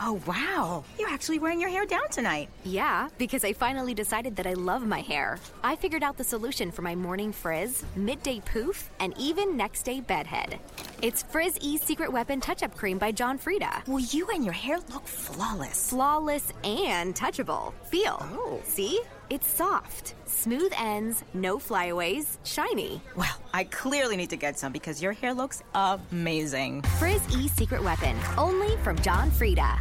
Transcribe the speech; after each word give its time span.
Oh, 0.00 0.20
wow. 0.26 0.84
You're 0.98 1.08
actually 1.08 1.38
wearing 1.40 1.60
your 1.60 1.70
hair 1.70 1.84
down 1.84 2.08
tonight. 2.08 2.48
Yeah, 2.64 3.08
because 3.18 3.44
I 3.44 3.52
finally 3.52 3.94
decided 3.94 4.36
that 4.36 4.46
I 4.46 4.52
love 4.54 4.86
my 4.86 5.00
hair. 5.00 5.38
I 5.64 5.74
figured 5.74 6.04
out 6.04 6.16
the 6.16 6.24
solution 6.24 6.70
for 6.70 6.82
my 6.82 6.94
morning 6.94 7.32
frizz, 7.32 7.84
midday 7.96 8.40
poof, 8.40 8.90
and 9.00 9.12
even 9.18 9.56
next 9.56 9.82
day 9.82 10.00
bedhead. 10.00 10.60
It's 11.02 11.24
Frizz 11.24 11.58
E 11.60 11.78
Secret 11.78 12.12
Weapon 12.12 12.40
Touch 12.40 12.62
Up 12.62 12.76
Cream 12.76 12.98
by 12.98 13.10
John 13.10 13.38
Frieda. 13.38 13.82
Well, 13.86 13.98
you 13.98 14.28
and 14.28 14.44
your 14.44 14.54
hair 14.54 14.78
look 14.92 15.06
flawless. 15.06 15.90
Flawless 15.90 16.52
and 16.62 17.14
touchable. 17.14 17.72
Feel. 17.90 18.18
Oh. 18.20 18.60
See? 18.64 19.00
It's 19.30 19.46
soft, 19.46 20.14
smooth 20.24 20.72
ends, 20.78 21.22
no 21.34 21.58
flyaways, 21.58 22.38
shiny. 22.44 23.02
Well, 23.14 23.36
I 23.52 23.64
clearly 23.64 24.16
need 24.16 24.30
to 24.30 24.36
get 24.36 24.58
some 24.58 24.72
because 24.72 25.02
your 25.02 25.12
hair 25.12 25.34
looks 25.34 25.62
amazing. 25.74 26.80
Frizz 26.98 27.36
E 27.36 27.48
Secret 27.48 27.84
Weapon, 27.84 28.16
only 28.38 28.74
from 28.78 28.98
John 29.00 29.30
Frieda. 29.30 29.80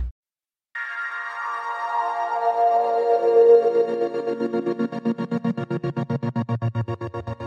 Thank 4.39 4.55
you. 7.41 7.46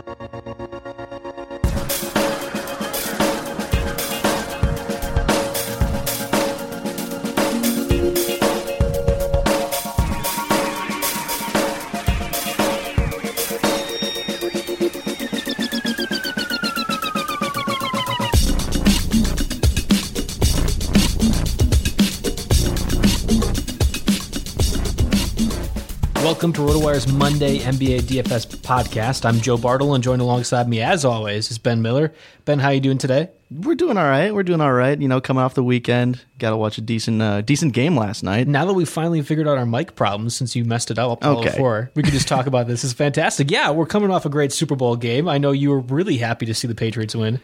Welcome 26.41 26.53
to 26.53 26.73
RotoWire's 26.73 27.07
Monday 27.07 27.59
NBA 27.59 28.01
DFS 28.01 28.47
podcast. 28.61 29.25
I'm 29.25 29.41
Joe 29.41 29.57
Bartle, 29.57 29.93
and 29.93 30.03
joined 30.03 30.23
alongside 30.23 30.67
me, 30.67 30.81
as 30.81 31.05
always, 31.05 31.51
is 31.51 31.59
Ben 31.59 31.83
Miller. 31.83 32.15
Ben, 32.45 32.57
how 32.57 32.69
you 32.69 32.79
doing 32.79 32.97
today? 32.97 33.29
We're 33.51 33.75
doing 33.75 33.95
all 33.95 34.05
right. 34.09 34.33
We're 34.33 34.41
doing 34.41 34.59
all 34.59 34.73
right. 34.73 34.99
You 34.99 35.07
know, 35.07 35.21
coming 35.21 35.43
off 35.43 35.53
the 35.53 35.61
weekend, 35.63 36.19
got 36.39 36.49
to 36.49 36.57
watch 36.57 36.79
a 36.79 36.81
decent, 36.81 37.21
uh, 37.21 37.41
decent 37.41 37.73
game 37.73 37.95
last 37.95 38.23
night. 38.23 38.47
Now 38.47 38.65
that 38.65 38.73
we 38.73 38.85
finally 38.85 39.21
figured 39.21 39.47
out 39.47 39.59
our 39.59 39.67
mic 39.67 39.93
problems, 39.95 40.35
since 40.35 40.55
you 40.55 40.65
messed 40.65 40.89
it 40.89 40.97
up 40.97 41.23
Okay. 41.23 41.51
before, 41.51 41.91
we 41.93 42.01
can 42.01 42.11
just 42.11 42.27
talk 42.27 42.47
about 42.47 42.65
this. 42.65 42.83
It's 42.83 42.93
fantastic. 42.93 43.51
Yeah, 43.51 43.69
we're 43.69 43.85
coming 43.85 44.09
off 44.09 44.25
a 44.25 44.29
great 44.29 44.51
Super 44.51 44.75
Bowl 44.75 44.95
game. 44.95 45.29
I 45.29 45.37
know 45.37 45.51
you 45.51 45.69
were 45.69 45.81
really 45.81 46.17
happy 46.17 46.47
to 46.47 46.55
see 46.55 46.67
the 46.67 46.73
Patriots 46.73 47.15
win. 47.15 47.39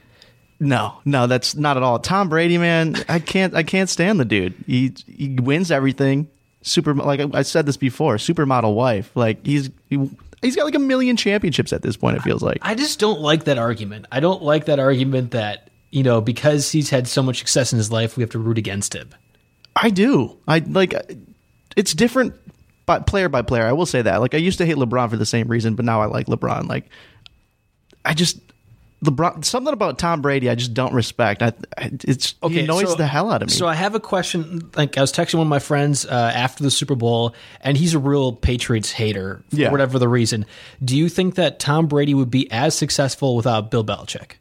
No, 0.59 0.95
no, 1.05 1.27
that's 1.27 1.53
not 1.53 1.77
at 1.77 1.83
all. 1.83 1.99
Tom 1.99 2.29
Brady, 2.29 2.57
man, 2.57 2.95
I 3.07 3.19
can't, 3.19 3.53
I 3.53 3.61
can't 3.61 3.91
stand 3.91 4.19
the 4.19 4.25
dude. 4.25 4.55
He 4.65 4.91
he 5.05 5.37
wins 5.39 5.69
everything. 5.69 6.29
Super, 6.67 6.93
like 6.93 7.19
I- 7.19 7.29
I 7.33 7.41
said 7.43 7.65
this 7.65 7.77
before, 7.77 8.15
supermodel 8.17 8.75
wife. 8.75 9.11
Like 9.15 9.45
he's 9.45 9.69
he, 9.89 10.09
he's 10.41 10.55
got 10.55 10.65
like 10.65 10.75
a 10.75 10.79
million 10.79 11.15
championships 11.15 11.71
at 11.73 11.81
this 11.81 11.95
point. 11.97 12.17
It 12.17 12.21
feels 12.23 12.43
like. 12.43 12.59
I 12.61 12.75
just 12.75 12.99
don't 12.99 13.21
like 13.21 13.45
that 13.45 13.57
argument. 13.57 14.05
I 14.11 14.19
don't 14.19 14.43
like 14.43 14.65
that 14.65 14.79
argument 14.79 15.31
that 15.31 15.69
you 15.91 16.03
know 16.03 16.19
because 16.21 16.71
he's 16.71 16.89
had 16.89 17.07
so 17.07 17.23
much 17.23 17.39
success 17.39 17.71
in 17.71 17.77
his 17.77 17.91
life, 17.91 18.17
we 18.17 18.21
have 18.23 18.29
to 18.31 18.39
root 18.39 18.57
against 18.57 18.93
him. 18.93 19.09
I 19.75 19.89
do. 19.89 20.37
I 20.47 20.59
like. 20.59 20.93
It's 21.75 21.93
different, 21.93 22.33
by 22.87 22.99
player 22.99 23.29
by 23.29 23.43
player. 23.43 23.63
I 23.65 23.71
will 23.73 23.85
say 23.85 24.01
that. 24.01 24.17
Like 24.21 24.33
I 24.33 24.37
used 24.39 24.57
to 24.57 24.65
hate 24.65 24.75
LeBron 24.77 25.09
for 25.09 25.17
the 25.17 25.25
same 25.25 25.47
reason, 25.47 25.75
but 25.75 25.85
now 25.85 26.01
I 26.01 26.05
like 26.07 26.25
LeBron. 26.27 26.67
Like 26.67 26.89
I 28.03 28.13
just 28.13 28.39
LeBron. 29.03 29.45
Something 29.45 29.73
about 29.73 29.99
Tom 29.99 30.21
Brady, 30.23 30.49
I 30.49 30.55
just 30.55 30.73
don't 30.73 30.93
respect. 30.93 31.43
I, 31.43 31.53
it's 31.79 32.33
he 32.47 32.61
annoys 32.61 32.89
so- 32.89 32.95
the 32.95 33.05
hell 33.05 33.29
out 33.31 33.43
of 33.43 33.49
me. 33.49 33.53
So 33.53 33.67
I 33.67 33.75
have 33.75 33.93
a 33.93 33.99
question. 33.99 34.71
Like 34.75 34.97
I 34.97 35.01
was 35.01 35.11
texting 35.13 35.35
one 35.35 35.45
of 35.45 35.49
my 35.49 35.59
friends 35.59 36.03
uh, 36.05 36.31
after 36.33 36.63
the 36.63 36.71
Super 36.71 36.95
Bowl, 36.95 37.35
and 37.61 37.77
he's 37.77 37.93
a 37.93 37.99
real 37.99 38.31
Patriots 38.33 38.91
hater 38.91 39.43
for 39.49 39.55
Yeah. 39.55 39.71
whatever 39.71 39.99
the 39.99 40.07
reason. 40.09 40.45
Do 40.83 40.97
you 40.97 41.09
think 41.09 41.35
that 41.35 41.59
Tom 41.59 41.85
Brady 41.87 42.15
would 42.15 42.31
be 42.31 42.51
as 42.51 42.73
successful 42.73 43.35
without 43.35 43.69
Bill 43.69 43.83
Belichick? 43.83 44.31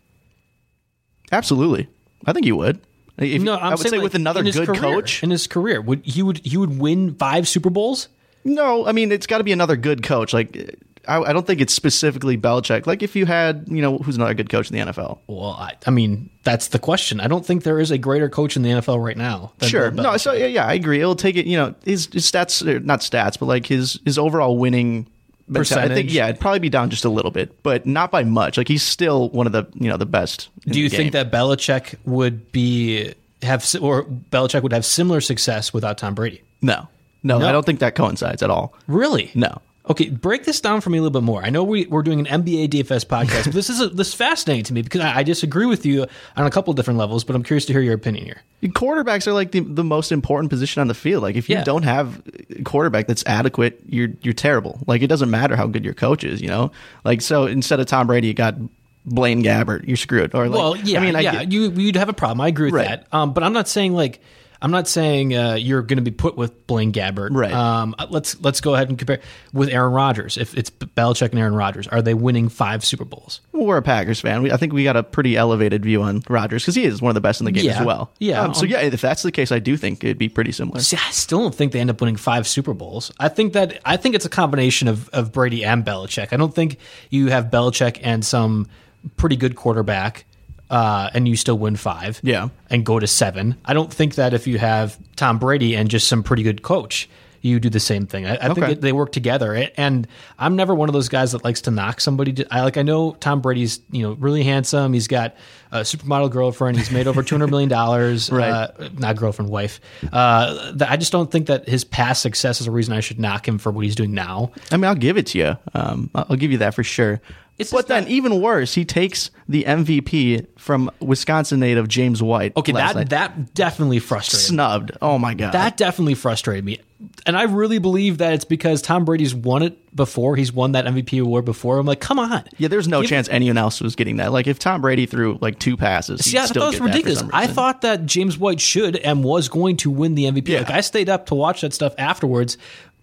Absolutely, 1.32 1.88
I 2.24 2.32
think 2.32 2.46
he 2.46 2.52
would. 2.52 2.80
If, 3.18 3.42
no, 3.42 3.54
I'm 3.56 3.62
I 3.64 3.70
would 3.70 3.78
saying, 3.80 3.90
say 3.90 3.96
like, 3.98 4.04
with 4.04 4.14
another 4.14 4.42
good 4.42 4.66
career- 4.68 4.80
coach. 4.80 5.22
in 5.22 5.30
his 5.30 5.46
career. 5.46 5.80
Would 5.80 6.04
he 6.04 6.22
would 6.22 6.38
he 6.44 6.56
would 6.56 6.78
win 6.78 7.14
five 7.14 7.48
Super 7.48 7.70
Bowls? 7.70 8.08
No, 8.44 8.86
I 8.86 8.92
mean 8.92 9.10
it's 9.10 9.26
got 9.26 9.38
to 9.38 9.44
be 9.44 9.52
another 9.52 9.76
good 9.76 10.02
coach. 10.02 10.32
Like 10.32 10.76
I, 11.08 11.20
I 11.22 11.32
don't 11.32 11.46
think 11.46 11.60
it's 11.60 11.72
specifically 11.74 12.36
Belichick. 12.36 12.86
Like 12.86 13.02
if 13.02 13.14
you 13.16 13.26
had, 13.26 13.66
you 13.68 13.82
know, 13.82 13.98
who's 13.98 14.16
another 14.16 14.34
good 14.34 14.48
coach 14.50 14.70
in 14.70 14.76
the 14.78 14.92
NFL? 14.92 15.18
Well, 15.26 15.50
I, 15.50 15.74
I 15.86 15.90
mean 15.90 16.30
that's 16.44 16.68
the 16.68 16.78
question. 16.78 17.20
I 17.20 17.26
don't 17.28 17.44
think 17.44 17.62
there 17.64 17.80
is 17.80 17.90
a 17.90 17.98
greater 17.98 18.28
coach 18.28 18.56
in 18.56 18.62
the 18.62 18.70
NFL 18.70 19.04
right 19.04 19.16
now. 19.16 19.52
than 19.58 19.68
Sure. 19.68 19.90
No, 19.90 20.16
so 20.16 20.32
yeah, 20.32 20.46
yeah, 20.46 20.66
I 20.66 20.74
agree. 20.74 21.00
It'll 21.00 21.16
take 21.16 21.36
it. 21.36 21.46
You 21.46 21.56
know, 21.56 21.74
his, 21.84 22.06
his 22.12 22.30
stats, 22.30 22.66
or 22.66 22.80
not 22.80 23.00
stats, 23.00 23.38
but 23.38 23.46
like 23.46 23.66
his 23.66 23.98
his 24.04 24.18
overall 24.18 24.56
winning 24.58 25.06
mentality- 25.48 25.74
I 25.74 25.94
think 25.94 25.94
Percentage. 26.08 26.14
yeah, 26.14 26.28
it'd 26.28 26.40
probably 26.40 26.58
be 26.60 26.68
down 26.68 26.90
just 26.90 27.04
a 27.04 27.08
little 27.08 27.30
bit, 27.30 27.62
but 27.62 27.86
not 27.86 28.10
by 28.10 28.24
much. 28.24 28.58
Like 28.58 28.68
he's 28.68 28.82
still 28.82 29.28
one 29.30 29.46
of 29.46 29.52
the 29.52 29.66
you 29.74 29.88
know 29.88 29.96
the 29.96 30.06
best. 30.06 30.48
Do 30.66 30.80
you 30.80 30.88
think 30.88 31.12
that 31.12 31.30
Belichick 31.30 31.94
would 32.04 32.50
be 32.52 33.12
have 33.42 33.64
or 33.80 34.04
Belichick 34.04 34.62
would 34.62 34.72
have 34.72 34.84
similar 34.84 35.20
success 35.20 35.72
without 35.72 35.98
Tom 35.98 36.14
Brady? 36.14 36.42
No, 36.62 36.88
no, 37.22 37.38
No. 37.38 37.46
I 37.48 37.52
don't 37.52 37.64
think 37.66 37.78
that 37.80 37.94
coincides 37.94 38.42
at 38.42 38.50
all. 38.50 38.74
Really? 38.86 39.30
No. 39.34 39.60
Okay, 39.88 40.08
break 40.10 40.44
this 40.44 40.60
down 40.60 40.80
for 40.80 40.90
me 40.90 40.98
a 40.98 41.00
little 41.00 41.20
bit 41.20 41.24
more. 41.24 41.44
I 41.44 41.50
know 41.50 41.62
we, 41.62 41.86
we're 41.86 42.02
doing 42.02 42.26
an 42.26 42.42
NBA 42.42 42.70
DFS 42.70 43.06
podcast, 43.06 43.44
but 43.44 43.52
this 43.52 43.70
is 43.70 43.80
a, 43.80 43.88
this 43.88 44.08
is 44.08 44.14
fascinating 44.14 44.64
to 44.64 44.72
me 44.72 44.82
because 44.82 45.00
I, 45.00 45.18
I 45.18 45.22
disagree 45.22 45.66
with 45.66 45.86
you 45.86 46.06
on 46.36 46.44
a 46.46 46.50
couple 46.50 46.72
different 46.74 46.98
levels. 46.98 47.22
But 47.22 47.36
I'm 47.36 47.44
curious 47.44 47.66
to 47.66 47.72
hear 47.72 47.82
your 47.82 47.94
opinion 47.94 48.24
here. 48.24 48.42
Quarterbacks 48.72 49.26
are 49.28 49.32
like 49.32 49.52
the, 49.52 49.60
the 49.60 49.84
most 49.84 50.10
important 50.10 50.50
position 50.50 50.80
on 50.80 50.88
the 50.88 50.94
field. 50.94 51.22
Like 51.22 51.36
if 51.36 51.48
you 51.48 51.56
Yeah. 51.56 51.62
don't 51.64 51.84
have 51.84 52.20
a 52.58 52.62
quarterback 52.64 53.06
that's 53.06 53.22
adequate, 53.26 53.80
you're 53.88 54.08
you're 54.22 54.34
terrible. 54.34 54.80
Like 54.88 55.02
it 55.02 55.06
doesn't 55.06 55.30
matter 55.30 55.54
how 55.54 55.66
good 55.68 55.84
your 55.84 55.94
coach 55.94 56.24
is, 56.24 56.40
you 56.42 56.48
know. 56.48 56.72
Like 57.04 57.20
so 57.20 57.46
instead 57.46 57.78
of 57.78 57.86
Tom 57.86 58.08
Brady, 58.08 58.26
you 58.26 58.34
got 58.34 58.56
Blaine 59.04 59.44
Gabbert. 59.44 59.86
You're 59.86 59.96
screwed. 59.96 60.34
Or 60.34 60.48
like, 60.48 60.58
well, 60.58 60.76
yeah, 60.78 60.98
I 60.98 61.02
mean, 61.04 61.14
I 61.14 61.20
yeah, 61.20 61.32
get- 61.44 61.52
you 61.52 61.70
you'd 61.70 61.94
have 61.94 62.08
a 62.08 62.12
problem. 62.12 62.40
I 62.40 62.48
agree 62.48 62.72
with 62.72 62.74
Right. 62.74 62.88
that. 62.88 63.06
Um, 63.12 63.32
but 63.34 63.44
I'm 63.44 63.52
not 63.52 63.68
saying 63.68 63.92
like 63.94 64.18
I'm 64.62 64.70
not 64.70 64.88
saying 64.88 65.36
uh, 65.36 65.54
you're 65.54 65.82
going 65.82 65.98
to 65.98 66.02
be 66.02 66.10
put 66.10 66.36
with 66.36 66.66
Blaine 66.66 66.92
Gabbert. 66.92 67.28
Right. 67.32 67.52
Um, 67.52 67.94
let's 68.10 68.40
let's 68.40 68.60
go 68.60 68.74
ahead 68.74 68.88
and 68.88 68.98
compare 68.98 69.20
with 69.52 69.68
Aaron 69.68 69.92
Rodgers. 69.92 70.36
If 70.38 70.56
it's 70.56 70.70
Belichick 70.70 71.30
and 71.30 71.38
Aaron 71.38 71.54
Rodgers, 71.54 71.86
are 71.88 72.00
they 72.02 72.14
winning 72.14 72.48
five 72.48 72.84
Super 72.84 73.04
Bowls? 73.04 73.40
Well, 73.52 73.66
we're 73.66 73.76
a 73.76 73.82
Packers 73.82 74.20
fan. 74.20 74.42
We, 74.42 74.50
I 74.52 74.56
think 74.56 74.72
we 74.72 74.84
got 74.84 74.96
a 74.96 75.02
pretty 75.02 75.36
elevated 75.36 75.82
view 75.84 76.02
on 76.02 76.22
Rodgers 76.28 76.62
because 76.62 76.74
he 76.74 76.84
is 76.84 77.02
one 77.02 77.10
of 77.10 77.14
the 77.14 77.20
best 77.20 77.40
in 77.40 77.44
the 77.44 77.52
game 77.52 77.64
Yeah. 77.66 77.80
as 77.80 77.86
well. 77.86 78.10
Yeah. 78.18 78.40
Um, 78.42 78.54
so 78.54 78.64
yeah, 78.64 78.80
if 78.80 79.00
that's 79.00 79.22
the 79.22 79.32
case, 79.32 79.52
I 79.52 79.58
do 79.58 79.76
think 79.76 80.02
it'd 80.02 80.18
be 80.18 80.28
pretty 80.28 80.52
similar. 80.52 80.80
See, 80.80 80.96
I 80.96 81.10
still 81.10 81.40
don't 81.40 81.54
think 81.54 81.72
they 81.72 81.80
end 81.80 81.90
up 81.90 82.00
winning 82.00 82.16
five 82.16 82.46
Super 82.48 82.72
Bowls. 82.74 83.12
I 83.20 83.28
think 83.28 83.52
that 83.52 83.80
I 83.84 83.96
think 83.96 84.14
it's 84.14 84.24
a 84.24 84.30
combination 84.30 84.88
of, 84.88 85.08
of 85.10 85.32
Brady 85.32 85.64
and 85.64 85.84
Belichick. 85.84 86.32
I 86.32 86.36
don't 86.36 86.54
think 86.54 86.78
you 87.10 87.28
have 87.28 87.46
Belichick 87.46 88.00
and 88.02 88.24
some 88.24 88.68
pretty 89.16 89.36
good 89.36 89.54
quarterback, 89.54 90.24
uh, 90.70 91.10
and 91.14 91.26
you 91.28 91.36
still 91.36 91.58
win 91.58 91.76
five. 91.76 92.20
Yeah. 92.22 92.48
and 92.70 92.84
go 92.84 92.98
to 92.98 93.06
seven. 93.06 93.56
I 93.64 93.74
don't 93.74 93.92
think 93.92 94.16
that 94.16 94.34
if 94.34 94.46
you 94.46 94.58
have 94.58 94.98
Tom 95.16 95.38
Brady 95.38 95.76
and 95.76 95.88
just 95.88 96.08
some 96.08 96.22
pretty 96.22 96.42
good 96.42 96.62
coach, 96.62 97.08
you 97.42 97.60
do 97.60 97.70
the 97.70 97.78
same 97.78 98.06
thing. 98.08 98.26
I, 98.26 98.34
I 98.34 98.46
think 98.46 98.58
Okay. 98.58 98.72
it, 98.72 98.80
they 98.80 98.90
work 98.92 99.12
together. 99.12 99.68
And 99.76 100.08
I'm 100.36 100.56
never 100.56 100.74
one 100.74 100.88
of 100.88 100.94
those 100.94 101.08
guys 101.08 101.30
that 101.30 101.44
likes 101.44 101.60
to 101.62 101.70
knock 101.70 102.00
somebody. 102.00 102.44
I 102.50 102.62
like. 102.62 102.76
I 102.76 102.82
know 102.82 103.12
Tom 103.20 103.40
Brady's 103.40 103.78
you 103.92 104.02
know 104.02 104.14
really 104.14 104.42
handsome. 104.42 104.92
He's 104.92 105.06
got 105.06 105.36
a 105.70 105.80
supermodel 105.82 106.32
girlfriend. 106.32 106.76
He's 106.76 106.90
made 106.90 107.06
over 107.06 107.22
two 107.22 107.36
hundred 107.36 107.50
million 107.50 107.68
dollars. 107.68 108.30
Right. 108.36 108.50
Uh, 108.50 108.88
not 108.98 109.14
girlfriend, 109.14 109.48
wife. 109.52 109.80
Uh, 110.12 110.72
I 110.88 110.96
just 110.96 111.12
don't 111.12 111.30
think 111.30 111.46
that 111.46 111.68
his 111.68 111.84
past 111.84 112.20
success 112.22 112.60
is 112.60 112.66
a 112.66 112.72
reason 112.72 112.92
I 112.94 113.00
should 113.00 113.20
knock 113.20 113.46
him 113.46 113.58
for 113.58 113.70
what 113.70 113.84
he's 113.84 113.94
doing 113.94 114.12
now. 114.12 114.50
I 114.72 114.76
mean, 114.76 114.86
I'll 114.86 114.96
give 114.96 115.16
it 115.16 115.26
to 115.26 115.38
you. 115.38 115.56
Um, 115.72 116.10
I'll 116.16 116.34
give 116.36 116.50
you 116.50 116.58
that 116.58 116.74
for 116.74 116.82
sure. 116.82 117.20
It's 117.58 117.72
but 117.72 117.86
then, 117.86 118.02
not- 118.04 118.10
even 118.12 118.40
worse, 118.42 118.74
he 118.74 118.84
takes 118.84 119.30
the 119.48 119.64
MVP 119.64 120.46
from 120.58 120.90
Wisconsin 121.00 121.60
native 121.60 121.88
James 121.88 122.22
White. 122.22 122.54
Okay, 122.56 122.72
last 122.72 122.94
that 122.94 122.98
night. 122.98 123.08
that 123.10 123.54
definitely 123.54 123.98
frustrated. 123.98 124.50
me. 124.50 124.54
snubbed. 124.56 124.92
Oh 125.00 125.18
my 125.18 125.32
god, 125.34 125.52
That 125.52 125.76
definitely 125.76 126.14
frustrated 126.14 126.64
me. 126.64 126.80
And 127.26 127.36
I 127.36 127.42
really 127.44 127.78
believe 127.78 128.18
that 128.18 128.32
it's 128.32 128.44
because 128.46 128.80
Tom 128.80 129.04
Brady's 129.04 129.34
won 129.34 129.62
it 129.62 129.94
before. 129.94 130.34
He's 130.36 130.50
won 130.52 130.72
that 130.72 130.86
MVP 130.86 131.20
award 131.20 131.44
before. 131.44 131.78
I'm 131.78 131.86
like, 131.86 132.00
come 132.00 132.18
on. 132.18 132.44
Yeah, 132.56 132.68
there's 132.68 132.88
no 132.88 133.02
Give- 133.02 133.10
chance 133.10 133.28
anyone 133.28 133.58
else 133.58 133.80
was 133.82 133.96
getting 133.96 134.16
that. 134.16 134.32
Like 134.32 134.46
if 134.46 134.58
Tom 134.58 134.80
Brady 134.80 135.04
threw 135.06 135.38
like 135.40 135.58
two 135.58 135.76
passes, 135.76 136.24
See, 136.24 136.38
I 136.38 136.46
thought 136.46 136.56
it 136.56 136.60
was 136.60 136.78
that 136.78 136.84
ridiculous. 136.84 137.22
I 137.32 137.46
thought 137.46 137.82
that 137.82 138.06
James 138.06 138.38
White 138.38 138.60
should 138.60 138.96
and 138.96 139.22
was 139.24 139.48
going 139.48 139.76
to 139.78 139.90
win 139.90 140.14
the 140.14 140.24
MVP. 140.24 140.48
Yeah. 140.48 140.58
Like 140.60 140.70
I 140.70 140.80
stayed 140.80 141.08
up 141.10 141.26
to 141.26 141.34
watch 141.34 141.60
that 141.62 141.74
stuff 141.74 141.94
afterwards, 141.98 142.56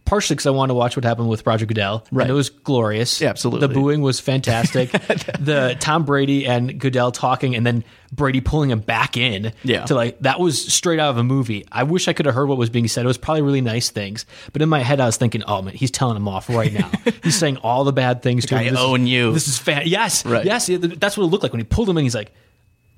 partially 0.06 0.36
because 0.36 0.46
I 0.46 0.52
wanted 0.52 0.70
to 0.70 0.74
watch 0.76 0.96
what 0.96 1.06
happened 1.06 1.30
with 1.30 1.46
Roger 1.46 1.66
Goodell. 1.66 2.06
Right. 2.12 2.24
And 2.24 2.32
it 2.32 2.34
was 2.34 2.50
glorious. 2.50 3.22
Yeah, 3.22 3.30
absolutely. 3.30 3.68
The 3.68 3.74
booing 3.74 4.02
was 4.02 4.20
fantastic. 4.20 4.92
the 5.40 5.78
Tom 5.80 6.06
Brady 6.06 6.46
and 6.46 6.80
Goodell 6.80 7.12
talking 7.12 7.56
and 7.56 7.66
then 7.66 7.84
Brady 8.12 8.42
pulling 8.42 8.70
him 8.70 8.80
back 8.80 9.18
in. 9.18 9.54
Yeah. 9.64 9.86
To 9.86 9.96
like 9.96 10.20
that 10.20 10.40
was 10.40 10.74
straight 10.74 11.00
out 11.00 11.10
of 11.10 11.18
a 11.18 11.24
movie. 11.24 11.66
I 11.72 11.84
wish 11.84 12.08
I 12.08 12.14
could 12.14 12.26
have 12.26 12.36
heard 12.36 12.48
what 12.48 12.58
was 12.58 12.70
being 12.70 12.88
said. 12.88 13.06
It 13.06 13.08
was 13.08 13.18
probably 13.18 13.42
really 13.42 13.62
nice 13.62 13.90
things. 13.90 14.26
But 14.52 14.62
in 14.62 14.70
my 14.70 14.80
head 14.80 15.00
I 15.00 15.06
was 15.06 15.18
thinking, 15.18 15.44
oh 15.44 15.62
man, 15.62 15.74
he's 15.74 15.92
telling 15.92 16.18
him 16.18 16.28
off 16.28 16.50
right 16.50 16.74
now. 16.74 16.92
he's 17.24 17.38
saying 17.38 17.58
all 17.58 17.84
the 17.84 17.94
bad 17.94 18.22
things 18.22 18.46
to 18.48 18.56
I 18.56 18.64
him. 18.64 18.76
Is- 18.76 18.80
own 18.80 19.08
you. 19.08 19.34
This 19.34 19.48
is 19.48 19.58
fan 19.58 19.84
yes. 19.86 20.26
Right. 20.26 20.46
Yes. 20.46 20.68
That's 20.68 21.18
what 21.18 21.24
it 21.24 21.28
looked 21.28 21.44
like 21.44 21.54
when 21.54 21.62
he 21.62 21.66
pulled 21.66 21.90
him 21.90 21.98
in. 21.98 22.04
He's 22.04 22.16
like, 22.16 22.32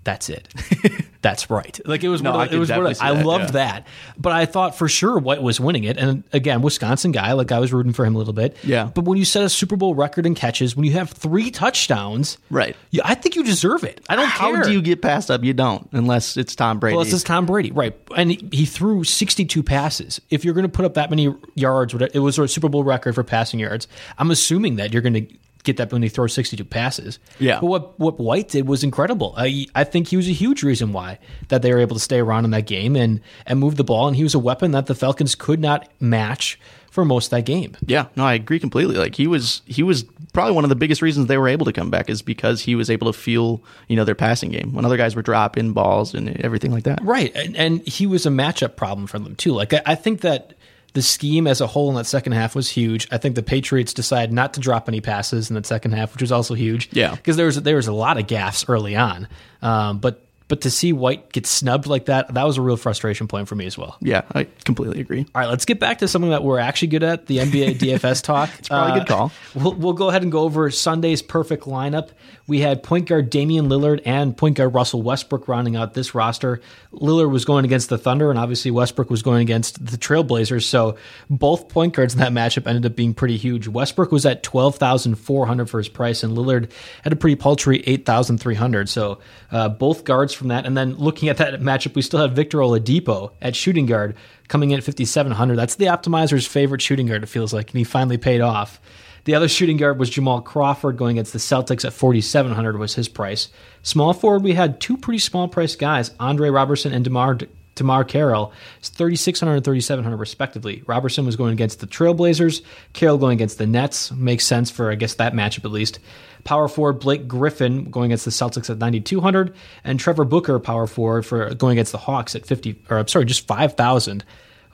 that's 0.06 0.30
it. 0.30 0.48
That's 1.25 1.50
right. 1.50 1.80
Like 1.86 2.04
it 2.04 2.10
was. 2.10 2.22
No, 2.22 2.34
one 2.34 2.48
of, 2.48 2.54
it 2.54 2.60
was. 2.60 2.69
One 2.69 2.84
definitely 2.84 2.92
of, 2.92 3.02
I 3.02 3.18
that, 3.18 3.25
loved 3.25 3.46
yeah. 3.46 3.52
that, 3.52 3.88
but 4.16 4.31
I 4.31 4.46
thought 4.46 4.78
for 4.78 4.88
sure 4.88 5.18
White 5.18 5.42
was 5.42 5.60
winning 5.60 5.84
it. 5.84 5.98
And 5.98 6.24
again, 6.31 6.62
Wisconsin 6.62 7.12
guy, 7.12 7.31
like 7.31 7.52
I 7.52 7.57
was 7.57 7.74
rooting 7.74 7.94
for 7.94 8.06
him 8.06 8.13
a 8.13 8.19
little 8.19 8.31
bit. 8.31 8.56
Yeah. 8.63 8.92
But 8.94 9.06
when 9.06 9.18
you 9.18 9.25
set 9.25 9.44
a 9.44 9.50
Super 9.50 9.75
Bowl 9.75 9.96
record 9.96 10.28
in 10.28 10.36
catches, 10.36 10.75
when 10.75 10.86
you 10.86 10.92
have 10.92 11.10
three 11.10 11.50
touchdowns, 11.50 12.38
Right. 12.52 12.75
Yeah, 12.92 13.02
I 13.06 13.16
think 13.16 13.36
you 13.36 13.44
deserve 13.44 13.84
it. 13.84 14.02
I 14.07 14.16
don't 14.16 14.25
care. 14.25 14.31
How 14.38 14.54
care. 14.54 14.63
do 14.66 14.72
you 14.72 14.84
get 14.84 15.02
passed 15.02 15.31
up? 15.31 15.44
You 15.44 15.54
don't, 15.54 15.90
unless 15.94 16.38
it's 16.38 16.56
Tom 16.56 16.80
Brady. 16.80 16.96
Well, 16.96 17.07
it's 17.07 17.24
Tom 17.24 17.48
Brady, 17.48 17.72
right? 17.72 17.98
And 18.16 18.30
he, 18.30 18.48
he 18.52 18.66
threw 18.68 19.04
62 19.04 19.63
passes. 19.63 20.22
If 20.30 20.46
you're 20.46 20.54
going 20.54 20.68
to 20.68 20.72
put 20.72 20.86
up 20.86 20.94
that 20.94 21.10
many 21.10 21.34
yards, 21.56 21.96
it 21.96 22.19
was 22.19 22.38
a 22.38 22.48
Super 22.48 22.69
Bowl 22.69 22.84
record 22.84 23.16
for 23.16 23.24
passing 23.24 23.60
yards. 23.60 23.88
I'm 24.19 24.30
assuming 24.30 24.75
that 24.75 24.94
you're 24.94 25.02
going 25.02 25.13
to 25.25 25.28
get 25.66 25.78
that 25.78 25.92
when 25.92 26.02
he 26.02 26.10
throws 26.10 26.34
62 26.34 26.64
passes. 26.66 27.20
Yeah. 27.40 27.60
But 27.60 27.68
what 27.68 28.00
what 28.00 28.20
White 28.20 28.50
did 28.50 28.68
was 28.68 28.84
incredible. 28.84 29.34
I 29.38 29.68
I 29.76 29.84
think 29.84 30.08
he 30.08 30.18
was 30.18 30.28
a 30.28 30.34
huge 30.34 30.64
reason 30.64 30.94
why 30.94 31.20
that 31.50 31.62
they 31.62 31.74
were 31.74 31.80
able 31.80 31.96
to 31.96 32.02
stay 32.02 32.20
around 32.20 32.46
in 32.46 32.52
that 32.52 32.66
game 32.68 32.96
and 32.96 33.22
and 33.46 33.60
move 33.60 33.76
the 33.76 33.84
ball. 33.84 34.08
And 34.08 34.16
he 34.16 34.24
was 34.24 34.34
a 34.34 34.40
weapon 34.40 34.72
that 34.72 34.86
the 34.86 34.96
Falcons 34.96 35.36
could 35.36 35.60
not 35.60 35.90
match 36.00 36.60
for 36.96 37.04
most 37.04 37.26
of 37.26 37.32
that 37.32 37.46
game. 37.46 37.76
Yeah, 37.86 38.08
no, 38.16 38.26
I 38.26 38.36
agree 38.36 38.58
completely. 38.58 38.96
Like 38.96 39.16
he 39.16 39.28
was, 39.28 39.62
he 39.66 39.84
was 39.84 40.06
probably 40.32 40.54
one 40.54 40.64
of 40.64 40.70
the 40.70 40.78
biggest 40.78 41.02
reasons 41.02 41.28
they 41.28 41.38
were 41.38 41.50
able 41.50 41.66
to 41.66 41.74
come 41.74 41.92
back 41.92 42.10
is 42.10 42.22
because 42.22 42.62
he 42.62 42.74
was 42.74 42.90
able 42.90 43.12
to 43.12 43.20
fuel, 43.20 43.62
you 43.90 43.98
know, 43.98 44.06
their 44.06 44.16
passing 44.16 44.50
game 44.50 44.74
when 44.74 44.86
other 44.86 44.96
guys 44.96 45.14
were 45.14 45.22
dropping 45.22 45.74
balls 45.74 46.14
and 46.14 46.30
everything 46.40 46.72
like 46.72 46.86
that. 46.86 47.04
Right, 47.04 47.36
and, 47.36 47.54
and 47.58 47.86
he 47.86 48.08
was 48.08 48.26
a 48.26 48.30
matchup 48.30 48.78
problem 48.78 49.08
for 49.08 49.20
them 49.20 49.36
too. 49.36 49.52
Like 49.52 49.74
I, 49.74 49.82
I 49.86 49.96
think 49.96 50.22
that 50.22 50.54
the 50.95 51.01
scheme 51.01 51.45
as 51.45 51.62
a 51.62 51.68
whole 51.68 51.89
in 51.89 51.95
that 51.95 52.06
second 52.06 52.31
half 52.31 52.56
was 52.56 52.69
huge. 52.69 53.07
I 53.12 53.18
think 53.18 53.36
the 53.36 53.44
Patriots 53.44 53.94
decided 53.94 54.33
not 54.33 54.53
to 54.53 54.62
drop 54.62 54.88
any 54.88 55.01
passes 55.01 55.50
in 55.50 55.56
that 55.56 55.65
second 55.65 55.92
half, 55.92 56.13
which 56.13 56.21
was 56.21 56.31
also 56.31 56.53
huge. 56.53 56.89
Yeah. 56.94 57.13
because 57.13 57.36
there 57.36 57.45
was 57.45 57.62
there 57.62 57.75
was 57.75 57.88
a 57.88 57.94
lot 57.94 58.18
of 58.18 58.25
gaffes 58.25 58.65
early 58.68 58.95
on, 58.95 59.27
um, 59.62 60.00
but 60.00 60.25
but 60.47 60.62
to 60.62 60.71
see 60.71 60.94
White 60.94 61.31
get 61.31 61.47
snubbed 61.47 61.88
like 61.88 62.06
that, 62.06 62.33
that 62.33 62.44
was 62.45 62.57
a 62.57 62.62
real 62.62 62.77
frustration 62.77 63.27
point 63.27 63.47
for 63.47 63.56
me 63.56 63.65
as 63.65 63.77
well. 63.77 63.97
Yeah, 64.00 64.21
I 64.33 64.44
completely 64.63 65.01
agree. 65.01 65.25
All 65.33 65.42
right, 65.42 65.50
let's 65.50 65.65
get 65.65 65.80
back 65.80 66.00
to 66.00 66.07
something 66.07 66.30
that 66.30 66.44
we're 66.44 66.59
actually 66.59 66.89
good 66.89 67.03
at 67.03 67.25
the 67.25 67.39
NBA 67.39 67.77
DFS 67.80 68.21
talk. 68.21 68.50
it's 68.59 68.69
probably 68.69 68.97
a 68.97 69.00
good 69.00 69.07
call. 69.07 69.31
We'll, 69.56 69.74
we'll 69.74 69.94
go 69.94 70.09
ahead 70.09 70.21
and 70.21 70.31
go 70.31 70.42
over 70.42 70.69
Sunday's 70.69 71.21
perfect 71.21 71.63
lineup. 71.63 72.09
We 72.47 72.59
had 72.59 72.83
point 72.83 73.09
guard 73.09 73.31
Damian 73.31 73.69
Lillard 73.69 74.01
and 74.06 74.38
point 74.38 74.57
guard 74.57 74.75
Russell 74.75 75.01
Westbrook 75.01 75.47
rounding 75.47 75.75
out 75.75 75.95
this 75.95 76.13
roster. 76.13 76.62
Lillard 76.94 77.31
was 77.31 77.44
going 77.44 77.65
against 77.65 77.89
the 77.89 77.97
Thunder, 77.97 78.30
and 78.30 78.38
obviously 78.38 78.69
Westbrook 78.69 79.09
was 79.09 79.24
going 79.24 79.42
against 79.42 79.83
the 79.83 79.97
Trailblazers. 79.97 80.63
So 80.63 80.95
both 81.27 81.69
point 81.69 81.95
guards 81.95 82.13
in 82.13 82.19
that 82.19 82.31
matchup 82.31 82.68
ended 82.68 82.86
up 82.86 82.95
being 82.95 83.15
pretty 83.15 83.38
huge. 83.38 83.68
Westbrook 83.68 84.12
was 84.12 84.27
at 84.27 84.44
twelve 84.44 84.75
thousand 84.75 85.15
four 85.15 85.47
hundred 85.47 85.71
for 85.71 85.80
his 85.80 85.89
price, 85.89 86.21
and 86.21 86.38
Lillard 86.38 86.71
had 87.03 87.13
a 87.13 87.15
pretty 87.15 87.36
paltry 87.36 87.83
eight 87.88 88.06
thousand 88.06 88.38
three 88.38 88.56
hundred. 88.56 88.89
So 88.89 89.19
uh, 89.51 89.69
both 89.69 90.03
guards 90.03 90.33
from 90.33 90.50
that, 90.50 90.68
and 90.68 90.77
then 90.77 90.95
looking 90.97 91.30
at 91.30 91.38
that 91.38 91.59
matchup, 91.62 91.95
we 91.95 92.03
still 92.03 92.19
have 92.19 92.33
Victor 92.33 92.59
Oladipo 92.59 93.31
at 93.42 93.56
shooting 93.56 93.88
guard 93.88 94.15
coming 94.47 94.69
in 94.69 94.77
at 94.77 94.83
fifty 94.83 95.06
seven 95.06 95.31
hundred. 95.31 95.56
That's 95.56 95.75
the 95.75 95.86
optimizer's 95.86 96.45
favorite 96.45 96.81
shooting 96.81 97.07
guard. 97.07 97.24
It 97.24 97.27
feels 97.27 97.53
like, 97.53 97.71
and 97.71 97.77
he 97.80 97.83
finally 97.83 98.18
paid 98.18 98.42
off. 98.42 98.80
The 99.25 99.33
other 99.33 99.50
shooting 99.50 99.77
guard 99.77 100.00
was 100.00 100.12
Jamal 100.12 100.42
Crawford 100.42 100.98
going 100.98 101.18
against 101.18 101.33
the 101.33 101.39
Celtics 101.39 101.83
at 101.83 101.94
4700 101.94 102.77
was 102.77 102.94
his 102.94 103.10
price. 103.10 103.50
Small 103.81 104.13
forward 104.13 104.44
we 104.44 104.54
had 104.54 104.80
two 104.80 104.98
pretty 104.98 105.18
small 105.18 105.48
price 105.48 105.75
guys, 105.75 106.12
Andre 106.19 106.50
Roberson 106.50 106.94
and 106.94 107.06
DeMarre 107.06 107.48
DeMarre 107.75 108.07
Carroll, 108.07 108.54
3600 108.83 109.56
and 109.56 109.66
3700 109.66 110.18
respectively. 110.18 110.83
Roberson 110.86 111.25
was 111.25 111.36
going 111.36 111.54
against 111.54 111.80
the 111.80 111.88
Trailblazers, 111.88 112.62
Carroll 112.94 113.18
going 113.18 113.33
against 113.33 113.57
the 113.57 113.66
Nets, 113.66 114.12
makes 114.12 114.45
sense 114.45 114.69
for 114.69 114.92
I 114.92 114.95
guess 114.95 115.16
that 115.16 115.33
matchup 115.33 115.66
at 115.66 115.71
least. 115.71 116.00
Power 116.44 116.68
forward 116.68 117.00
Blake 117.00 117.28
Griffin 117.28 117.90
going 117.90 118.11
against 118.11 118.26
the 118.26 118.31
Celtics 118.31 118.69
at 118.69 118.78
9200 118.78 119.56
and 119.83 120.00
Trevor 120.00 120.23
Booker 120.23 120.59
power 120.59 120.85
forward 120.85 121.26
for 121.26 121.54
going 121.56 121.73
against 121.73 121.92
the 121.92 121.97
Hawks 121.97 122.35
at 122.35 122.45
50 122.45 122.83
or 122.92 123.00
I'm 123.00 123.07
sorry, 123.07 123.26
just 123.26 123.47
5000 123.47 124.23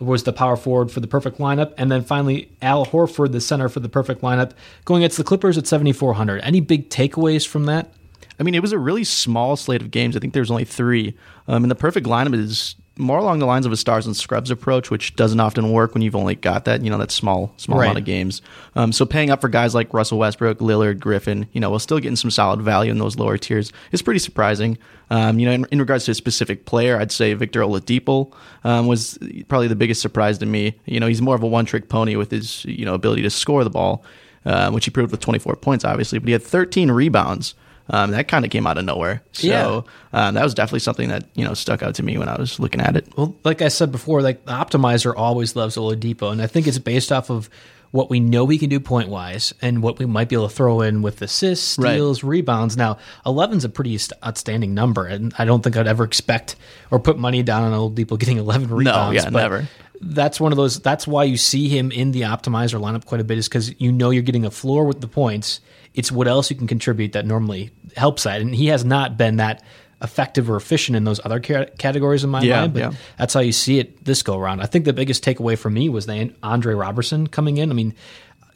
was 0.02 0.24
the 0.24 0.34
power 0.34 0.58
forward 0.58 0.92
for 0.92 1.00
the 1.00 1.08
perfect 1.08 1.38
lineup. 1.38 1.74
And 1.78 1.92
then 1.92 2.04
finally, 2.04 2.52
Al 2.62 2.86
Horford, 2.86 3.32
the 3.32 3.42
center 3.42 3.70
for 3.70 3.80
the 3.80 3.90
perfect 3.90 4.22
lineup, 4.22 4.52
going 4.86 5.04
against 5.04 5.18
the 5.18 5.24
Clippers 5.24 5.58
at 5.58 5.68
7,400. 5.68 6.42
Any 6.42 6.60
big 6.60 6.90
takeaways 6.90 7.48
from 7.48 7.66
that? 7.66 7.94
I 8.40 8.44
mean, 8.44 8.56
it 8.56 8.62
was 8.62 8.72
a 8.72 8.80
really 8.80 9.04
small 9.04 9.56
slate 9.56 9.82
of 9.82 9.92
games. 9.92 10.16
I 10.16 10.20
think 10.20 10.34
there 10.34 10.42
was 10.42 10.52
only 10.52 10.66
three. 10.66 11.16
Um, 11.48 11.64
and 11.64 11.70
the 11.70 11.76
perfect 11.76 12.08
lineup 12.08 12.34
is 12.34 12.76
more 13.02 13.18
along 13.18 13.40
the 13.40 13.46
lines 13.46 13.66
of 13.66 13.72
a 13.72 13.78
stars 13.78 14.06
and 14.06 14.16
scrubs 14.16 14.52
approach, 14.52 14.90
which 14.92 15.16
doesn't 15.16 15.40
often 15.40 15.72
work 15.72 15.94
when 15.94 16.02
you've 16.02 16.16
only 16.16 16.36
got 16.36 16.66
that, 16.66 16.84
you 16.84 16.90
know, 16.90 16.98
that 16.98 17.12
small, 17.12 17.54
small 17.58 17.80
Right. 17.80 17.86
amount 17.88 17.98
of 18.00 18.06
games. 18.06 18.42
Um, 18.76 18.92
so 18.94 19.06
paying 19.06 19.30
up 19.32 19.42
for 19.42 19.50
guys 19.50 19.76
like 19.76 19.94
Russell 19.94 20.20
Westbrook, 20.20 20.60
Lillard, 20.60 21.00
Griffin, 21.00 21.48
you 21.52 21.60
know, 21.60 21.70
while 21.72 21.80
still 21.80 22.00
getting 22.00 22.16
some 22.16 22.32
solid 22.32 22.62
value 22.62 22.92
in 22.92 23.00
those 23.00 23.18
lower 23.18 23.38
tiers 23.38 23.74
is 23.92 24.02
pretty 24.02 24.20
surprising. 24.20 24.78
Um, 25.10 25.40
you 25.40 25.46
know, 25.46 25.52
in, 25.52 25.66
in 25.72 25.80
regards 25.80 26.06
to 26.06 26.12
a 26.12 26.16
specific 26.16 26.66
player, 26.66 26.98
I'd 26.98 27.12
say 27.12 27.34
Victor 27.34 27.62
Oladipo 27.62 28.32
um, 28.64 28.88
was 28.88 29.18
probably 29.50 29.68
the 29.68 29.76
biggest 29.76 30.02
surprise 30.02 30.38
to 30.38 30.46
me. 30.46 30.80
You 30.86 31.00
know, 31.00 31.08
he's 31.08 31.22
more 31.22 31.36
of 31.36 31.44
a 31.44 31.48
one-trick 31.48 31.90
pony 31.90 32.16
with 32.16 32.32
his, 32.32 32.64
you 32.66 32.86
know, 32.86 32.94
ability 32.94 33.24
to 33.24 33.30
score 33.30 33.64
the 33.64 33.70
ball, 33.70 34.06
uh, 34.46 34.70
which 34.72 34.86
he 34.86 34.92
proved 34.92 35.12
with 35.12 35.20
24 35.20 35.56
points, 35.58 35.84
obviously, 35.84 36.20
but 36.20 36.28
he 36.28 36.34
had 36.34 36.44
13 36.44 36.92
rebounds. 36.92 37.56
Um, 37.94 38.12
that 38.12 38.28
kind 38.30 38.46
of 38.46 38.52
came 38.52 38.66
out 38.66 38.78
of 38.78 38.86
nowhere. 38.86 39.22
So 39.34 39.48
Yeah. 39.48 39.82
um, 40.28 40.34
that 40.36 40.44
was 40.44 40.54
definitely 40.54 40.80
something 40.80 41.10
that 41.10 41.26
you 41.36 41.44
know 41.46 41.54
stuck 41.54 41.84
out 41.84 41.94
to 41.96 42.04
me 42.04 42.18
when 42.18 42.30
I 42.30 42.40
was 42.40 42.58
looking 42.60 42.80
at 42.82 42.96
it. 42.96 43.06
Well, 43.18 43.36
like 43.44 43.62
I 43.62 43.68
said 43.68 43.92
before, 43.92 44.22
like 44.22 44.46
the 44.46 44.54
optimizer 44.54 45.14
always 45.16 45.56
loves 45.56 45.76
Oladipo, 45.76 46.32
and 46.32 46.42
I 46.42 46.48
think 46.48 46.68
it's 46.68 46.80
based 46.80 47.12
off 47.12 47.30
of 47.30 47.50
what 47.92 48.10
we 48.10 48.22
know 48.22 48.46
we 48.46 48.58
can 48.58 48.70
do 48.70 48.80
point 48.80 49.10
wise 49.10 49.54
and 49.62 49.84
what 49.84 50.00
we 50.00 50.06
might 50.06 50.30
be 50.30 50.36
able 50.38 50.48
to 50.48 50.56
throw 50.56 50.80
in 50.80 51.02
with 51.02 51.22
assists, 51.22 51.78
Right. 51.78 51.92
steals, 51.96 52.24
rebounds. 52.24 52.78
Now, 52.78 52.98
11's 53.26 53.66
a 53.66 53.70
pretty 53.70 53.98
st- 53.98 54.18
outstanding 54.26 54.74
number, 54.74 55.06
and 55.06 55.34
I 55.38 55.44
don't 55.44 55.62
think 55.62 55.76
I'd 55.76 55.88
ever 55.88 56.06
expect 56.06 56.56
or 56.90 57.00
put 57.02 57.20
money 57.20 57.44
down 57.44 57.64
on 57.64 57.74
Oladipo 57.78 58.18
getting 58.18 58.38
11 58.38 58.70
rebounds. 58.70 59.14
No, 59.18 59.22
yeah, 59.24 59.30
but 59.30 59.42
never. 59.42 59.68
That's 60.02 60.40
one 60.40 60.52
of 60.52 60.58
those. 60.58 60.80
That's 60.80 61.08
why 61.08 61.24
you 61.26 61.38
see 61.38 61.70
him 61.70 61.92
in 61.92 62.12
the 62.12 62.22
optimizer 62.22 62.80
lineup 62.80 63.06
quite 63.06 63.22
a 63.22 63.24
bit, 63.24 63.38
is 63.38 63.48
because 63.48 63.80
you 63.80 63.92
know 63.92 64.10
you're 64.10 64.24
getting 64.24 64.46
a 64.46 64.52
floor 64.52 64.86
with 64.86 65.02
the 65.02 65.08
points. 65.08 65.62
It's 65.94 66.12
what 66.12 66.28
else 66.28 66.50
you 66.50 66.56
can 66.56 66.68
contribute 66.68 67.14
that 67.14 67.26
normally 67.26 67.72
helps 67.96 68.24
that, 68.24 68.42
and 68.42 68.54
he 68.56 68.68
has 68.68 68.84
not 68.84 69.18
been 69.18 69.38
that 69.38 69.64
effective 70.02 70.50
or 70.50 70.56
efficient 70.56 70.96
in 70.96 71.04
those 71.04 71.20
other 71.24 71.40
categories 71.40 72.24
in 72.24 72.30
my 72.30 72.42
Yeah, 72.42 72.62
mind. 72.62 72.74
But 72.74 72.80
yeah. 72.80 72.92
that's 73.18 73.34
how 73.34 73.40
you 73.42 73.52
see 73.52 73.80
it 73.80 74.04
this 74.04 74.24
go 74.24 74.38
around. 74.38 74.62
I 74.62 74.66
think 74.66 74.86
the 74.86 74.94
biggest 74.94 75.24
takeaway 75.24 75.58
for 75.58 75.70
me 75.70 75.90
was 75.90 76.08
the 76.08 76.34
Andre 76.42 76.74
Roberson 76.74 77.28
coming 77.28 77.58
in. 77.58 77.70
I 77.70 77.74
mean, 77.74 77.94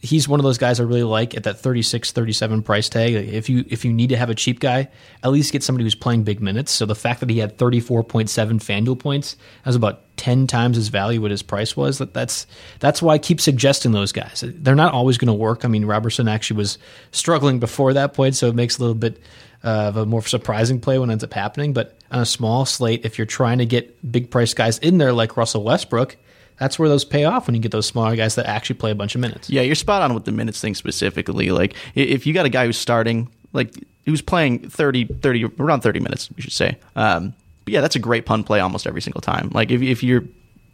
he's 0.06 0.28
one 0.28 0.40
of 0.40 0.44
those 0.44 0.58
guys 0.58 0.80
I 0.80 0.84
really 0.84 1.04
like 1.04 1.36
at 1.36 1.44
that 1.44 1.60
36 1.60 2.12
37 2.12 2.64
price 2.64 2.90
tag. 2.90 3.14
If 3.14 3.50
you 3.50 3.66
if 3.68 3.84
you 3.84 3.92
need 3.92 4.10
to 4.10 4.18
have 4.18 4.30
a 4.30 4.36
cheap 4.36 4.60
guy, 4.60 4.88
at 5.24 5.32
least 5.32 5.52
get 5.52 5.64
somebody 5.64 5.84
who's 5.84 5.96
playing 5.96 6.24
big 6.24 6.42
minutes. 6.42 6.72
So 6.72 6.86
the 6.86 6.96
fact 6.96 7.20
that 7.20 7.30
he 7.30 7.40
had 7.40 7.58
34.7 7.58 8.30
FanDuel 8.30 9.00
points, 9.00 9.36
that 9.36 9.68
was 9.68 9.76
about 9.76 10.02
10 10.18 10.48
times 10.48 10.78
his 10.78 10.88
value 10.88 11.22
what 11.22 11.32
his 11.32 11.42
price 11.42 11.76
was. 11.76 11.98
That 11.98 12.14
that's 12.14 12.48
that's 12.80 13.02
why 13.02 13.16
I 13.16 13.18
keep 13.18 13.42
suggesting 13.42 13.92
those 13.92 14.12
guys. 14.12 14.44
They're 14.46 14.76
not 14.76 14.94
always 14.94 15.18
going 15.18 15.28
to 15.28 15.34
work. 15.34 15.66
I 15.66 15.68
mean, 15.68 15.86
Roberson 15.86 16.28
actually 16.28 16.58
was 16.58 16.78
struggling 17.12 17.60
before 17.60 17.94
that 17.94 18.14
point, 18.14 18.36
so 18.36 18.48
it 18.48 18.56
makes 18.56 18.78
a 18.78 18.82
little 18.82 18.96
bit 18.96 19.20
uh, 19.64 19.90
of 19.90 19.98
a 19.98 20.06
more 20.06 20.22
surprising 20.22 20.80
play 20.80 21.00
when 21.00 21.10
it 21.10 21.14
ends 21.14 21.24
up 21.24 21.34
happening. 21.34 21.74
But 21.74 21.98
on 22.12 22.22
a 22.22 22.26
small 22.26 22.66
slate, 22.66 23.06
if 23.06 23.18
you're 23.18 23.26
trying 23.26 23.58
to 23.58 23.66
get 23.66 24.12
big 24.12 24.30
price 24.30 24.54
guys 24.54 24.78
in 24.80 25.00
there 25.00 25.12
like 25.12 25.38
Russell 25.38 25.64
Westbrook, 25.64 26.18
that's 26.58 26.80
where 26.80 26.90
those 26.90 27.06
pay 27.06 27.26
off 27.26 27.48
when 27.48 27.56
you 27.56 27.62
get 27.62 27.72
those 27.72 27.86
smaller 27.86 28.16
guys 28.16 28.36
that 28.36 28.46
actually 28.46 28.78
play 28.78 28.92
a 28.92 28.96
bunch 28.96 29.16
of 29.16 29.22
minutes. 29.22 29.50
Yeah, 29.50 29.62
you're 29.62 29.76
spot 29.76 30.02
on 30.02 30.14
with 30.14 30.26
the 30.26 30.32
minutes 30.32 30.62
thing 30.62 30.76
specifically. 30.76 31.52
Like, 31.52 31.76
if 31.96 32.26
you 32.26 32.34
got 32.34 32.46
a 32.46 32.50
guy 32.50 32.66
who's 32.66 32.78
starting, 32.78 33.30
like, 33.54 33.74
who's 34.06 34.22
playing 34.22 34.70
30, 34.70 35.06
30 35.06 35.46
around 35.60 35.82
30 35.82 36.00
minutes, 36.00 36.30
we 36.36 36.42
should 36.42 36.54
say. 36.54 36.78
Um, 36.96 37.34
but 37.66 37.74
yeah, 37.74 37.82
that's 37.82 37.96
a 37.96 38.00
great 38.00 38.26
pun 38.26 38.44
play 38.44 38.60
almost 38.60 38.88
every 38.88 39.02
single 39.02 39.22
time. 39.22 39.50
Like, 39.54 39.72
if, 39.72 39.82
if 39.82 40.04
you're, 40.04 40.24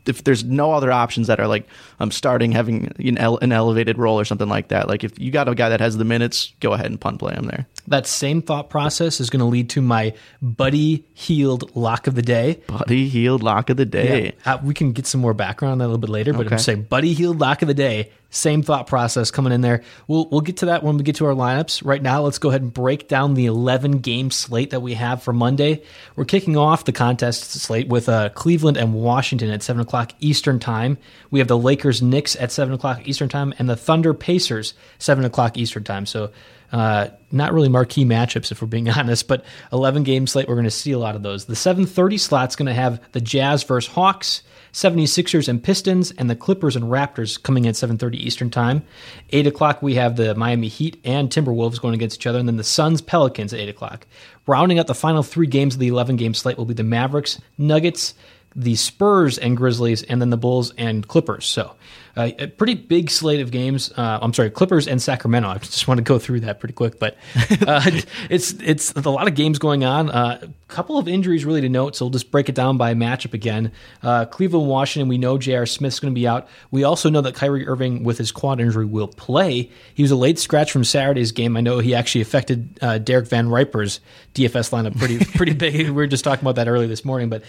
if 0.08 0.24
there's 0.24 0.44
no 0.44 0.72
other 0.74 0.92
options 0.92 1.28
that 1.28 1.40
are 1.40 1.48
like, 1.48 1.68
I'm 2.00 2.12
starting 2.12 2.52
having 2.52 2.92
an, 2.98 3.18
ele- 3.18 3.38
an 3.42 3.52
elevated 3.52 3.98
role 3.98 4.20
or 4.20 4.26
something 4.26 4.50
like 4.50 4.70
that, 4.70 4.88
like, 4.88 5.04
if 5.04 5.20
you 5.20 5.32
got 5.32 5.48
a 5.48 5.54
guy 5.56 5.70
that 5.70 5.80
has 5.80 5.98
the 5.98 6.06
minutes, 6.06 6.54
go 6.60 6.74
ahead 6.74 6.88
and 6.88 7.00
pun 7.00 7.18
play 7.18 7.34
him 7.34 7.46
there. 7.46 7.68
That 7.88 8.08
same 8.08 8.42
thought 8.42 8.70
process 8.70 9.20
is 9.20 9.30
going 9.30 9.40
to 9.42 9.46
lead 9.46 9.70
to 9.72 9.82
my 9.82 10.14
Buddy 10.42 11.06
Hield 11.14 11.76
lock 11.76 12.08
of 12.08 12.16
the 12.16 12.22
day. 12.22 12.60
Buddy 12.68 13.08
Hield 13.10 13.44
lock 13.44 13.70
of 13.70 13.78
the 13.78 13.86
day. 13.86 14.34
Uh, 14.46 14.58
we 14.64 14.74
can 14.74 14.92
get 14.92 15.06
some 15.06 15.22
more 15.22 15.34
background 15.34 15.74
on 15.74 15.78
that 15.80 15.86
a 15.86 15.88
little 15.88 16.00
bit 16.00 16.10
later, 16.10 16.34
but 16.34 16.46
Okay. 16.48 16.56
I'm 16.56 16.60
saying 16.60 16.84
Buddy 16.84 17.14
Hield 17.14 17.40
lock 17.40 17.62
of 17.62 17.68
the 17.68 17.74
day. 17.74 18.12
Same 18.32 18.64
thought 18.64 18.88
process 18.88 19.30
coming 19.30 19.52
in 19.52 19.62
there. 19.62 19.84
We'll 20.08 20.28
we'll 20.30 20.42
get 20.42 20.58
to 20.58 20.68
that 20.68 20.84
when 20.84 20.98
we 20.98 21.04
get 21.04 21.18
to 21.18 21.26
our 21.26 21.34
lineups. 21.34 21.86
Right 21.86 22.02
now, 22.02 22.22
let's 22.22 22.40
go 22.40 22.50
ahead 22.50 22.62
and 22.62 22.74
break 22.74 23.08
down 23.08 23.34
the 23.34 23.46
11 23.46 24.00
game 24.00 24.32
slate 24.32 24.70
that 24.70 24.80
we 24.80 24.94
have 24.94 25.22
for 25.22 25.34
Monday. 25.34 25.84
We're 26.16 26.26
kicking 26.26 26.56
off 26.56 26.86
the 26.86 26.94
contest 26.94 27.52
slate 27.52 27.90
with 27.90 28.08
uh, 28.08 28.30
Cleveland 28.30 28.78
and 28.78 28.94
Washington 28.94 29.50
at 29.50 29.62
7 29.62 29.82
o'clock 29.82 30.14
Eastern 30.22 30.60
Time. 30.60 30.98
We 31.30 31.40
have 31.40 31.50
the 31.50 31.58
Lakers 31.58 32.02
Knicks 32.02 32.36
at 32.38 32.52
7 32.52 32.74
o'clock 32.74 33.06
Eastern 33.06 33.28
Time 33.30 33.54
and 33.60 33.70
the 33.70 33.76
Thunder 33.76 34.14
Pacers 34.14 34.74
7 35.00 35.26
o'clock 35.26 35.58
Eastern 35.58 35.84
Time. 35.84 36.06
So 36.06 36.32
uh, 36.72 37.10
not 37.32 37.54
really 37.54 37.70
marquee 37.70 38.06
matchups 38.06 38.52
if 38.52 38.62
we're 38.62 38.68
being 38.68 38.90
honest, 38.98 39.28
but 39.28 39.44
11 39.74 40.04
game 40.04 40.26
slate, 40.26 40.48
we're 40.48 40.56
going 40.56 40.64
to 40.64 40.72
see 40.72 40.92
a 40.92 41.00
lot 41.00 41.16
of 41.16 41.24
those. 41.24 41.46
The 41.46 41.54
7:30 41.54 42.20
slot's 42.20 42.56
going 42.56 42.68
to 42.68 42.74
have 42.74 43.02
the 43.12 43.22
Jazz 43.22 43.64
versus 43.64 43.92
Hawks, 43.92 44.44
76ers 44.74 45.48
and 45.48 45.64
Pistons, 45.64 46.12
and 46.12 46.30
the 46.30 46.36
Clippers 46.36 46.76
and 46.76 46.86
Raptors 46.86 47.42
coming 47.42 47.68
at 47.68 47.76
7:30 47.76 48.18
Eastern 48.18 48.50
Time. 48.50 48.84
8 49.32 49.48
o'clock 49.48 49.82
we 49.82 49.96
have 49.96 50.16
the 50.16 50.36
Miami 50.36 50.68
Heat 50.68 50.98
and 51.04 51.30
Timberwolves 51.30 51.82
going 51.82 51.94
against 51.94 52.18
each 52.20 52.28
other, 52.28 52.40
and 52.40 52.48
then 52.48 52.58
the 52.58 52.64
Suns 52.64 53.02
Pelicans 53.02 53.54
at 53.54 53.60
8 53.60 53.70
o'clock. 53.70 54.08
Rounding 54.48 54.80
out 54.80 54.88
the 54.88 54.96
final 54.96 55.24
three 55.24 55.48
games 55.48 55.76
of 55.76 55.80
the 55.80 55.88
11 55.88 56.16
game 56.16 56.34
slate 56.34 56.58
will 56.58 56.66
be 56.66 56.74
the 56.74 56.84
Mavericks, 56.84 57.40
Nuggets, 57.58 58.14
the 58.56 58.76
Spurs 58.76 59.38
and 59.38 59.56
Grizzlies, 59.56 60.04
and 60.04 60.22
then 60.22 60.30
the 60.30 60.38
Bulls 60.38 60.74
and 60.78 61.08
Clippers. 61.08 61.46
So, 61.46 61.76
uh, 62.16 62.30
a 62.40 62.48
pretty 62.48 62.76
big 62.76 63.10
slate 63.10 63.40
of 63.40 63.52
games. 63.52 63.92
Uh, 63.96 64.20
I'm 64.22 64.34
sorry, 64.34 64.50
Clippers 64.50 64.88
and 64.88 65.02
Sacramento. 65.02 65.50
I 65.50 65.58
just 65.60 65.88
want 65.88 65.98
to 66.00 66.04
go 66.04 66.20
through 66.20 66.42
that 66.42 66.60
pretty 66.60 66.74
quick, 66.74 67.00
but 67.00 67.18
uh, 67.68 67.82
it's 68.30 68.54
it's 68.54 68.92
a 68.94 69.10
lot 69.10 69.28
of 69.28 69.36
games 69.36 69.60
going 69.60 69.84
on. 69.84 70.10
Uh, 70.10 70.40
a 70.42 70.74
couple 70.74 70.98
of 70.98 71.08
injuries 71.08 71.46
really 71.46 71.62
to 71.62 71.70
note, 71.70 71.96
so 71.96 72.06
we'll 72.06 72.12
just 72.12 72.32
break 72.32 72.50
it 72.50 72.56
down 72.56 72.78
by 72.78 72.94
matchup 72.94 73.34
again. 73.34 73.72
Uh, 74.04 74.26
Cleveland, 74.26 74.68
Washington. 74.68 75.08
We 75.08 75.18
know 75.18 75.38
J.R. 75.38 75.66
Smith's 75.66 76.00
going 76.00 76.14
to 76.14 76.20
be 76.20 76.28
out. 76.28 76.48
We 76.72 76.84
also 76.84 77.10
know 77.10 77.22
that 77.22 77.36
Kyrie 77.36 77.68
Irving, 77.68 78.04
with 78.04 78.18
his 78.18 78.32
quad 78.32 78.60
injury, 78.60 78.86
will 78.86 79.08
play. 79.08 79.70
He 79.94 80.04
was 80.04 80.12
a 80.12 80.16
late 80.16 80.40
scratch 80.40 80.72
from 80.72 80.84
Saturday's 80.84 81.32
game. 81.32 81.56
I 81.58 81.62
know 81.62 81.80
he 81.80 81.96
actually 81.96 82.22
affected 82.22 82.80
uh, 82.82 82.98
Derek 82.98 83.28
Van 83.28 83.50
Riper's 83.50 84.00
DFS 84.34 84.72
lineup 84.72 84.98
pretty 84.98 85.20
pretty 85.38 85.54
big. 85.54 85.76
we 85.76 85.92
were 85.92 86.08
just 86.08 86.24
talking 86.24 86.44
about 86.44 86.56
that 86.56 86.68
earlier 86.68 86.88
this 86.88 87.06
morning, 87.06 87.30
but 87.30 87.44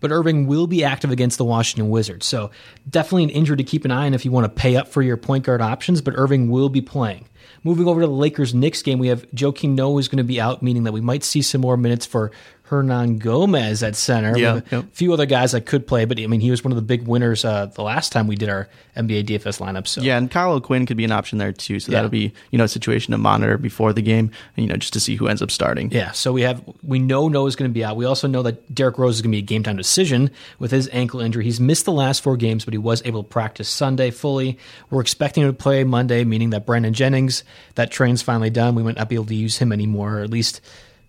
but 0.00 0.10
Irving 0.10 0.46
will 0.46 0.66
be 0.66 0.84
active 0.84 1.10
against 1.10 1.38
the 1.38 1.44
Washington 1.44 1.90
Wizards. 1.90 2.26
So 2.26 2.50
definitely 2.88 3.24
an 3.24 3.30
injury 3.30 3.56
to 3.56 3.64
keep 3.64 3.84
an 3.84 3.90
eye 3.90 4.06
on 4.06 4.14
if 4.14 4.24
you 4.24 4.30
want 4.30 4.44
to 4.44 4.60
pay 4.60 4.76
up 4.76 4.88
for 4.88 5.02
your 5.02 5.16
point 5.16 5.44
guard 5.44 5.60
options, 5.60 6.00
but 6.00 6.14
Irving 6.16 6.50
will 6.50 6.68
be 6.68 6.80
playing. 6.80 7.28
Moving 7.64 7.88
over 7.88 8.00
to 8.00 8.06
the 8.06 8.12
Lakers 8.12 8.54
Knicks 8.54 8.82
game, 8.82 8.98
we 8.98 9.08
have 9.08 9.26
Joe 9.34 9.52
Joakim 9.52 9.74
Noah 9.74 9.98
is 9.98 10.08
going 10.08 10.18
to 10.18 10.24
be 10.24 10.40
out, 10.40 10.62
meaning 10.62 10.84
that 10.84 10.92
we 10.92 11.00
might 11.00 11.24
see 11.24 11.42
some 11.42 11.60
more 11.60 11.76
minutes 11.76 12.06
for 12.06 12.30
Hernangomez 12.68 13.86
at 13.86 13.96
center. 13.96 14.36
Yeah, 14.36 14.54
have 14.54 14.72
a 14.72 14.76
yep. 14.76 14.84
few 14.92 15.12
other 15.12 15.26
guys 15.26 15.52
that 15.52 15.66
could 15.66 15.86
play, 15.86 16.04
but 16.04 16.20
I 16.20 16.26
mean, 16.26 16.40
he 16.40 16.50
was 16.50 16.62
one 16.62 16.72
of 16.72 16.76
the 16.76 16.82
big 16.82 17.06
winners 17.06 17.44
uh, 17.44 17.66
the 17.66 17.82
last 17.82 18.12
time 18.12 18.26
we 18.26 18.36
did 18.36 18.48
our 18.48 18.68
NBA 18.96 19.24
DFS 19.24 19.60
lineup. 19.60 19.86
So 19.86 20.02
Yeah, 20.02 20.18
and 20.18 20.30
Kyle 20.30 20.52
O'Quinn 20.52 20.86
could 20.86 20.96
be 20.96 21.04
an 21.04 21.12
option 21.12 21.38
there 21.38 21.52
too. 21.52 21.80
So 21.80 21.90
Yeah. 21.90 21.98
that'll 21.98 22.10
be 22.10 22.32
you 22.50 22.58
know 22.58 22.64
a 22.64 22.68
situation 22.68 23.12
to 23.12 23.18
monitor 23.18 23.58
before 23.58 23.92
the 23.92 24.02
game, 24.02 24.30
and, 24.56 24.66
you 24.66 24.70
know, 24.70 24.76
just 24.76 24.92
to 24.94 25.00
see 25.00 25.16
who 25.16 25.28
ends 25.28 25.42
up 25.42 25.50
starting. 25.50 25.90
Yeah, 25.90 26.12
so 26.12 26.32
we 26.32 26.42
have 26.42 26.62
we 26.82 26.98
know 26.98 27.28
Noah's 27.28 27.56
going 27.56 27.70
to 27.70 27.74
be 27.74 27.84
out. 27.84 27.96
We 27.96 28.04
also 28.04 28.26
know 28.28 28.42
that 28.42 28.74
Derrick 28.74 28.98
Rose 28.98 29.16
is 29.16 29.22
going 29.22 29.32
to 29.32 29.36
be 29.36 29.42
a 29.42 29.42
game 29.42 29.62
time 29.62 29.76
decision 29.76 30.30
with 30.58 30.70
his 30.70 30.88
ankle 30.92 31.20
injury. 31.20 31.44
He's 31.44 31.60
missed 31.60 31.84
the 31.84 31.92
last 31.92 32.22
four 32.22 32.36
games, 32.36 32.64
but 32.64 32.74
he 32.74 32.78
was 32.78 33.02
able 33.04 33.22
to 33.22 33.28
practice 33.28 33.68
Sunday 33.68 34.10
fully. 34.10 34.58
We're 34.90 35.00
expecting 35.00 35.42
him 35.44 35.50
to 35.50 35.56
play 35.56 35.84
Monday, 35.84 36.24
meaning 36.24 36.50
that 36.50 36.66
Brandon 36.66 36.92
Jennings, 36.92 37.44
that 37.76 37.90
train's 37.90 38.22
finally 38.22 38.50
done. 38.50 38.74
We 38.74 38.82
might 38.82 38.96
not 38.96 39.08
be 39.08 39.14
able 39.14 39.26
to 39.26 39.34
use 39.34 39.58
him 39.58 39.72
anymore, 39.72 40.18
or 40.18 40.20
at 40.20 40.30
least 40.30 40.60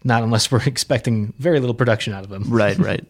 not 0.04 0.24
unless 0.24 0.52
we're 0.52 0.64
expecting 0.66 1.34
very 1.40 1.60
little 1.60 1.76
production 1.76 2.14
out 2.14 2.24
of 2.24 2.32
him. 2.32 2.44
Right, 2.48 2.78
right. 2.80 3.06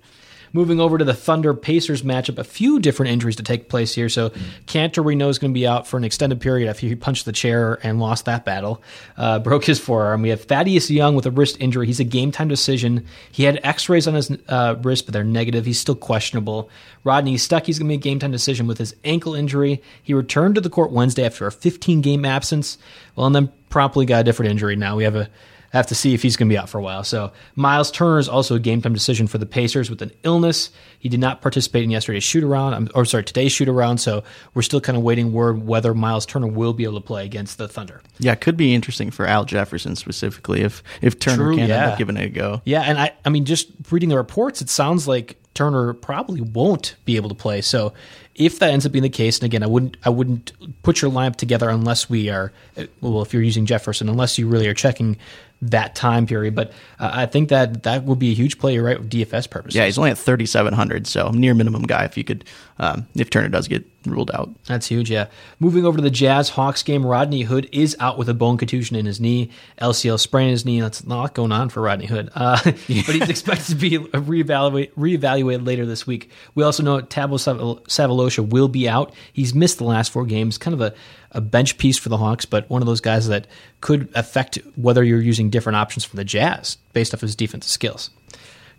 Moving 0.52 0.80
over 0.80 0.98
to 0.98 1.06
the 1.06 1.14
Thunder 1.14 1.54
Pacers 1.54 2.02
matchup, 2.02 2.40
a 2.40 2.44
few 2.44 2.80
different 2.80 3.12
injuries 3.12 3.36
to 3.36 3.44
take 3.44 3.70
place 3.70 3.94
here. 3.94 4.10
So 4.10 4.32
Kanter 4.66 5.04
we 5.04 5.14
know 5.14 5.30
is 5.30 5.38
going 5.38 5.52
to 5.52 5.58
be 5.58 5.68
out 5.68 5.86
for 5.86 5.98
an 5.98 6.04
extended 6.04 6.42
period 6.42 6.68
after 6.68 6.88
he 6.88 6.96
punched 6.96 7.26
the 7.26 7.32
chair 7.32 7.78
and 7.84 8.00
lost 8.00 8.26
that 8.26 8.46
battle, 8.46 8.82
uh, 9.16 9.38
broke 9.44 9.64
his 9.64 9.80
forearm. 9.80 10.24
We 10.24 10.30
have 10.30 10.46
Thaddeus 10.46 10.90
Young 10.90 11.14
with 11.14 11.28
a 11.28 11.32
wrist 11.32 11.58
injury. 11.60 11.86
He's 11.86 12.00
a 12.00 12.04
game 12.04 12.32
time 12.32 12.48
decision. 12.48 13.06
He 13.32 13.44
had 13.44 13.60
X-rays 13.64 14.08
on 14.08 14.16
his 14.16 14.32
uh, 14.48 14.76
wrist, 14.82 15.06
but 15.06 15.14
they're 15.14 15.24
negative. 15.24 15.68
He's 15.68 15.80
still 15.80 15.96
questionable. 15.96 16.72
Rodney 17.04 17.36
Stuckey's 17.36 17.78
going 17.78 17.88
to 17.88 17.94
be 17.94 18.00
a 18.00 18.02
game 18.02 18.18
time 18.18 18.32
decision 18.32 18.66
with 18.66 18.80
his 18.80 18.96
ankle 19.04 19.36
injury. 19.36 19.84
He 20.02 20.16
returned 20.16 20.56
to 20.56 20.62
the 20.62 20.70
court 20.70 20.92
Wednesday 20.92 21.26
after 21.26 21.46
a 21.46 21.52
15 21.52 22.02
game 22.02 22.26
absence. 22.26 22.80
Well, 23.16 23.28
and 23.28 23.36
then 23.36 23.52
promptly 23.70 24.08
got 24.08 24.22
a 24.22 24.24
different 24.24 24.50
injury. 24.50 24.76
Now 24.76 24.96
we 24.96 25.04
have 25.04 25.16
a 25.16 25.30
have 25.72 25.88
to 25.88 25.96
see 25.96 26.14
if 26.14 26.22
he's 26.22 26.36
going 26.36 26.50
to 26.50 26.54
be 26.54 26.58
out 26.58 26.70
for 26.70 26.78
a 26.78 26.82
while. 26.82 27.04
So 27.04 27.32
Miles 27.56 27.92
Turner 27.92 28.20
is 28.20 28.30
also 28.30 28.56
a 28.56 28.60
game 28.60 28.82
time 28.82 28.94
decision 28.94 29.28
for 29.28 29.38
the 29.38 29.46
Pacers 29.46 29.90
with 29.90 30.02
an 30.02 30.12
illness. 30.24 30.72
He 31.00 31.10
did 31.10 31.20
not 31.20 31.42
participate 31.42 31.84
in 31.84 31.92
yesterday's 31.92 32.24
shoot 32.24 32.44
around, 32.44 32.92
or 32.96 33.06
sorry, 33.06 33.24
today's 33.24 33.52
shoot 33.52 33.70
around. 33.70 34.00
So 34.00 34.24
we're 34.54 34.62
still 34.62 34.82
kind 34.82 34.98
of 34.98 35.04
waiting 35.04 35.32
word 35.32 35.66
whether 35.66 35.94
Miles 35.94 36.26
Turner 36.26 36.48
will 36.48 36.74
be 36.74 36.84
able 36.84 37.00
to 37.00 37.06
play 37.06 37.26
against 37.26 37.58
the 37.58 37.68
Thunder. 37.68 38.02
Yeah, 38.20 38.34
it 38.34 38.42
could 38.42 38.58
be 38.58 38.74
interesting 38.74 39.12
for 39.12 39.26
Al 39.26 39.46
Jefferson 39.46 39.96
specifically 39.96 40.62
if 40.62 40.84
if 41.02 41.20
Turner 41.20 41.46
True, 41.46 41.54
can 41.54 41.60
end 41.62 41.70
yeah. 41.70 41.90
up 41.90 41.98
giving 41.98 42.18
it 42.18 42.26
a 42.26 42.30
go. 42.30 42.62
Yeah, 42.66 42.82
and 42.82 42.98
I, 42.98 43.14
I 43.26 43.30
mean, 43.30 43.46
just 43.46 43.70
reading 43.92 44.10
the 44.10 44.18
reports, 44.18 44.62
it 44.62 44.70
sounds 44.70 45.08
like 45.08 45.38
Turner 45.54 45.94
probably 45.94 46.42
won't 46.42 46.96
be 47.06 47.16
able 47.16 47.30
to 47.30 47.36
play. 47.36 47.62
So, 47.62 47.94
if 48.36 48.60
that 48.60 48.72
ends 48.72 48.86
up 48.86 48.94
being 48.94 49.04
the 49.04 49.10
case, 49.10 49.40
and 49.40 49.46
again, 49.46 49.64
I 49.64 49.68
wouldn't, 49.68 49.98
I 50.04 50.10
wouldn't 50.10 50.54
put 50.84 51.02
your 51.02 51.12
lineup 51.12 51.36
together 51.36 51.70
unless 51.70 52.10
we 52.10 52.30
are, 52.30 52.54
well, 53.02 53.22
if 53.22 53.34
you're 53.34 53.44
using 53.44 53.66
Jefferson, 53.66 54.08
unless 54.08 54.38
you 54.38 54.48
really 54.48 54.68
are 54.68 54.74
checking 54.74 55.18
that 55.62 55.96
time 55.96 56.26
period. 56.26 56.56
But 56.56 56.72
uh, 57.00 57.12
I 57.14 57.26
think 57.26 57.50
that 57.50 57.84
that 57.84 58.04
would 58.04 58.20
be 58.20 58.32
a 58.32 58.36
huge 58.36 58.60
play, 58.60 58.78
right, 58.78 59.00
with 59.00 59.10
DFS 59.10 59.50
purposes. 59.50 59.76
Yeah, 59.76 59.86
he's 59.86 59.98
only 59.98 60.12
at 60.12 60.18
thirty 60.18 60.46
seven 60.46 60.74
hundred, 60.74 61.08
so 61.08 61.30
near 61.30 61.54
minimum 61.54 61.84
guy. 61.84 62.06
If 62.06 62.18
you 62.18 62.24
could, 62.24 62.46
um, 62.80 63.08
if 63.16 63.30
Turner 63.30 63.50
does 63.50 63.68
get 63.68 63.86
ruled 64.06 64.32
out, 64.32 64.50
That's 64.66 64.88
huge, 64.88 65.12
yeah. 65.12 65.28
Moving 65.60 65.86
over 65.86 65.98
to 65.98 66.02
the 66.02 66.10
Jazz 66.10 66.50
Hawks 66.50 66.84
game, 66.84 67.06
Rodney 67.06 67.42
Hood 67.42 67.68
is 67.72 67.98
out 68.00 68.18
with 68.18 68.30
a 68.30 68.34
bone 68.34 68.58
contusion 68.58 68.96
in 68.96 69.06
his 69.06 69.20
knee, 69.20 69.50
LCL 69.82 70.20
sprain 70.20 70.48
in 70.48 70.52
his 70.52 70.66
knee. 70.66 70.80
That's 70.80 71.02
a 71.02 71.10
lot 71.10 71.34
going 71.34 71.52
on 71.52 71.70
for 71.70 71.82
Rodney 71.82 72.06
Hood. 72.06 72.30
Uh, 72.34 72.60
but 72.64 72.76
he's 72.78 73.30
expected 73.30 73.68
to 73.68 73.76
be 73.76 73.98
reevaluate, 73.98 74.94
reevaluated 74.94 75.66
later 75.66 75.86
this 75.86 76.08
week. 76.08 76.30
We 76.56 76.64
also 76.64 76.82
know 76.84 77.02
Thabo 77.02 77.40
Sav- 77.40 77.58
Sefolosha 77.58 78.48
will 78.48 78.70
be 78.70 78.88
out. 78.88 79.14
He's 79.34 79.54
missed 79.54 79.78
the 79.78 79.84
last 79.84 80.12
four 80.12 80.26
games, 80.26 80.58
kind 80.58 80.74
of 80.74 80.82
a, 80.82 80.94
a 81.32 81.42
bench 81.42 81.78
piece 81.78 81.98
for 81.98 82.10
the 82.10 82.18
Hawks, 82.18 82.46
but 82.46 82.70
one 82.70 82.82
of 82.82 82.86
those 82.86 83.02
guys 83.02 83.28
that 83.28 83.48
could 83.82 84.10
affect 84.16 84.58
whether 84.76 85.04
you're 85.04 85.22
using 85.22 85.50
different 85.50 85.76
options 85.76 86.04
for 86.04 86.16
the 86.16 86.24
Jazz 86.24 86.78
based 86.94 87.14
off 87.14 87.22
his 87.22 87.36
defensive 87.36 87.72
skills. 87.72 88.10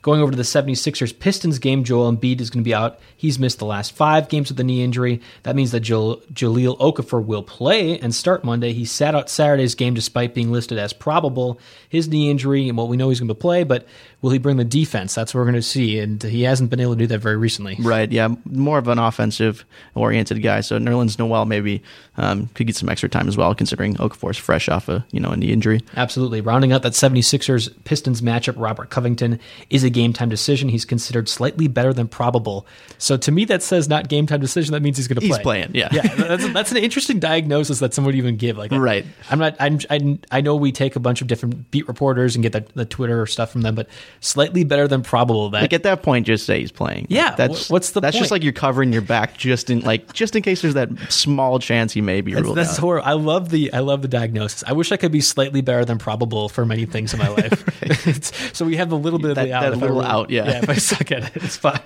Going 0.02 0.23
over 0.23 0.30
to 0.30 0.37
the 0.37 0.42
76ers 0.42 1.19
Pistons 1.19 1.59
game, 1.59 1.85
Joel 1.85 2.11
Embiid 2.11 2.40
is 2.40 2.49
going 2.49 2.64
to 2.64 2.69
be 2.69 2.75
out. 2.75 2.99
He's 3.14 3.38
missed 3.38 3.59
the 3.59 3.66
last 3.66 3.92
five 3.92 4.28
games 4.30 4.49
with 4.49 4.59
a 4.59 4.64
knee 4.64 4.83
injury. 4.83 5.21
That 5.42 5.54
means 5.54 5.73
that 5.73 5.80
Jal- 5.80 6.16
Jahlil 6.33 6.78
Okafor 6.78 7.23
will 7.23 7.42
play 7.42 7.99
and 7.99 8.14
start 8.14 8.42
Monday. 8.42 8.73
He 8.73 8.87
sat 8.87 9.14
out 9.14 9.28
Saturday's 9.28 9.75
game 9.75 9.92
despite 9.92 10.35
being 10.35 10.50
listed 10.50 10.78
as 10.78 10.95
probable. 10.95 11.61
His 11.88 12.09
knee 12.09 12.30
injury, 12.30 12.69
and 12.69 12.78
well, 12.78 12.88
we 12.88 12.97
know 12.97 13.11
he's 13.11 13.21
going 13.21 13.28
to 13.28 13.35
play, 13.35 13.62
but 13.62 13.87
will 14.23 14.30
he 14.30 14.38
bring 14.38 14.57
the 14.57 14.64
defense? 14.64 15.14
That's 15.14 15.35
what 15.35 15.40
we're 15.40 15.47
going 15.47 15.54
to 15.57 15.62
see, 15.62 15.99
and 15.99 16.23
he 16.23 16.42
hasn't 16.42 16.71
been 16.71 16.80
able 16.80 16.95
to 16.95 16.99
do 16.99 17.07
that 17.09 17.19
very 17.19 17.37
recently. 17.37 17.76
Right, 17.78 18.11
yeah, 18.11 18.28
more 18.47 18.78
of 18.78 18.88
an 18.88 18.99
offensive 18.99 19.64
oriented 19.95 20.42
guy. 20.42 20.62
So 20.62 20.78
Nerlens 20.78 21.19
Noel 21.19 21.45
maybe 21.45 21.83
um, 22.16 22.49
could 22.54 22.66
get 22.66 22.76
some 22.76 22.88
extra 22.88 23.09
time 23.09 23.28
as 23.28 23.37
well, 23.37 23.54
considering 23.54 23.97
Okafor's 23.97 24.38
fresh 24.38 24.69
off 24.69 24.88
a 24.88 25.04
you 25.11 25.21
know 25.21 25.30
a 25.30 25.37
knee 25.37 25.52
injury. 25.52 25.80
Absolutely. 25.97 26.40
Rounding 26.40 26.73
out 26.73 26.83
that 26.83 26.92
76ers 26.92 27.73
Pistons 27.85 28.23
matchup, 28.23 28.54
Robert 28.57 28.90
Covington 28.90 29.38
is 29.69 29.85
a 29.85 29.89
game 29.90 30.12
time 30.12 30.28
decision. 30.28 30.68
He's 30.68 30.85
considered 30.85 31.28
slightly 31.28 31.68
better 31.68 31.92
than 31.92 32.09
probable. 32.09 32.66
So 32.99 33.16
to 33.18 33.30
me, 33.32 33.44
that 33.47 33.62
says 33.62 33.88
not 33.88 34.09
game 34.09 34.26
time 34.26 34.40
decision. 34.40 34.73
That 34.73 34.82
means 34.82 34.97
he's 34.97 35.09
going 35.09 35.16
to 35.16 35.20
play. 35.20 35.28
He's 35.28 35.38
playing, 35.38 35.70
yeah. 35.75 35.88
Yeah, 35.92 36.14
that's, 36.14 36.52
that's 36.52 36.70
an 36.70 36.78
interesting 36.78 37.18
diagnosis 37.18 37.78
that 37.80 37.92
someone 37.94 38.09
would 38.14 38.18
even 38.18 38.37
give. 38.37 38.56
Like, 38.56 38.73
Right. 38.73 39.04
I'm 39.30 39.38
not. 39.38 39.56
I'm, 39.61 39.78
I, 39.90 40.18
I 40.30 40.40
know 40.40 40.56
we 40.56 40.73
take 40.73 40.97
a 40.97 41.00
bunch 41.00 41.20
of 41.23 41.26
different 41.26 41.70
beat 41.70 41.87
reporters 41.88 42.37
and 42.37 42.42
get 42.42 42.52
the, 42.52 42.64
the 42.75 42.85
Twitter 42.85 43.26
stuff 43.26 43.50
from 43.52 43.62
them, 43.62 43.75
but 43.75 43.88
slightly 44.20 44.64
better 44.64 44.87
than 44.88 45.02
probable. 45.02 45.50
That 45.50 45.62
Like 45.62 45.73
at 45.73 45.82
that 45.82 46.02
point, 46.02 46.26
just 46.26 46.47
say 46.47 46.61
he's 46.61 46.73
playing. 46.73 47.06
Yeah, 47.09 47.28
Like, 47.28 47.37
that's 47.37 47.70
what's 47.70 47.90
the 47.92 48.00
That's 48.00 48.14
point? 48.16 48.23
just 48.23 48.30
like 48.30 48.42
you're 48.42 48.52
covering 48.52 48.92
your 48.92 49.02
back 49.02 49.37
just 49.37 49.70
in 49.70 49.80
like 49.80 50.12
just 50.12 50.37
in 50.37 50.42
case 50.42 50.62
there's 50.62 50.75
that 50.75 50.90
small 51.11 51.59
chance 51.59 51.92
he 51.92 52.00
may 52.00 52.20
be 52.20 52.32
That's, 52.35 52.44
ruled 52.44 52.56
that's 52.56 52.75
out. 52.75 52.78
horrible. 52.80 53.09
I 53.09 53.12
love 53.14 53.50
the 53.50 53.73
I 53.73 53.80
love 53.80 54.02
the 54.02 54.09
diagnosis. 54.09 54.62
I 54.66 54.73
wish 54.73 54.92
I 54.92 54.97
could 54.97 55.12
be 55.12 55.20
slightly 55.20 55.61
better 55.61 55.85
than 55.85 55.99
probable 55.99 56.49
for 56.49 56.64
many 56.64 56.87
things 56.87 57.12
in 57.12 57.18
my 57.18 57.28
life. 57.28 57.82
It's- 57.82 58.32
so 58.52 58.64
we 58.64 58.76
have 58.76 58.92
a 58.92 58.97
little 58.97 59.18
bit 59.18 59.30
of 59.30 59.37
That- 59.37 59.44
the 59.47 59.52
out. 59.52 59.70
that 59.73 59.79
I 59.82 59.87
little 59.87 60.02
out, 60.02 60.30
yeah. 60.30 60.44
Yeah, 60.46 60.58
if 60.62 60.68
I 60.70 60.75
suck 60.75 61.10
at 61.12 61.25
it, 61.37 61.42
it's 61.44 61.56
fine. 61.56 61.80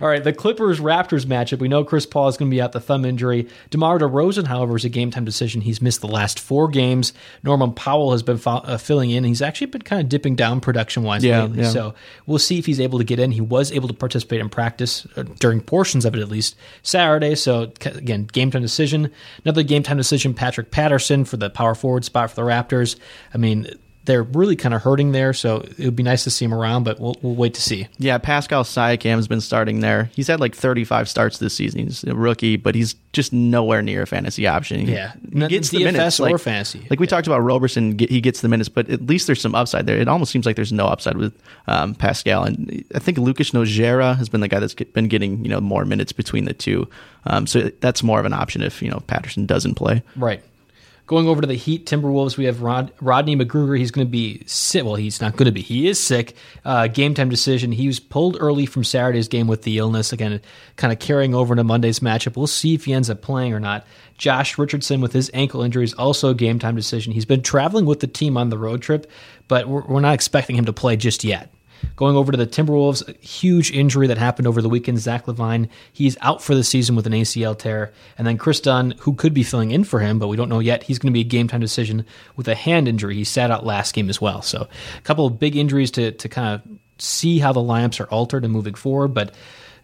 All 0.00 0.08
right, 0.08 0.22
the 0.22 0.32
Clippers 0.32 0.80
Raptors 0.80 1.24
matchup. 1.26 1.58
We 1.58 1.68
know 1.68 1.84
Chris 1.84 2.06
Paul 2.06 2.28
is 2.28 2.36
going 2.36 2.50
to 2.50 2.54
be 2.54 2.60
out 2.60 2.72
the 2.72 2.80
thumb 2.80 3.04
injury. 3.04 3.48
DeMar 3.70 3.98
DeRozan, 3.98 4.46
however, 4.46 4.76
is 4.76 4.84
a 4.84 4.88
game 4.88 5.10
time 5.10 5.24
decision. 5.24 5.60
He's 5.62 5.80
missed 5.82 6.00
the 6.00 6.08
last 6.08 6.38
four 6.40 6.68
games. 6.68 7.12
Norman 7.42 7.72
Powell 7.72 8.12
has 8.12 8.22
been 8.22 8.38
fo- 8.38 8.58
uh, 8.58 8.78
filling 8.78 9.10
in. 9.10 9.24
He's 9.24 9.42
actually 9.42 9.68
been 9.68 9.82
kind 9.82 10.00
of 10.02 10.08
dipping 10.08 10.36
down 10.36 10.60
production 10.60 11.02
wise 11.02 11.24
Yeah, 11.24 11.42
lately. 11.44 11.62
yeah. 11.62 11.70
So 11.70 11.94
we'll 12.26 12.38
see 12.38 12.58
if 12.58 12.66
he's 12.66 12.80
able 12.80 12.98
to 12.98 13.04
get 13.04 13.18
in. 13.18 13.32
He 13.32 13.40
was 13.40 13.72
able 13.72 13.88
to 13.88 13.94
participate 13.94 14.40
in 14.40 14.48
practice 14.48 15.06
uh, 15.16 15.22
during 15.40 15.60
portions 15.60 16.04
of 16.04 16.14
it 16.14 16.20
at 16.20 16.28
least 16.28 16.56
Saturday. 16.82 17.34
So 17.34 17.72
again, 17.84 18.24
game 18.26 18.50
time 18.50 18.62
decision. 18.62 19.10
Another 19.44 19.62
game 19.62 19.82
time 19.82 19.96
decision. 19.96 20.34
Patrick 20.34 20.70
Patterson 20.70 21.24
for 21.24 21.36
the 21.36 21.50
power 21.50 21.74
forward 21.74 22.04
spot 22.04 22.30
for 22.30 22.36
the 22.36 22.42
Raptors. 22.42 22.96
I 23.34 23.38
mean. 23.38 23.68
They're 24.06 24.22
really 24.22 24.56
kind 24.56 24.74
of 24.74 24.82
hurting 24.82 25.12
there, 25.12 25.32
so 25.34 25.58
it 25.78 25.84
would 25.84 25.96
be 25.96 26.02
nice 26.02 26.24
to 26.24 26.30
see 26.30 26.44
him 26.44 26.54
around, 26.54 26.84
but 26.84 26.98
we'll, 26.98 27.16
we'll 27.22 27.34
wait 27.34 27.54
to 27.54 27.60
see. 27.60 27.86
Yeah, 27.98 28.18
Pascal 28.18 28.64
Siakam 28.64 29.16
has 29.16 29.28
been 29.28 29.40
starting 29.40 29.80
there. 29.80 30.10
He's 30.14 30.28
had 30.28 30.40
like 30.40 30.54
35 30.54 31.08
starts 31.08 31.38
this 31.38 31.54
season. 31.54 31.80
He's 31.80 32.02
a 32.04 32.14
rookie, 32.14 32.56
but 32.56 32.74
he's 32.74 32.94
just 33.12 33.32
nowhere 33.32 33.82
near 33.82 34.02
a 34.02 34.06
fantasy 34.06 34.46
option. 34.46 34.80
He, 34.86 34.92
Yeah. 34.92 35.12
he 35.32 35.46
gets 35.48 35.70
the 35.70 35.78
DFS 35.78 35.84
minutes. 35.92 36.20
or 36.20 36.30
like, 36.30 36.40
fantasy. 36.40 36.86
Like 36.88 37.00
we 37.00 37.06
Yeah. 37.06 37.10
talked 37.10 37.26
about, 37.26 37.40
Roberson, 37.40 37.98
he 37.98 38.20
gets 38.20 38.40
the 38.40 38.48
minutes, 38.48 38.68
but 38.68 38.88
at 38.90 39.04
least 39.06 39.26
there's 39.26 39.40
some 39.40 39.54
upside 39.54 39.86
there. 39.86 39.98
It 39.98 40.08
almost 40.08 40.30
seems 40.32 40.46
like 40.46 40.56
there's 40.56 40.72
no 40.72 40.86
upside 40.86 41.16
with 41.16 41.32
um, 41.66 41.94
Pascal, 41.94 42.44
and 42.44 42.84
I 42.94 42.98
think 43.00 43.18
Lucas 43.18 43.50
Nogueira 43.50 44.16
has 44.16 44.28
been 44.28 44.40
the 44.40 44.48
guy 44.48 44.60
that's 44.60 44.74
been 44.74 45.08
getting 45.08 45.42
you 45.44 45.50
know 45.50 45.60
more 45.60 45.84
minutes 45.84 46.12
between 46.12 46.44
the 46.44 46.54
two. 46.54 46.88
Um, 47.26 47.46
so 47.46 47.70
that's 47.80 48.02
more 48.04 48.20
of 48.20 48.24
an 48.26 48.32
option 48.32 48.62
if 48.62 48.80
you 48.82 48.90
know 48.90 49.00
Patterson 49.08 49.46
doesn't 49.46 49.74
play. 49.74 50.02
Right. 50.14 50.42
Going 51.06 51.28
over 51.28 51.40
to 51.40 51.46
the 51.46 51.54
Heat 51.54 51.86
Timberwolves, 51.86 52.36
we 52.36 52.46
have 52.46 52.62
Rod, 52.62 52.92
Rodney 53.00 53.36
McGruder. 53.36 53.78
He's 53.78 53.92
going 53.92 54.06
to 54.06 54.10
be 54.10 54.42
sick. 54.46 54.84
Well, 54.84 54.96
he's 54.96 55.20
not 55.20 55.36
going 55.36 55.46
to 55.46 55.52
be. 55.52 55.62
He 55.62 55.86
is 55.86 56.00
sick. 56.02 56.34
Uh, 56.64 56.88
game 56.88 57.14
time 57.14 57.28
decision. 57.28 57.70
He 57.70 57.86
was 57.86 58.00
pulled 58.00 58.36
early 58.40 58.66
from 58.66 58.82
Saturday's 58.82 59.28
game 59.28 59.46
with 59.46 59.62
the 59.62 59.78
illness. 59.78 60.12
Again, 60.12 60.40
kind 60.74 60.92
of 60.92 60.98
carrying 60.98 61.32
over 61.32 61.54
into 61.54 61.62
Monday's 61.62 62.00
matchup. 62.00 62.36
We'll 62.36 62.48
see 62.48 62.74
if 62.74 62.86
he 62.86 62.92
ends 62.92 63.08
up 63.08 63.22
playing 63.22 63.54
or 63.54 63.60
not. 63.60 63.86
Josh 64.18 64.58
Richardson 64.58 65.00
with 65.00 65.12
his 65.12 65.30
ankle 65.32 65.62
injury 65.62 65.84
is 65.84 65.94
also 65.94 66.34
game 66.34 66.58
time 66.58 66.74
decision. 66.74 67.12
He's 67.12 67.24
been 67.24 67.42
traveling 67.42 67.86
with 67.86 68.00
the 68.00 68.08
team 68.08 68.36
on 68.36 68.50
the 68.50 68.58
road 68.58 68.82
trip, 68.82 69.08
but 69.46 69.68
we're, 69.68 69.82
we're 69.82 70.00
not 70.00 70.14
expecting 70.14 70.56
him 70.56 70.64
to 70.64 70.72
play 70.72 70.96
just 70.96 71.22
yet. 71.22 71.52
Going 71.96 72.16
over 72.16 72.30
to 72.30 72.38
the 72.38 72.46
Timberwolves, 72.46 73.08
a 73.08 73.12
huge 73.26 73.70
injury 73.70 74.06
that 74.06 74.18
happened 74.18 74.46
over 74.46 74.60
the 74.60 74.68
weekend. 74.68 74.98
Zach 74.98 75.26
LaVine, 75.26 75.68
he's 75.92 76.16
out 76.20 76.42
for 76.42 76.54
the 76.54 76.64
season 76.64 76.94
with 76.94 77.06
an 77.06 77.12
ACL 77.12 77.58
tear. 77.58 77.92
And 78.18 78.26
then 78.26 78.36
Kris 78.36 78.60
Dunn, 78.60 78.94
who 79.00 79.14
could 79.14 79.32
be 79.32 79.42
filling 79.42 79.70
in 79.70 79.84
for 79.84 80.00
him, 80.00 80.18
but 80.18 80.28
we 80.28 80.36
don't 80.36 80.48
know 80.48 80.58
yet, 80.58 80.82
he's 80.82 80.98
going 80.98 81.12
to 81.12 81.14
be 81.14 81.22
a 81.22 81.24
game 81.24 81.48
time 81.48 81.60
decision 81.60 82.04
with 82.36 82.48
a 82.48 82.54
hand 82.54 82.88
injury. 82.88 83.14
He 83.14 83.24
sat 83.24 83.50
out 83.50 83.64
last 83.64 83.94
game 83.94 84.10
as 84.10 84.20
well. 84.20 84.42
So 84.42 84.68
a 84.98 85.00
couple 85.02 85.26
of 85.26 85.38
big 85.38 85.56
injuries 85.56 85.90
to, 85.92 86.12
to 86.12 86.28
kind 86.28 86.54
of 86.54 86.78
see 86.98 87.38
how 87.38 87.52
the 87.52 87.60
lineups 87.60 88.00
are 88.00 88.10
altered 88.10 88.44
and 88.44 88.52
moving 88.52 88.74
forward. 88.74 89.14
But 89.14 89.34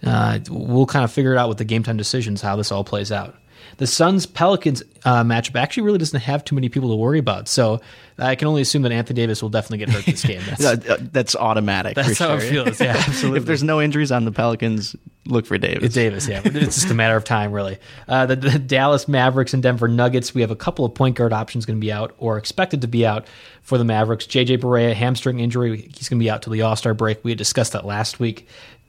uh, 0.05 0.41
we'll 0.51 0.87
kind 0.87 1.05
of 1.05 1.13
figure 1.13 1.33
it 1.33 1.39
out 1.39 1.49
with 1.49 1.59
the 1.59 1.65
game 1.65 1.83
time 1.83 1.97
decisions 1.97 2.43
how 2.43 2.57
this 2.57 2.73
all 2.73 2.85
plays 2.85 3.13
out. 3.13 3.37
The 3.79 3.87
Suns 3.87 4.26
Pelicans 4.26 4.83
uh, 5.05 5.25
matchup 5.25 5.57
actually 5.57 5.85
really 5.85 5.99
doesn't 5.99 6.21
have 6.21 6.45
too 6.45 6.55
many 6.55 6.69
people 6.69 6.91
to 6.91 6.97
worry 6.97 7.19
about. 7.19 7.49
So 7.49 7.81
I 8.19 8.35
can 8.37 8.47
only 8.49 8.62
assume 8.62 8.83
that 8.83 8.93
Anthony 8.93 9.17
Davis 9.21 9.43
will 9.43 9.49
definitely 9.49 9.79
get 9.79 9.88
hurt 9.91 10.05
this 10.05 10.25
game. 10.25 10.41
That's, 10.59 10.64
Uh, 10.88 10.99
that's 11.12 11.35
automatic. 11.35 11.95
that's 11.97 12.19
how 12.19 12.38
sure. 12.38 12.47
it 12.47 12.51
feels. 12.51 12.81
Yeah, 12.81 12.97
absolutely. 13.07 13.40
if 13.40 13.47
there's 13.47 13.62
no 13.62 13.81
injuries 13.81 14.12
on 14.12 14.25
the 14.25 14.33
Pelicans, 14.33 14.94
look 15.27 15.47
for 15.47 15.57
Davis. 15.59 15.83
It's 15.85 15.94
Davis, 15.94 16.29
yeah. 16.29 16.42
It's 16.44 16.77
just 16.77 16.90
a 16.90 16.94
matter 16.94 17.16
of 17.16 17.25
time, 17.25 17.53
really. 17.53 17.79
Uh, 18.07 18.27
the, 18.27 18.37
the 18.37 18.59
Dallas 18.59 19.09
Mavericks 19.09 19.55
and 19.55 19.62
Denver 19.62 19.88
Nuggets, 19.88 20.35
we 20.35 20.40
have 20.42 20.51
a 20.51 20.57
couple 20.57 20.85
of 20.85 20.94
point 20.94 21.16
guard 21.16 21.33
options 21.33 21.66
going 21.66 21.79
to 21.79 21.85
be 21.85 21.90
out 21.92 22.14
or 22.18 22.38
expected 22.38 22.81
to 22.83 22.88
be 22.88 23.05
out 23.07 23.27
for 23.62 23.79
the 23.79 23.85
Mavericks. 23.85 24.27
JJ 24.27 24.59
Barea, 24.59 24.94
hamstring 24.94 25.40
injury. 25.40 25.90
He's 25.97 26.09
going 26.09 26.18
to 26.20 26.25
be 26.25 26.31
out 26.31 26.42
till 26.42 26.53
the 26.53 26.62
All 26.62 26.77
Star 26.77 26.94
break. 26.94 27.25
We 27.25 27.31
had 27.33 27.38
discussed 27.38 27.73
that 27.73 27.85
last 27.85 28.20
week. 28.20 28.47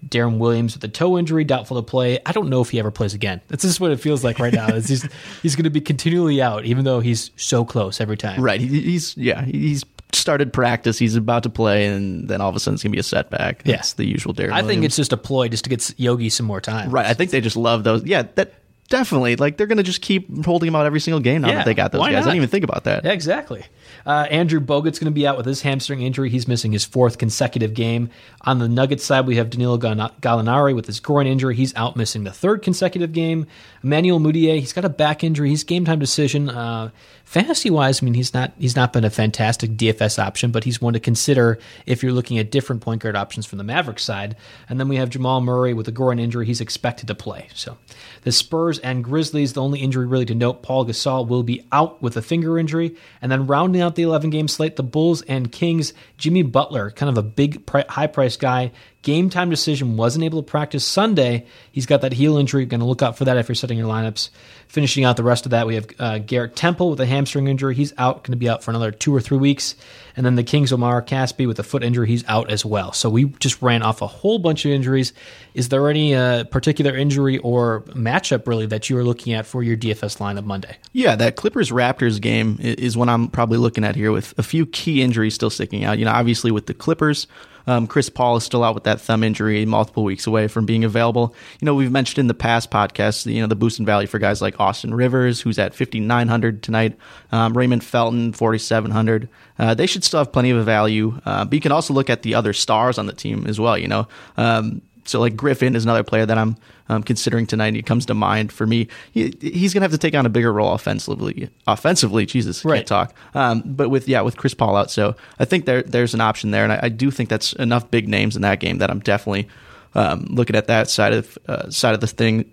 Deron 0.09 0.37
Williams 0.37 0.75
with 0.75 0.83
a 0.83 0.87
toe 0.87 1.17
injury, 1.17 1.43
doubtful 1.43 1.77
to 1.77 1.83
play. 1.83 2.19
I 2.25 2.31
don't 2.31 2.49
know 2.49 2.61
if 2.61 2.69
he 2.69 2.79
ever 2.79 2.91
plays 2.91 3.13
again. 3.13 3.41
That's 3.47 3.63
just 3.63 3.79
what 3.79 3.91
it 3.91 3.99
feels 3.99 4.23
like 4.23 4.39
right 4.39 4.53
now. 4.53 4.67
It's 4.67 4.87
he's 4.89 5.07
he's 5.41 5.55
going 5.55 5.63
to 5.65 5.69
be 5.69 5.81
continually 5.81 6.41
out, 6.41 6.65
even 6.65 6.83
though 6.85 6.99
he's 6.99 7.31
so 7.35 7.65
close 7.65 7.99
every 8.01 8.17
time. 8.17 8.41
Right. 8.41 8.59
He, 8.61 8.67
he's 8.81 9.15
yeah. 9.17 9.43
He's 9.45 9.83
started 10.11 10.53
practice. 10.53 10.99
He's 10.99 11.15
about 11.15 11.43
to 11.43 11.49
play, 11.49 11.87
and 11.87 12.27
then 12.27 12.39
all 12.39 12.49
of 12.49 12.55
a 12.55 12.59
sudden 12.59 12.75
it's 12.75 12.83
gonna 12.83 12.91
be 12.93 12.99
a 12.99 13.03
setback. 13.03 13.63
Yeah. 13.65 13.81
The 13.95 14.05
usual 14.05 14.33
Deron. 14.33 14.51
I 14.51 14.61
think 14.63 14.83
it's 14.83 14.95
just 14.95 15.11
a 15.13 15.17
ploy 15.17 15.47
just 15.47 15.63
to 15.63 15.69
get 15.69 15.93
Yogi 15.99 16.29
some 16.29 16.45
more 16.45 16.61
time. 16.61 16.89
right. 16.91 17.05
I 17.05 17.13
think 17.13 17.31
they 17.31 17.41
just 17.41 17.57
love 17.57 17.83
those. 17.83 18.03
Yeah. 18.05 18.23
That 18.35 18.53
definitely. 18.89 19.35
Like 19.37 19.57
they're 19.57 19.67
gonna 19.67 19.83
just 19.83 20.01
keep 20.01 20.45
holding 20.45 20.67
him 20.67 20.75
out 20.75 20.85
every 20.85 20.99
single 20.99 21.19
game 21.19 21.41
now 21.41 21.47
Yeah, 21.49 21.55
that 21.55 21.65
they 21.65 21.73
got 21.73 21.91
those 21.91 22.01
guys. 22.01 22.09
I 22.09 22.11
not? 22.19 22.25
didn't 22.25 22.35
even 22.37 22.49
think 22.49 22.63
about 22.63 22.83
that. 22.83 23.03
Yeah, 23.05 23.11
exactly. 23.11 23.63
Uh, 24.05 24.27
Andrew 24.29 24.59
Bogut's 24.59 24.99
going 24.99 25.11
to 25.11 25.11
be 25.11 25.25
out 25.25 25.37
with 25.37 25.45
his 25.45 25.61
hamstring 25.61 26.01
injury. 26.01 26.29
He's 26.29 26.47
missing 26.47 26.71
his 26.71 26.85
fourth 26.85 27.17
consecutive 27.17 27.73
game. 27.73 28.09
On 28.41 28.59
the 28.59 28.67
Nuggets 28.67 29.03
side, 29.05 29.25
we 29.25 29.37
have 29.37 29.49
Danilo 29.49 29.77
Gall- 29.77 30.11
Gallinari 30.21 30.75
with 30.75 30.87
his 30.87 30.99
groin 30.99 31.27
injury. 31.27 31.55
He's 31.55 31.75
out 31.75 31.95
missing 31.95 32.23
the 32.23 32.31
third 32.31 32.61
consecutive 32.61 33.13
game. 33.13 33.47
Emmanuel 33.83 34.19
Mudiay, 34.19 34.59
he's 34.59 34.73
got 34.73 34.85
a 34.85 34.89
back 34.89 35.23
injury. 35.23 35.49
He's 35.49 35.63
game 35.63 35.85
time 35.85 35.99
decision. 35.99 36.49
Uh, 36.49 36.89
fantasy 37.33 37.71
wise, 37.71 38.01
I 38.01 38.05
mean, 38.05 38.13
he's 38.13 38.31
not 38.31 38.53
he's 38.59 38.75
not 38.75 38.93
been 38.93 39.03
a 39.03 39.09
fantastic 39.09 39.71
DFS 39.71 40.23
option, 40.23 40.51
but 40.51 40.65
he's 40.65 40.79
one 40.79 40.93
to 40.93 40.99
consider 40.99 41.57
if 41.87 42.03
you're 42.03 42.11
looking 42.11 42.37
at 42.37 42.51
different 42.51 42.83
point 42.83 43.01
guard 43.01 43.15
options 43.15 43.47
from 43.47 43.57
the 43.57 43.63
Mavericks 43.63 44.03
side. 44.03 44.35
And 44.69 44.79
then 44.79 44.87
we 44.87 44.97
have 44.97 45.09
Jamal 45.09 45.41
Murray 45.41 45.73
with 45.73 45.87
a 45.87 45.91
groin 45.91 46.19
injury. 46.19 46.45
He's 46.45 46.61
expected 46.61 47.07
to 47.07 47.15
play. 47.15 47.47
So 47.55 47.77
the 48.21 48.31
Spurs 48.31 48.77
and 48.79 49.03
Grizzlies, 49.03 49.53
the 49.53 49.63
only 49.63 49.79
injury 49.79 50.05
really 50.05 50.25
to 50.25 50.35
note, 50.35 50.61
Paul 50.61 50.85
Gasol 50.85 51.27
will 51.27 51.41
be 51.41 51.65
out 51.71 52.03
with 52.03 52.15
a 52.15 52.21
finger 52.21 52.59
injury. 52.59 52.95
And 53.19 53.31
then 53.31 53.47
rounding 53.47 53.81
out 53.81 53.95
the 53.95 54.03
11 54.03 54.29
game 54.29 54.47
slate, 54.47 54.75
the 54.75 54.83
Bulls 54.83 55.23
and 55.23 55.51
Kings, 55.51 55.93
Jimmy 56.17 56.43
Butler, 56.43 56.91
kind 56.91 57.09
of 57.09 57.17
a 57.17 57.27
big, 57.27 57.67
high 57.89 58.07
price 58.07 58.37
guy. 58.37 58.71
Game 59.03 59.29
time 59.29 59.49
decision 59.49 59.97
wasn't 59.97 60.23
able 60.23 60.41
to 60.41 60.49
practice 60.49 60.85
Sunday. 60.85 61.45
He's 61.73 61.85
got 61.85 62.01
that 62.01 62.13
heel 62.13 62.37
injury. 62.37 62.65
Going 62.65 62.79
to 62.79 62.85
look 62.85 63.01
out 63.01 63.17
for 63.17 63.25
that 63.25 63.35
if 63.35 63.49
you're 63.49 63.55
setting 63.55 63.77
your 63.77 63.87
lineups. 63.87 64.29
Finishing 64.69 65.03
out 65.03 65.17
the 65.17 65.23
rest 65.23 65.45
of 65.45 65.51
that, 65.51 65.67
we 65.67 65.75
have 65.75 65.87
uh, 65.99 66.17
Garrett 66.19 66.55
Temple 66.55 66.89
with 66.89 67.01
a 67.01 67.05
hamstring 67.05 67.47
injury. 67.47 67.75
He's 67.75 67.93
out, 67.97 68.23
going 68.23 68.31
to 68.31 68.37
be 68.37 68.47
out 68.47 68.63
for 68.63 68.71
another 68.71 68.91
two 68.91 69.13
or 69.13 69.19
three 69.19 69.37
weeks. 69.37 69.75
And 70.15 70.25
then 70.25 70.35
the 70.35 70.43
Kings, 70.43 70.71
Omar 70.71 71.01
Caspi 71.01 71.45
with 71.45 71.59
a 71.59 71.63
foot 71.63 71.83
injury. 71.83 72.07
He's 72.07 72.23
out 72.29 72.49
as 72.49 72.65
well. 72.65 72.93
So 72.93 73.09
we 73.09 73.25
just 73.25 73.61
ran 73.61 73.83
off 73.83 74.01
a 74.01 74.07
whole 74.07 74.39
bunch 74.39 74.63
of 74.63 74.71
injuries. 74.71 75.11
Is 75.53 75.67
there 75.67 75.89
any 75.89 76.15
uh, 76.15 76.45
particular 76.45 76.95
injury 76.95 77.39
or 77.39 77.81
matchup 77.87 78.47
really 78.47 78.67
that 78.67 78.89
you 78.89 78.97
are 78.97 79.03
looking 79.03 79.33
at 79.33 79.45
for 79.45 79.63
your 79.63 79.75
DFS 79.75 80.19
lineup 80.19 80.45
Monday? 80.45 80.77
Yeah, 80.93 81.17
that 81.17 81.35
Clippers 81.35 81.71
Raptors 81.71 82.21
game 82.21 82.57
is 82.61 82.95
what 82.95 83.09
I'm 83.09 83.27
probably 83.27 83.57
looking 83.57 83.83
at 83.83 83.97
here 83.97 84.13
with 84.13 84.33
a 84.37 84.43
few 84.43 84.65
key 84.65 85.01
injuries 85.01 85.35
still 85.35 85.49
sticking 85.49 85.83
out. 85.83 85.99
You 85.99 86.05
know, 86.05 86.11
obviously 86.11 86.51
with 86.51 86.67
the 86.67 86.73
Clippers, 86.73 87.27
um, 87.67 87.87
Chris 87.87 88.09
Paul 88.09 88.35
is 88.37 88.43
still 88.43 88.63
out 88.63 88.75
with 88.75 88.83
that 88.83 89.01
thumb 89.01 89.23
injury, 89.23 89.65
multiple 89.65 90.03
weeks 90.03 90.27
away 90.27 90.47
from 90.47 90.65
being 90.65 90.83
available. 90.83 91.33
You 91.59 91.65
know, 91.65 91.75
we've 91.75 91.91
mentioned 91.91 92.19
in 92.19 92.27
the 92.27 92.33
past 92.33 92.71
podcasts, 92.71 93.31
you 93.31 93.41
know, 93.41 93.47
the 93.47 93.55
boost 93.55 93.79
in 93.79 93.85
value 93.85 94.07
for 94.07 94.19
guys 94.19 94.41
like 94.41 94.59
Austin 94.59 94.93
Rivers, 94.93 95.41
who's 95.41 95.59
at 95.59 95.73
5,900 95.73 96.63
tonight, 96.63 96.97
um, 97.31 97.57
Raymond 97.57 97.83
Felton, 97.83 98.33
4,700. 98.33 99.29
Uh, 99.59 99.73
they 99.73 99.85
should 99.85 100.03
still 100.03 100.19
have 100.19 100.31
plenty 100.31 100.51
of 100.51 100.65
value, 100.65 101.19
uh, 101.25 101.45
but 101.45 101.53
you 101.53 101.61
can 101.61 101.71
also 101.71 101.93
look 101.93 102.09
at 102.09 102.23
the 102.23 102.35
other 102.35 102.53
stars 102.53 102.97
on 102.97 103.05
the 103.05 103.13
team 103.13 103.45
as 103.47 103.59
well. 103.59 103.77
You 103.77 103.87
know, 103.87 104.07
um, 104.37 104.81
so 105.05 105.19
like 105.19 105.35
Griffin 105.35 105.75
is 105.75 105.83
another 105.83 106.03
player 106.03 106.25
that 106.25 106.37
I'm 106.37 106.55
um, 106.89 107.03
considering 107.03 107.45
tonight. 107.47 107.73
He 107.75 107.81
comes 107.81 108.05
to 108.07 108.13
mind 108.13 108.51
for 108.51 108.67
me. 108.67 108.87
He, 109.11 109.33
he's 109.41 109.73
going 109.73 109.81
to 109.81 109.85
have 109.85 109.91
to 109.91 109.97
take 109.97 110.15
on 110.15 110.25
a 110.25 110.29
bigger 110.29 110.51
role 110.51 110.73
offensively. 110.73 111.49
Offensively, 111.67 112.25
Jesus, 112.25 112.63
Right. 112.65 112.77
can't 112.77 112.87
talk. 112.87 113.15
Um, 113.33 113.63
but 113.65 113.89
with 113.89 114.07
yeah, 114.07 114.21
with 114.21 114.37
Chris 114.37 114.53
Paul 114.53 114.75
out, 114.75 114.91
so 114.91 115.15
I 115.39 115.45
think 115.45 115.65
there 115.65 115.81
there's 115.83 116.13
an 116.13 116.21
option 116.21 116.51
there, 116.51 116.63
and 116.63 116.73
I, 116.73 116.79
I 116.83 116.89
do 116.89 117.09
think 117.11 117.29
that's 117.29 117.53
enough 117.53 117.89
big 117.91 118.07
names 118.07 118.35
in 118.35 118.41
that 118.41 118.59
game 118.59 118.79
that 118.79 118.89
I'm 118.89 118.99
definitely 118.99 119.47
um, 119.95 120.25
looking 120.29 120.55
at 120.55 120.67
that 120.67 120.89
side 120.89 121.13
of 121.13 121.37
uh, 121.47 121.69
side 121.69 121.93
of 121.93 122.01
the 122.01 122.07
thing. 122.07 122.45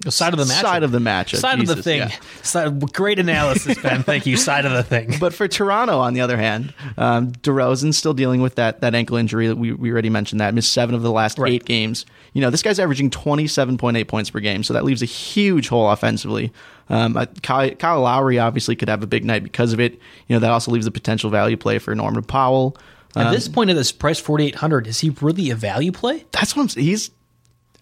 The 0.00 0.10
side 0.10 0.34
of 0.34 0.38
the 0.38 0.44
match. 0.46 0.60
Side 0.62 0.82
of 0.82 0.92
the 0.92 0.98
matchup. 0.98 1.36
Side 1.36 1.60
of 1.60 1.66
the 1.66 1.82
thing. 1.82 2.00
yeah. 2.00 2.10
Side, 2.42 2.92
great 2.92 3.18
analysis, 3.18 3.78
Ben. 3.80 4.02
Thank 4.04 4.26
you. 4.26 4.36
Side 4.36 4.66
of 4.66 4.72
the 4.72 4.82
thing. 4.82 5.14
But 5.18 5.32
for 5.32 5.48
Toronto, 5.48 5.98
on 6.00 6.12
the 6.14 6.20
other 6.20 6.36
hand, 6.36 6.74
um, 6.98 7.32
DeRozan's 7.32 7.96
still 7.96 8.12
dealing 8.12 8.42
with 8.42 8.56
that 8.56 8.80
that 8.80 8.94
ankle 8.94 9.16
injury 9.16 9.46
that 9.46 9.56
we, 9.56 9.72
we 9.72 9.90
already 9.90 10.10
mentioned 10.10 10.40
that 10.40 10.52
missed 10.52 10.72
seven 10.72 10.94
of 10.94 11.02
the 11.02 11.10
last 11.12 11.38
Right. 11.38 11.52
eight 11.52 11.64
games. 11.64 12.04
You 12.34 12.40
know, 12.42 12.50
this 12.50 12.60
guy's 12.62 12.78
averaging 12.78 13.10
twenty 13.10 13.46
seven 13.46 13.78
point 13.78 13.96
eight 13.96 14.08
points 14.08 14.28
per 14.30 14.40
game, 14.40 14.62
so 14.62 14.74
that 14.74 14.84
leaves 14.84 15.00
a 15.00 15.06
huge 15.06 15.68
hole 15.68 15.88
offensively. 15.90 16.52
Um, 16.90 17.16
uh, 17.16 17.26
Kyle, 17.42 17.70
Kyle 17.70 18.00
Lowry 18.02 18.38
obviously 18.38 18.76
could 18.76 18.88
have 18.90 19.02
a 19.02 19.06
big 19.06 19.24
night 19.24 19.42
because 19.42 19.72
of 19.72 19.80
it. 19.80 19.94
You 20.26 20.36
know, 20.36 20.40
that 20.40 20.50
also 20.50 20.70
leaves 20.70 20.86
a 20.86 20.90
potential 20.90 21.30
value 21.30 21.56
play 21.56 21.78
for 21.78 21.94
Norman 21.94 22.24
Powell. 22.24 22.76
At 23.16 23.28
Um, 23.28 23.32
this 23.32 23.48
point 23.48 23.70
of 23.70 23.76
this 23.76 23.92
price, 23.92 24.18
forty 24.18 24.46
eight 24.48 24.56
hundred, 24.56 24.86
is 24.86 25.00
he 25.00 25.10
really 25.20 25.50
a 25.50 25.54
value 25.54 25.92
play? 25.92 26.24
That's 26.32 26.54
what 26.56 26.62
I'm. 26.64 26.68
saying. 26.68 26.84
He's. 26.86 27.10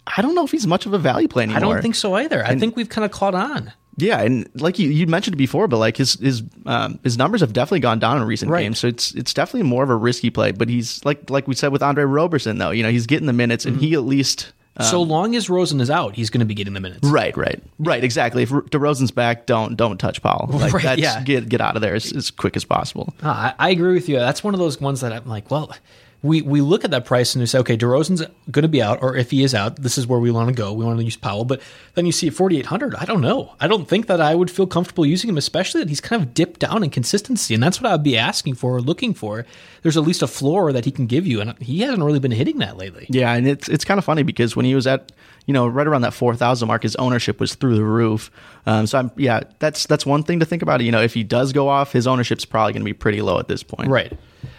I 0.06 0.22
don't 0.22 0.34
know 0.34 0.44
if 0.44 0.50
he's 0.50 0.66
much 0.66 0.86
of 0.86 0.94
a 0.94 0.98
value 0.98 1.28
play 1.28 1.44
anymore. 1.44 1.56
I 1.56 1.60
don't 1.74 1.82
think 1.82 1.94
so 1.94 2.14
either. 2.14 2.44
I 2.44 2.56
think 2.58 2.76
we've 2.76 2.88
kind 2.88 3.04
of 3.04 3.10
caught 3.10 3.34
on. 3.34 3.72
Yeah, 3.98 4.20
and 4.22 4.48
like 4.54 4.78
you, 4.78 4.88
you 4.88 5.06
mentioned 5.06 5.36
before, 5.36 5.68
but 5.68 5.76
like 5.76 5.96
his 5.98 6.14
his 6.14 6.42
um, 6.66 6.98
his 7.04 7.18
numbers 7.18 7.40
have 7.42 7.52
definitely 7.52 7.80
gone 7.80 7.98
down 7.98 8.16
in 8.16 8.24
recent 8.24 8.50
Right. 8.50 8.62
games, 8.62 8.78
so 8.78 8.88
it's 8.88 9.12
it's 9.14 9.34
definitely 9.34 9.68
more 9.68 9.84
of 9.84 9.90
a 9.90 9.96
risky 9.96 10.30
play. 10.30 10.50
But 10.52 10.68
he's 10.70 11.04
like 11.04 11.28
like 11.28 11.46
we 11.46 11.54
said 11.54 11.72
with 11.72 11.82
Andre 11.82 12.04
Roberson, 12.04 12.56
though, 12.58 12.70
you 12.70 12.82
know, 12.82 12.90
he's 12.90 13.06
getting 13.06 13.26
the 13.26 13.32
minutes, 13.34 13.66
and 13.66 13.78
he 13.78 13.92
at 13.94 14.02
least 14.04 14.52
so 14.80 15.02
long 15.02 15.36
as 15.36 15.50
Rosen 15.50 15.82
is 15.82 15.90
out, 15.90 16.16
he's 16.16 16.30
going 16.30 16.38
to 16.40 16.46
be 16.46 16.54
getting 16.54 16.72
the 16.72 16.80
minutes. 16.80 17.06
right, 17.06 17.36
right, 17.36 17.62
right, 17.78 18.02
exactly. 18.02 18.42
If 18.44 18.48
DeRozan's 18.48 19.10
back, 19.10 19.44
don't 19.44 19.76
don't 19.76 19.98
touch 19.98 20.22
Powell. 20.22 20.48
Like 20.52 20.72
Right, 20.72 20.82
that's 20.82 21.00
yeah. 21.02 21.22
get 21.22 21.50
get 21.50 21.60
out 21.60 21.76
of 21.76 21.82
there 21.82 21.94
as, 21.94 22.10
as 22.14 22.30
quick 22.30 22.56
as 22.56 22.64
possible. 22.64 23.12
Ah, 23.22 23.54
I, 23.58 23.68
I 23.68 23.70
agree 23.70 23.92
with 23.92 24.08
you. 24.08 24.16
That's 24.16 24.42
one 24.42 24.54
of 24.54 24.58
those 24.58 24.80
ones 24.80 25.02
that 25.02 25.12
I'm 25.12 25.26
like, 25.28 25.50
well, 25.50 25.70
we, 26.22 26.40
we 26.40 26.60
look 26.60 26.84
at 26.84 26.92
that 26.92 27.04
price 27.04 27.34
and 27.34 27.40
we 27.40 27.46
say, 27.46 27.58
okay, 27.58 27.76
DeRozan's 27.76 28.24
going 28.50 28.62
to 28.62 28.68
be 28.68 28.80
out, 28.80 29.02
or 29.02 29.16
if 29.16 29.32
he 29.32 29.42
is 29.42 29.54
out, 29.54 29.76
this 29.76 29.98
is 29.98 30.06
where 30.06 30.20
we 30.20 30.30
want 30.30 30.48
to 30.48 30.54
go. 30.54 30.72
We 30.72 30.84
want 30.84 30.98
to 30.98 31.04
use 31.04 31.16
Powell. 31.16 31.44
But 31.44 31.60
then 31.94 32.06
you 32.06 32.12
see 32.12 32.30
4,800. 32.30 32.94
I 32.94 33.04
don't 33.04 33.20
know. 33.20 33.54
I 33.58 33.66
don't 33.66 33.88
think 33.88 34.06
that 34.06 34.20
I 34.20 34.36
would 34.36 34.50
feel 34.50 34.68
comfortable 34.68 35.04
using 35.04 35.28
him, 35.28 35.36
especially 35.36 35.80
that 35.80 35.88
he's 35.88 36.00
kind 36.00 36.22
of 36.22 36.32
dipped 36.32 36.60
down 36.60 36.84
in 36.84 36.90
consistency. 36.90 37.54
And 37.54 37.62
that's 37.62 37.80
what 37.80 37.90
I 37.90 37.94
would 37.94 38.04
be 38.04 38.16
asking 38.16 38.54
for 38.54 38.76
or 38.76 38.80
looking 38.80 39.14
for. 39.14 39.44
There's 39.82 39.96
at 39.96 40.04
least 40.04 40.22
a 40.22 40.28
floor 40.28 40.72
that 40.72 40.84
he 40.84 40.92
can 40.92 41.06
give 41.06 41.26
you. 41.26 41.40
And 41.40 41.58
he 41.58 41.80
hasn't 41.80 42.02
really 42.02 42.20
been 42.20 42.30
hitting 42.30 42.58
that 42.58 42.76
lately. 42.76 43.06
Yeah, 43.10 43.32
and 43.32 43.48
it's 43.48 43.68
it's 43.68 43.84
kind 43.84 43.98
of 43.98 44.04
funny 44.04 44.22
because 44.22 44.54
when 44.54 44.64
he 44.64 44.76
was 44.76 44.86
at 44.86 45.10
you 45.46 45.52
know 45.52 45.66
right 45.66 45.88
around 45.88 46.02
that 46.02 46.14
four 46.14 46.36
thousand 46.36 46.68
mark, 46.68 46.84
his 46.84 46.94
ownership 46.96 47.40
was 47.40 47.56
through 47.56 47.74
the 47.74 47.84
roof. 47.84 48.30
Um, 48.64 48.86
so 48.86 49.00
I'm 49.00 49.10
yeah, 49.16 49.40
that's 49.58 49.86
that's 49.86 50.06
one 50.06 50.22
thing 50.22 50.38
to 50.38 50.46
think 50.46 50.62
about. 50.62 50.80
You 50.82 50.92
know, 50.92 51.02
if 51.02 51.14
he 51.14 51.24
does 51.24 51.52
go 51.52 51.68
off, 51.68 51.92
his 51.92 52.06
ownership's 52.06 52.44
probably 52.44 52.74
going 52.74 52.82
to 52.82 52.84
be 52.84 52.92
pretty 52.92 53.22
low 53.22 53.40
at 53.40 53.48
this 53.48 53.64
point. 53.64 53.90
Right. 53.90 54.16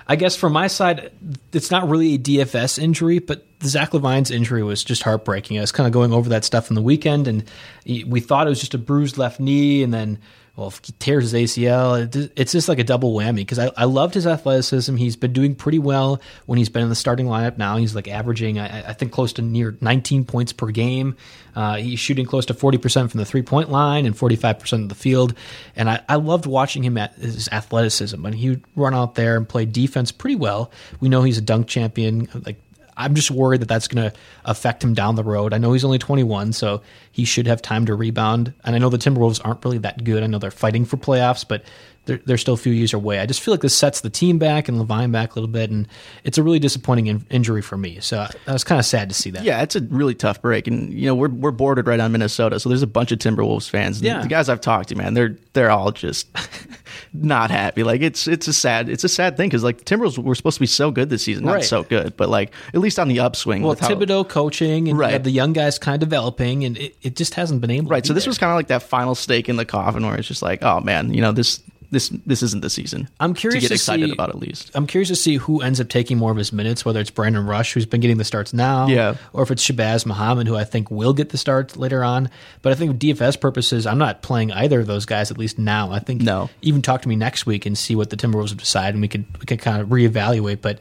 I 0.07 0.15
guess 0.15 0.35
from 0.35 0.53
my 0.53 0.67
side, 0.67 1.11
it's 1.51 1.71
not 1.71 1.89
really 1.89 2.15
a 2.15 2.17
DFS 2.17 2.77
injury, 2.77 3.19
but 3.19 3.45
Zach 3.63 3.91
LaVine's 3.91 4.31
injury 4.31 4.63
was 4.63 4.83
just 4.83 5.03
heartbreaking. 5.03 5.57
I 5.57 5.61
was 5.61 5.71
kind 5.71 5.87
of 5.87 5.93
going 5.93 6.13
over 6.13 6.29
that 6.29 6.43
stuff 6.43 6.69
in 6.69 6.75
the 6.75 6.81
weekend, 6.81 7.27
and 7.27 7.43
we 7.85 8.19
thought 8.19 8.47
it 8.47 8.49
was 8.49 8.59
just 8.59 8.73
a 8.73 8.77
bruised 8.77 9.17
left 9.17 9.39
knee, 9.39 9.83
and 9.83 9.93
then, 9.93 10.19
well, 10.55 10.67
if 10.67 10.81
he 10.83 10.93
tears 10.99 11.31
his 11.31 11.51
ACL, 11.51 12.31
it's 12.35 12.51
just 12.51 12.69
like 12.69 12.77
a 12.77 12.83
double 12.83 13.11
whammy 13.15 13.37
because 13.37 13.57
I, 13.57 13.71
I 13.75 13.85
loved 13.85 14.13
his 14.13 14.27
athleticism. 14.27 14.95
He's 14.97 15.15
been 15.15 15.33
doing 15.33 15.55
pretty 15.55 15.79
well 15.79 16.21
when 16.45 16.59
he's 16.59 16.69
been 16.69 16.83
in 16.83 16.89
the 16.89 16.95
starting 16.95 17.25
lineup 17.25 17.57
now. 17.57 17.77
He's 17.77 17.95
like 17.95 18.07
averaging, 18.07 18.59
I, 18.59 18.89
I 18.89 18.93
think, 18.93 19.11
close 19.11 19.33
to 19.33 19.41
near 19.41 19.75
19 19.81 20.25
points 20.25 20.53
per 20.53 20.67
game. 20.67 21.17
Uh, 21.55 21.77
he's 21.77 21.99
shooting 21.99 22.27
close 22.27 22.45
to 22.47 22.53
40% 22.53 23.09
from 23.09 23.17
the 23.17 23.25
three 23.25 23.41
point 23.41 23.71
line 23.71 24.05
and 24.05 24.15
45% 24.15 24.83
of 24.83 24.89
the 24.89 24.95
field. 24.95 25.33
And 25.75 25.89
I, 25.89 26.01
I 26.07 26.17
loved 26.17 26.45
watching 26.45 26.83
him 26.83 26.99
at 26.99 27.15
his 27.15 27.49
athleticism. 27.51 28.23
And 28.23 28.35
he 28.35 28.49
would 28.49 28.63
run 28.75 28.93
out 28.93 29.15
there 29.15 29.37
and 29.37 29.49
play 29.49 29.65
defense 29.65 30.11
pretty 30.11 30.35
well. 30.35 30.71
We 30.99 31.09
know 31.09 31.23
he's 31.23 31.39
a 31.39 31.41
dunk 31.41 31.65
champion. 31.67 32.29
Like, 32.45 32.59
I'm 32.97 33.15
just 33.15 33.31
worried 33.31 33.61
that 33.61 33.67
that's 33.67 33.87
going 33.87 34.09
to 34.09 34.17
affect 34.45 34.83
him 34.83 34.93
down 34.93 35.15
the 35.15 35.23
road. 35.23 35.53
I 35.53 35.57
know 35.57 35.73
he's 35.73 35.85
only 35.85 35.99
21, 35.99 36.53
so 36.53 36.81
he 37.11 37.25
should 37.25 37.47
have 37.47 37.61
time 37.61 37.85
to 37.87 37.95
rebound. 37.95 38.53
And 38.63 38.75
I 38.75 38.79
know 38.79 38.89
the 38.89 38.97
Timberwolves 38.97 39.41
aren't 39.43 39.63
really 39.63 39.79
that 39.79 40.03
good. 40.03 40.23
I 40.23 40.27
know 40.27 40.39
they're 40.39 40.51
fighting 40.51 40.85
for 40.85 40.97
playoffs, 40.97 41.47
but 41.47 41.63
they're, 42.05 42.19
they're 42.25 42.37
still 42.37 42.53
a 42.53 42.57
few 42.57 42.73
years 42.73 42.93
away. 42.93 43.19
I 43.19 43.25
just 43.25 43.41
feel 43.41 43.53
like 43.53 43.61
this 43.61 43.75
sets 43.75 44.01
the 44.01 44.09
team 44.09 44.37
back 44.37 44.67
and 44.67 44.77
LaVine 44.77 45.11
back 45.11 45.31
a 45.31 45.35
little 45.35 45.49
bit, 45.49 45.69
and 45.69 45.87
it's 46.23 46.37
a 46.37 46.43
really 46.43 46.59
disappointing 46.59 47.07
in, 47.07 47.25
injury 47.29 47.61
for 47.61 47.77
me. 47.77 47.99
So 48.01 48.27
I, 48.47 48.51
was 48.51 48.63
kind 48.63 48.79
of 48.79 48.85
sad 48.85 49.09
to 49.09 49.15
see 49.15 49.31
that. 49.31 49.43
Yeah, 49.43 49.61
it's 49.61 49.75
a 49.75 49.81
really 49.81 50.15
tough 50.15 50.41
break, 50.41 50.67
and 50.67 50.93
you 50.93 51.05
know 51.05 51.15
we're 51.15 51.29
we're 51.29 51.51
bordered 51.51 51.87
right 51.87 51.99
on 51.99 52.11
Minnesota, 52.11 52.59
so 52.59 52.67
there's 52.67 52.81
a 52.81 52.87
bunch 52.87 53.11
of 53.11 53.19
Timberwolves 53.19 53.69
fans. 53.69 54.01
Yeah. 54.01 54.21
the 54.21 54.27
guys 54.27 54.49
I've 54.49 54.61
talked 54.61 54.89
to, 54.89 54.95
man, 54.95 55.13
they're 55.13 55.37
they're 55.53 55.71
all 55.71 55.91
just 55.91 56.27
not 57.13 57.51
happy. 57.51 57.83
Like 57.83 58.01
it's 58.01 58.27
it's 58.27 58.47
a 58.47 58.53
sad 58.53 58.89
it's 58.89 59.03
a 59.03 59.09
sad 59.09 59.37
thing 59.37 59.47
because 59.49 59.63
like 59.63 59.77
the 59.77 59.83
Timberwolves 59.85 60.17
were 60.17 60.33
supposed 60.35 60.55
to 60.55 60.59
be 60.61 60.65
so 60.67 60.89
good 60.89 61.09
this 61.09 61.23
season, 61.23 61.45
not 61.45 61.53
Right. 61.53 61.63
so 61.63 61.83
good, 61.83 62.17
but 62.17 62.27
like 62.29 62.51
at 62.73 62.79
least 62.79 62.97
on 62.99 63.07
the 63.07 63.19
upswing. 63.19 63.61
Well, 63.61 63.71
with 63.71 63.79
how- 63.81 63.89
Thibodeau 63.89 64.27
coaching 64.27 64.87
and 64.89 64.97
Right. 64.97 65.23
the 65.23 65.29
young 65.31 65.53
guys 65.53 65.77
kind 65.77 66.01
of 66.01 66.09
developing, 66.09 66.63
and 66.65 66.77
it, 66.77 66.95
it 67.03 67.15
just 67.15 67.35
hasn't 67.35 67.61
been 67.61 67.69
able. 67.71 67.89
right. 67.89 68.05
So 68.05 68.13
this 68.13 68.23
there. 68.23 68.31
was 68.31 68.37
kind 68.37 68.51
of 68.51 68.55
like 68.55 68.67
that 68.67 68.83
final 68.83 69.13
stake 69.15 69.47
in 69.49 69.55
the 69.57 69.65
coffin 69.65 70.05
where 70.05 70.15
it's 70.15 70.27
just 70.27 70.41
like, 70.41 70.63
oh 70.63 70.79
man, 70.79 71.13
you 71.13 71.21
know 71.21 71.31
this 71.31 71.61
this 71.93 72.09
this 72.25 72.43
isn't 72.43 72.61
the 72.61 72.69
season. 72.69 73.07
I'm 73.19 73.33
curious 73.33 73.63
to 73.63 73.65
get 73.65 73.67
to 73.69 73.73
excited 73.75 74.07
see- 74.07 74.13
about 74.13 74.29
at 74.29 74.39
least. 74.39 74.71
I'm 74.75 74.85
curious 74.87 75.07
to 75.09 75.15
see 75.15 75.37
who 75.37 75.61
ends 75.61 75.79
up 75.79 75.87
taking 75.89 76.17
more 76.17 76.31
of 76.31 76.37
his 76.37 76.51
minutes, 76.51 76.83
whether 76.83 76.99
it's 76.99 77.09
Brandon 77.09 77.45
Rush, 77.45 77.73
who's 77.73 77.85
been 77.85 78.01
getting 78.01 78.17
the 78.17 78.23
starts 78.25 78.53
now, 78.53 78.87
Yeah. 78.87 79.15
or 79.31 79.43
if 79.43 79.51
it's 79.51 79.65
Shabazz 79.65 80.05
Muhammad, 80.05 80.47
who 80.47 80.55
I 80.57 80.63
think 80.65 80.91
will 80.91 81.13
get 81.13 81.29
the 81.29 81.37
starts 81.37 81.77
later 81.77 82.03
on. 82.03 82.29
But 82.61 82.73
I 82.73 82.75
think 82.75 82.97
DFS 82.99 83.39
purposes, 83.39 83.87
I'm 83.87 83.97
not 83.97 84.21
playing 84.21 84.51
either 84.51 84.81
of 84.81 84.87
those 84.87 85.05
guys 85.05 85.31
at 85.31 85.37
least 85.37 85.57
now. 85.57 85.91
I 85.91 85.99
think 85.99 86.21
No. 86.21 86.49
even 86.61 86.81
talk 86.81 87.01
to 87.03 87.07
me 87.09 87.15
next 87.15 87.45
week 87.45 87.65
and 87.65 87.77
see 87.77 87.95
what 87.95 88.09
the 88.09 88.17
Timberwolves 88.17 88.49
have 88.49 88.57
decided, 88.57 88.95
and 88.95 89.01
we 89.01 89.07
could 89.07 89.25
we 89.39 89.45
could 89.45 89.59
kind 89.61 89.81
of 89.81 89.89
reevaluate. 89.89 90.61
But 90.61 90.79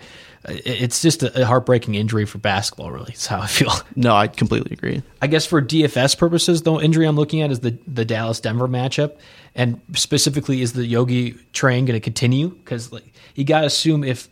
uh, 0.48 0.54
it's 0.64 1.00
just 1.02 1.22
a, 1.22 1.46
heartbreaking 1.46 1.94
injury 1.94 2.24
for 2.24 2.38
basketball. 2.38 2.90
Really, 2.90 3.12
is 3.12 3.26
how 3.26 3.40
I 3.40 3.46
feel. 3.46 3.70
No, 3.94 4.14
I 4.16 4.26
completely 4.26 4.72
agree. 4.72 5.02
I 5.20 5.26
guess 5.28 5.46
for 5.46 5.60
DFS 5.62 6.16
purposes, 6.18 6.62
the 6.62 6.72
injury 6.80 7.06
I'm 7.06 7.14
looking 7.16 7.42
at 7.42 7.50
is 7.50 7.60
the 7.60 7.76
the 7.86 8.04
Dallas 8.04 8.40
Denver 8.40 8.66
matchup, 8.66 9.12
and 9.54 9.80
specifically, 9.94 10.62
is 10.62 10.72
the 10.72 10.86
Yogi 10.86 11.32
train 11.52 11.84
going 11.84 11.98
to 11.98 12.00
continue? 12.00 12.48
Because 12.48 12.90
like, 12.90 13.12
you 13.34 13.44
got 13.44 13.60
to 13.60 13.66
assume 13.66 14.02
if 14.02 14.28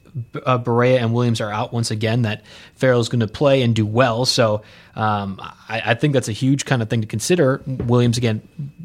uh, 0.47 0.59
Barea 0.59 0.99
and 0.99 1.13
Williams 1.13 1.41
are 1.41 1.51
out 1.51 1.73
once 1.73 1.91
again, 1.91 2.23
that 2.23 2.43
Ferrell's 2.75 3.09
going 3.09 3.21
to 3.21 3.29
play 3.29 3.63
and 3.63 3.75
do 3.75 3.85
well. 3.85 4.25
So 4.25 4.63
um, 4.95 5.39
I, 5.69 5.83
I 5.87 5.95
think 5.95 6.15
that's 6.15 6.29
a 6.29 6.33
huge 6.33 6.65
kind 6.65 6.83
of 6.83 6.89
thing 6.89 7.01
to 7.03 7.07
consider. 7.07 7.63
Williams 7.67 8.19
again 8.19 8.41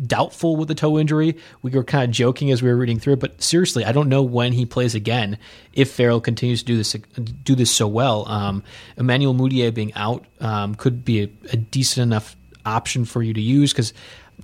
doubtful 0.06 0.56
with 0.56 0.68
the 0.68 0.76
toe 0.76 1.00
injury. 1.00 1.38
We 1.62 1.72
were 1.72 1.84
kind 1.84 2.04
of 2.04 2.12
joking 2.12 2.52
as 2.52 2.62
we 2.62 2.70
were 2.70 2.76
reading 2.76 3.00
through 3.00 3.14
it, 3.14 3.20
but 3.20 3.42
seriously, 3.42 3.86
I 3.86 3.92
don't 3.92 4.10
know 4.10 4.24
when 4.24 4.54
he 4.54 4.66
plays 4.66 4.94
again. 4.94 5.38
If 5.74 5.92
Ferrell 5.92 6.22
continues 6.22 6.62
to 6.62 6.66
do 6.66 6.78
this 6.78 6.94
do 7.44 7.56
this 7.56 7.72
so 7.72 7.88
well, 7.88 8.28
um, 8.28 8.64
Emmanuel 8.98 9.34
Mudiay 9.34 9.74
being 9.74 9.94
out 9.94 10.26
um, 10.40 10.76
could 10.76 11.04
be 11.04 11.24
a, 11.24 11.30
a 11.54 11.58
decent 11.58 12.04
enough 12.04 12.36
option 12.66 13.06
for 13.06 13.22
you 13.22 13.34
to 13.34 13.42
use 13.42 13.72
because 13.72 13.94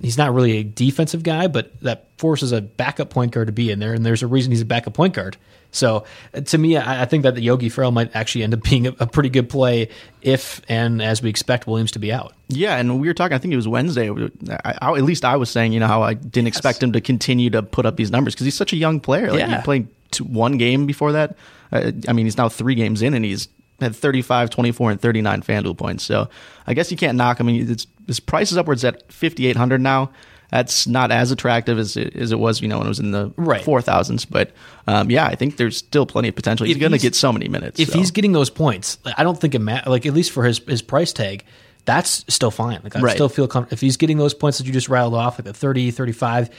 he's 0.00 0.16
not 0.18 0.32
really 0.34 0.58
a 0.58 0.64
defensive 0.64 1.22
guy, 1.22 1.46
but 1.46 1.78
that 1.82 2.06
forces 2.18 2.52
a 2.52 2.60
backup 2.60 3.10
point 3.10 3.32
guard 3.32 3.48
to 3.48 3.52
be 3.52 3.70
in 3.70 3.78
there, 3.78 3.92
and 3.94 4.04
there's 4.06 4.22
a 4.22 4.26
reason 4.26 4.52
he's 4.52 4.60
a 4.60 4.64
backup 4.66 4.94
point 4.94 5.14
guard. 5.14 5.36
So 5.74 6.04
uh, 6.34 6.40
to 6.42 6.58
me, 6.58 6.76
I, 6.76 7.02
I 7.02 7.04
think 7.06 7.22
that 7.22 7.34
the 7.34 7.40
Yogi 7.40 7.68
Ferrell 7.70 7.92
might 7.92 8.14
actually 8.14 8.44
end 8.44 8.52
up 8.54 8.62
being 8.68 8.86
a, 8.86 8.94
a 9.00 9.06
pretty 9.06 9.28
good 9.30 9.48
play 9.48 9.88
if 10.20 10.60
and 10.68 11.00
as 11.02 11.22
we 11.22 11.30
expect 11.30 11.66
Williams 11.66 11.92
to 11.92 11.98
be 11.98 12.12
out. 12.12 12.34
Yeah, 12.48 12.76
and 12.76 13.00
we 13.00 13.08
were 13.08 13.14
talking. 13.14 13.34
I 13.34 13.38
think 13.38 13.52
it 13.54 13.56
was 13.56 13.66
Wednesday. 13.68 14.10
I, 14.10 14.74
I, 14.82 14.92
at 14.92 15.02
least 15.04 15.24
I 15.24 15.36
was 15.36 15.50
saying, 15.50 15.72
you 15.72 15.80
know, 15.80 15.86
how 15.86 16.02
I 16.02 16.14
didn't 16.14 16.48
expect 16.48 16.82
him 16.82 16.92
to 16.92 17.00
continue 17.00 17.48
to 17.50 17.62
put 17.62 17.86
up 17.86 17.96
these 17.96 18.10
numbers 18.10 18.34
because 18.34 18.44
he's 18.44 18.56
such 18.56 18.72
a 18.72 18.76
young 18.76 19.00
player. 19.00 19.30
Like 19.30 19.40
Yeah. 19.40 19.56
he 19.58 19.62
played 19.64 19.88
two, 20.10 20.24
one 20.24 20.58
game 20.58 20.86
before 20.86 21.12
that. 21.12 21.36
Uh, 21.72 21.92
I 22.06 22.12
mean, 22.12 22.26
he's 22.26 22.36
now 22.36 22.50
three 22.50 22.74
games 22.74 23.00
in, 23.00 23.14
and 23.14 23.24
he's 23.24 23.48
had 23.82 23.94
35, 23.96 24.50
24, 24.50 24.90
and 24.92 25.00
39 25.00 25.42
FanDuel 25.42 25.76
points. 25.76 26.04
So 26.04 26.28
I 26.66 26.74
guess 26.74 26.90
you 26.90 26.96
can't 26.96 27.16
knock 27.16 27.40
him. 27.40 27.48
I 27.48 27.52
mean, 27.52 27.70
it's, 27.70 27.86
his 28.06 28.20
price 28.20 28.50
is 28.52 28.58
upwards 28.58 28.84
at 28.84 29.10
5,800 29.12 29.80
now. 29.80 30.10
That's 30.50 30.86
not 30.86 31.10
as 31.10 31.30
attractive 31.30 31.78
as 31.78 31.96
it, 31.96 32.14
as 32.14 32.30
it 32.30 32.38
was, 32.38 32.60
you 32.60 32.68
know, 32.68 32.76
when 32.76 32.86
it 32.86 32.90
was 32.90 33.00
in 33.00 33.10
the 33.10 33.32
Right. 33.36 33.64
four 33.64 33.80
thousands. 33.80 34.26
But 34.26 34.50
um, 34.86 35.10
yeah, 35.10 35.24
I 35.26 35.34
think 35.34 35.56
there's 35.56 35.78
still 35.78 36.04
plenty 36.04 36.28
of 36.28 36.34
potential. 36.34 36.66
He's 36.66 36.76
going 36.76 36.92
to 36.92 36.98
get 36.98 37.14
so 37.14 37.32
many 37.32 37.48
minutes. 37.48 37.80
If 37.80 37.88
so. 37.88 37.98
he's 37.98 38.10
getting 38.10 38.32
those 38.32 38.50
points, 38.50 38.98
I 39.16 39.22
don't 39.24 39.40
think 39.40 39.54
it 39.54 39.60
matters. 39.60 39.86
Like 39.88 40.04
at 40.04 40.12
least 40.12 40.30
for 40.30 40.44
his 40.44 40.58
his 40.58 40.82
price 40.82 41.14
tag, 41.14 41.44
that's 41.86 42.26
still 42.28 42.50
fine. 42.50 42.80
Like 42.84 42.94
I 42.96 43.00
Right. 43.00 43.14
still 43.14 43.30
feel 43.30 43.48
comfortable 43.48 43.72
if 43.72 43.80
he's 43.80 43.96
getting 43.96 44.18
those 44.18 44.34
points 44.34 44.58
that 44.58 44.66
you 44.66 44.74
just 44.74 44.90
rattled 44.90 45.14
off, 45.14 45.38
like 45.38 45.46
the 45.46 45.54
30, 45.54 45.90
35, 45.90 46.50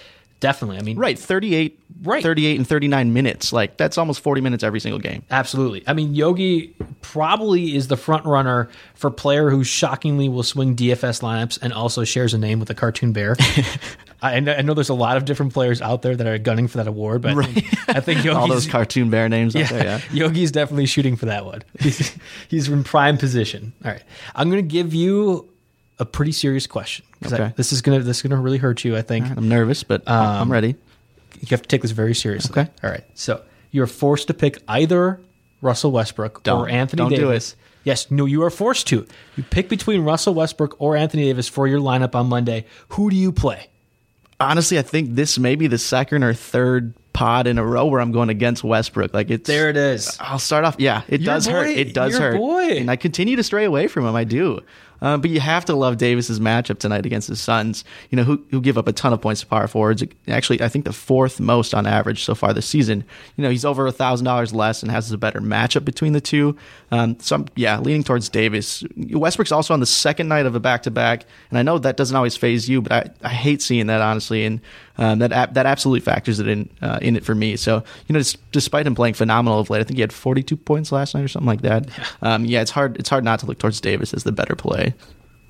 definitely. 0.43 0.77
I 0.77 0.81
mean, 0.81 0.97
Right, 0.97 1.17
38, 1.17 1.79
Right. 2.03 2.21
38 2.21 2.57
and 2.57 2.67
39 2.67 3.13
minutes. 3.13 3.53
Like 3.53 3.77
that's 3.77 3.97
almost 3.97 4.19
40 4.19 4.41
minutes 4.41 4.61
every 4.61 4.81
single 4.81 4.99
game. 4.99 5.23
Absolutely. 5.31 5.83
I 5.87 5.93
mean, 5.93 6.13
Yogi 6.13 6.75
probably 7.01 7.77
is 7.77 7.87
the 7.87 7.95
front 7.95 8.25
runner 8.25 8.69
for 8.93 9.09
player 9.09 9.49
who 9.49 9.63
shockingly 9.63 10.27
will 10.27 10.43
swing 10.43 10.75
DFS 10.75 11.21
lineups 11.21 11.59
and 11.61 11.71
also 11.71 12.03
shares 12.03 12.33
a 12.33 12.37
name 12.37 12.59
with 12.59 12.69
a 12.69 12.73
cartoon 12.75 13.13
bear. 13.13 13.37
I, 14.21 14.41
know, 14.41 14.53
I 14.53 14.61
know 14.63 14.73
there's 14.73 14.89
a 14.89 14.93
lot 14.93 15.15
of 15.15 15.23
different 15.23 15.53
players 15.53 15.81
out 15.81 16.01
there 16.01 16.13
that 16.13 16.27
are 16.27 16.37
gunning 16.37 16.67
for 16.67 16.77
that 16.77 16.87
award, 16.87 17.21
but 17.21 17.37
I 17.37 17.43
think, 17.43 17.89
I 17.89 17.99
think 18.01 18.23
Yogi's, 18.25 18.37
All 18.41 18.47
those 18.49 18.67
cartoon 18.67 19.09
bear 19.09 19.29
names 19.29 19.55
out 19.55 19.69
there, 19.69 19.83
yeah, 19.83 19.99
yeah. 20.11 20.13
Yogi's 20.27 20.51
definitely 20.51 20.87
shooting 20.87 21.15
for 21.15 21.27
that 21.27 21.45
one. 21.45 21.61
He's, 21.79 22.17
he's 22.49 22.67
in 22.67 22.83
prime 22.83 23.17
position. 23.17 23.71
All 23.85 23.91
right, 23.91 24.03
I'm 24.35 24.49
going 24.49 24.61
to 24.61 24.67
give 24.67 24.93
you 24.93 25.49
a 25.99 26.05
pretty 26.05 26.31
serious 26.31 26.65
question 26.67 27.05
'cause 27.21 27.33
I- 27.33 27.35
Okay. 27.37 27.53
this 27.55 27.71
is 27.73 27.81
gonna 27.81 27.99
this 27.99 28.17
is 28.17 28.23
gonna 28.23 28.41
really 28.41 28.57
hurt 28.57 28.83
you. 28.83 28.95
I 28.97 29.01
think 29.01 29.25
I'm 29.35 29.47
nervous, 29.47 29.83
but 29.83 30.01
I'm 30.07 30.43
um, 30.43 30.51
ready. 30.51 30.75
you 31.39 31.47
have 31.51 31.61
to 31.61 31.67
take 31.67 31.81
this 31.81 31.91
very 31.91 32.15
seriously. 32.15 32.51
Okay. 32.61 32.69
All 32.83 32.89
right. 32.89 33.03
So 33.13 33.41
you're 33.71 33.87
forced 33.87 34.27
to 34.27 34.33
pick 34.33 34.61
either 34.67 35.19
Russell 35.61 35.91
Westbrook 35.91 36.39
or 36.39 36.41
Don't. 36.43 36.69
Anthony 36.69 36.97
Don't 36.97 37.09
do 37.09 37.15
Davis. 37.17 37.55
Yes, 37.85 38.09
no, 38.09 38.25
you 38.25 38.41
are 38.43 38.49
forced 38.49 38.87
to. 38.87 39.05
You 39.35 39.43
pick 39.43 39.67
between 39.69 40.01
Russell 40.03 40.33
Westbrook 40.33 40.75
or 40.79 40.95
Anthony 40.95 41.23
Davis 41.25 41.49
for 41.49 41.67
your 41.67 41.79
lineup 41.79 42.15
on 42.15 42.27
Monday. 42.27 42.65
Who 42.89 43.09
do 43.09 43.15
you 43.17 43.31
play? 43.33 43.67
Honestly, 44.39 44.79
I 44.79 44.81
think 44.83 45.15
this 45.15 45.37
may 45.37 45.55
be 45.55 45.67
the 45.67 45.77
second 45.77 46.23
or 46.23 46.33
third 46.33 46.93
pod 47.13 47.45
in 47.45 47.57
a 47.59 47.65
row 47.65 47.85
where 47.85 48.01
I'm 48.01 48.11
going 48.11 48.29
against 48.29 48.63
Westbrook. 48.63 49.13
Like 49.13 49.29
it's 49.29 49.47
There 49.47 49.69
it 49.69 49.77
is. 49.77 50.17
I'll 50.19 50.39
start 50.39 50.65
off. 50.65 50.75
Yeah, 50.79 51.03
it 51.07 51.21
Your 51.21 51.33
does 51.33 51.45
hurt. 51.45 51.67
It 51.67 51.93
does 51.93 52.17
hurt. 52.17 52.35
boy. 52.37 52.69
And 52.77 52.89
I 52.89 52.95
continue 52.95 53.35
to 53.35 53.43
stray 53.43 53.65
away 53.65 53.87
from 53.87 54.05
him. 54.05 54.15
I 54.15 54.23
do. 54.23 54.61
Uh, 55.03 55.17
but 55.17 55.29
you 55.29 55.41
have 55.41 55.65
to 55.65 55.75
love 55.75 55.97
Davis's 55.97 56.39
matchup 56.39 56.79
tonight 56.79 57.05
against 57.05 57.27
the 57.27 57.35
Suns. 57.35 57.83
You 58.09 58.15
know 58.15 58.23
who 58.23 58.43
who 58.49 58.61
give 58.61 58.77
up 58.77 58.87
a 58.87 58.93
ton 58.93 59.11
of 59.11 59.21
points 59.21 59.41
to 59.41 59.47
power 59.47 59.67
forwards. 59.67 60.01
Actually, 60.29 60.61
I 60.61 60.69
think 60.69 60.85
the 60.85 60.93
fourth 60.93 61.41
most 61.41 61.75
on 61.75 61.85
average 61.85 62.23
so 62.23 62.33
far 62.33 62.53
this 62.53 62.65
season. 62.65 63.03
You 63.35 63.43
know 63.43 63.49
he's 63.49 63.65
over 63.65 63.85
a 63.85 63.91
thousand 63.91 64.25
dollars 64.25 64.53
less 64.53 64.81
and 64.81 64.89
has 64.91 65.11
a 65.11 65.17
better 65.17 65.41
matchup 65.41 65.83
between 65.83 66.13
the 66.13 66.21
two. 66.21 66.55
Um, 66.89 67.19
so 67.19 67.35
I'm 67.35 67.45
yeah 67.55 67.77
leaning 67.79 68.03
towards 68.03 68.29
Davis. 68.29 68.83
Westbrook's 68.95 69.51
also 69.51 69.73
on 69.73 69.81
the 69.81 69.85
second 69.85 70.29
night 70.29 70.45
of 70.45 70.55
a 70.55 70.59
back 70.59 70.83
to 70.83 70.91
back, 70.91 71.25
and 71.49 71.59
I 71.59 71.63
know 71.63 71.77
that 71.79 71.97
doesn't 71.97 72.15
always 72.15 72.37
phase 72.37 72.69
you, 72.69 72.81
but 72.81 72.93
I, 72.93 73.27
I 73.27 73.33
hate 73.33 73.61
seeing 73.61 73.87
that 73.87 73.99
honestly, 73.99 74.45
and 74.45 74.61
um, 74.97 75.19
that 75.19 75.53
that 75.53 75.65
absolutely 75.65 76.01
factors 76.01 76.39
it 76.39 76.47
in 76.47 76.69
uh, 76.81 76.99
in 77.01 77.15
it 77.15 77.25
for 77.25 77.33
me. 77.35 77.57
So 77.57 77.83
you 78.07 78.13
know, 78.13 78.21
despite 78.51 78.85
him 78.85 78.95
playing 78.95 79.15
phenomenal 79.15 79.59
of 79.59 79.69
late, 79.69 79.81
I 79.81 79.83
think 79.83 79.97
he 79.97 80.01
had 80.01 80.13
42 80.13 80.55
points 80.55 80.91
last 80.91 81.15
night 81.15 81.23
or 81.23 81.27
something 81.27 81.47
like 81.47 81.61
that. 81.61 81.89
Yeah, 81.89 82.05
um, 82.21 82.45
yeah 82.45 82.61
it's 82.61 82.71
hard 82.71 82.97
it's 82.97 83.09
hard 83.09 83.23
not 83.23 83.39
to 83.39 83.45
look 83.45 83.57
towards 83.57 83.81
Davis 83.81 84.13
as 84.13 84.23
the 84.23 84.31
better 84.31 84.55
play. 84.55 84.92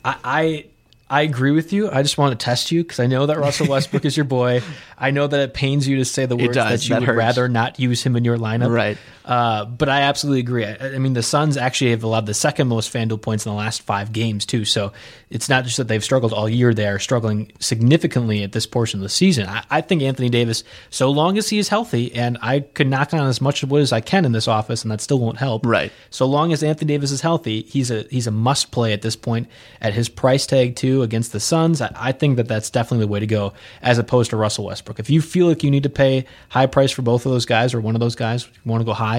I, 0.05 0.15
I 0.23 0.65
I 1.09 1.21
agree 1.21 1.51
with 1.51 1.71
you. 1.73 1.91
I 1.91 2.01
just 2.01 2.17
want 2.17 2.37
to 2.39 2.43
test 2.43 2.71
you 2.71 2.81
because 2.83 2.99
I 2.99 3.05
know 3.05 3.27
that 3.27 3.37
Russell 3.37 3.67
Westbrook 3.67 4.03
is 4.05 4.17
your 4.17 4.23
boy. 4.23 4.61
I 4.97 5.11
know 5.11 5.27
that 5.27 5.39
it 5.41 5.53
pains 5.53 5.87
you 5.87 5.97
to 5.97 6.05
say 6.05 6.25
the 6.25 6.35
words 6.35 6.55
does. 6.55 6.81
that 6.81 6.89
you 6.89 6.95
That 6.95 7.01
would 7.01 7.07
hurts. 7.09 7.17
rather 7.17 7.47
not 7.49 7.79
use 7.79 8.01
him 8.03 8.15
in 8.15 8.25
your 8.25 8.37
lineup. 8.37 8.71
Right. 8.71 8.97
Uh, 9.25 9.65
but 9.65 9.89
I 9.89 10.01
absolutely 10.01 10.41
agree. 10.41 10.65
I, 10.65 10.95
I 10.95 10.97
mean, 10.97 11.13
the 11.13 11.23
Suns 11.23 11.57
actually 11.57 11.91
have 11.91 12.03
allowed 12.03 12.25
the 12.25 12.33
second 12.33 12.67
most 12.67 12.93
FanDuel 12.93 13.21
points 13.21 13.45
in 13.45 13.51
the 13.51 13.57
last 13.57 13.81
five 13.81 14.11
games, 14.11 14.45
too. 14.45 14.65
So 14.65 14.91
it's 15.29 15.49
not 15.49 15.63
just 15.63 15.77
that 15.77 15.87
they've 15.87 16.03
struggled 16.03 16.33
all 16.33 16.49
year, 16.49 16.73
they 16.73 16.87
are 16.87 16.99
struggling 16.99 17.51
significantly 17.59 18.43
at 18.43 18.51
this 18.51 18.65
portion 18.65 18.99
of 18.99 19.03
the 19.03 19.09
season. 19.09 19.47
I, 19.47 19.63
I 19.69 19.81
think 19.81 20.01
Anthony 20.01 20.29
Davis, 20.29 20.63
so 20.89 21.09
long 21.09 21.37
as 21.37 21.49
he 21.49 21.57
is 21.57 21.69
healthy, 21.69 22.13
and 22.13 22.37
I 22.41 22.61
could 22.61 22.87
knock 22.87 23.13
on 23.13 23.27
as 23.27 23.41
much 23.41 23.63
wood 23.63 23.81
as 23.81 23.91
I 23.91 24.01
can 24.01 24.25
in 24.25 24.31
this 24.31 24.47
office, 24.47 24.83
and 24.83 24.91
that 24.91 25.01
still 25.01 25.19
won't 25.19 25.37
help. 25.37 25.65
Right. 25.65 25.91
So 26.09 26.25
long 26.25 26.53
as 26.53 26.63
Anthony 26.63 26.87
Davis 26.87 27.11
is 27.11 27.21
healthy, 27.21 27.61
he's 27.63 27.91
a 27.91 28.03
he's 28.09 28.27
a 28.27 28.31
must 28.31 28.71
play 28.71 28.93
at 28.93 29.01
this 29.01 29.15
point 29.15 29.47
at 29.81 29.93
his 29.93 30.09
price 30.09 30.45
tag 30.45 30.75
too 30.75 31.01
against 31.01 31.31
the 31.31 31.39
Suns. 31.39 31.81
I, 31.81 31.91
I 31.95 32.11
think 32.11 32.37
that 32.37 32.47
that's 32.47 32.69
definitely 32.69 33.05
the 33.05 33.11
way 33.11 33.19
to 33.19 33.27
go 33.27 33.53
as 33.81 33.97
opposed 33.97 34.31
to 34.31 34.37
Russell 34.37 34.65
Westbrook. 34.65 34.99
If 34.99 35.09
you 35.09 35.21
feel 35.21 35.47
like 35.47 35.63
you 35.63 35.71
need 35.71 35.83
to 35.83 35.89
pay 35.89 36.25
high 36.49 36.67
price 36.67 36.91
for 36.91 37.01
both 37.01 37.25
of 37.25 37.31
those 37.31 37.45
guys 37.45 37.73
or 37.73 37.81
one 37.81 37.95
of 37.95 37.99
those 37.99 38.15
guys, 38.15 38.47
you 38.47 38.71
want 38.71 38.81
to 38.81 38.85
go 38.85 38.93
high, 38.93 39.12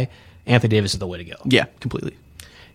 Anthony 0.47 0.71
Davis 0.71 0.93
is 0.95 0.99
the 0.99 1.07
way 1.07 1.19
to 1.19 1.25
go. 1.25 1.37
Yeah, 1.45 1.67
completely. 1.81 2.17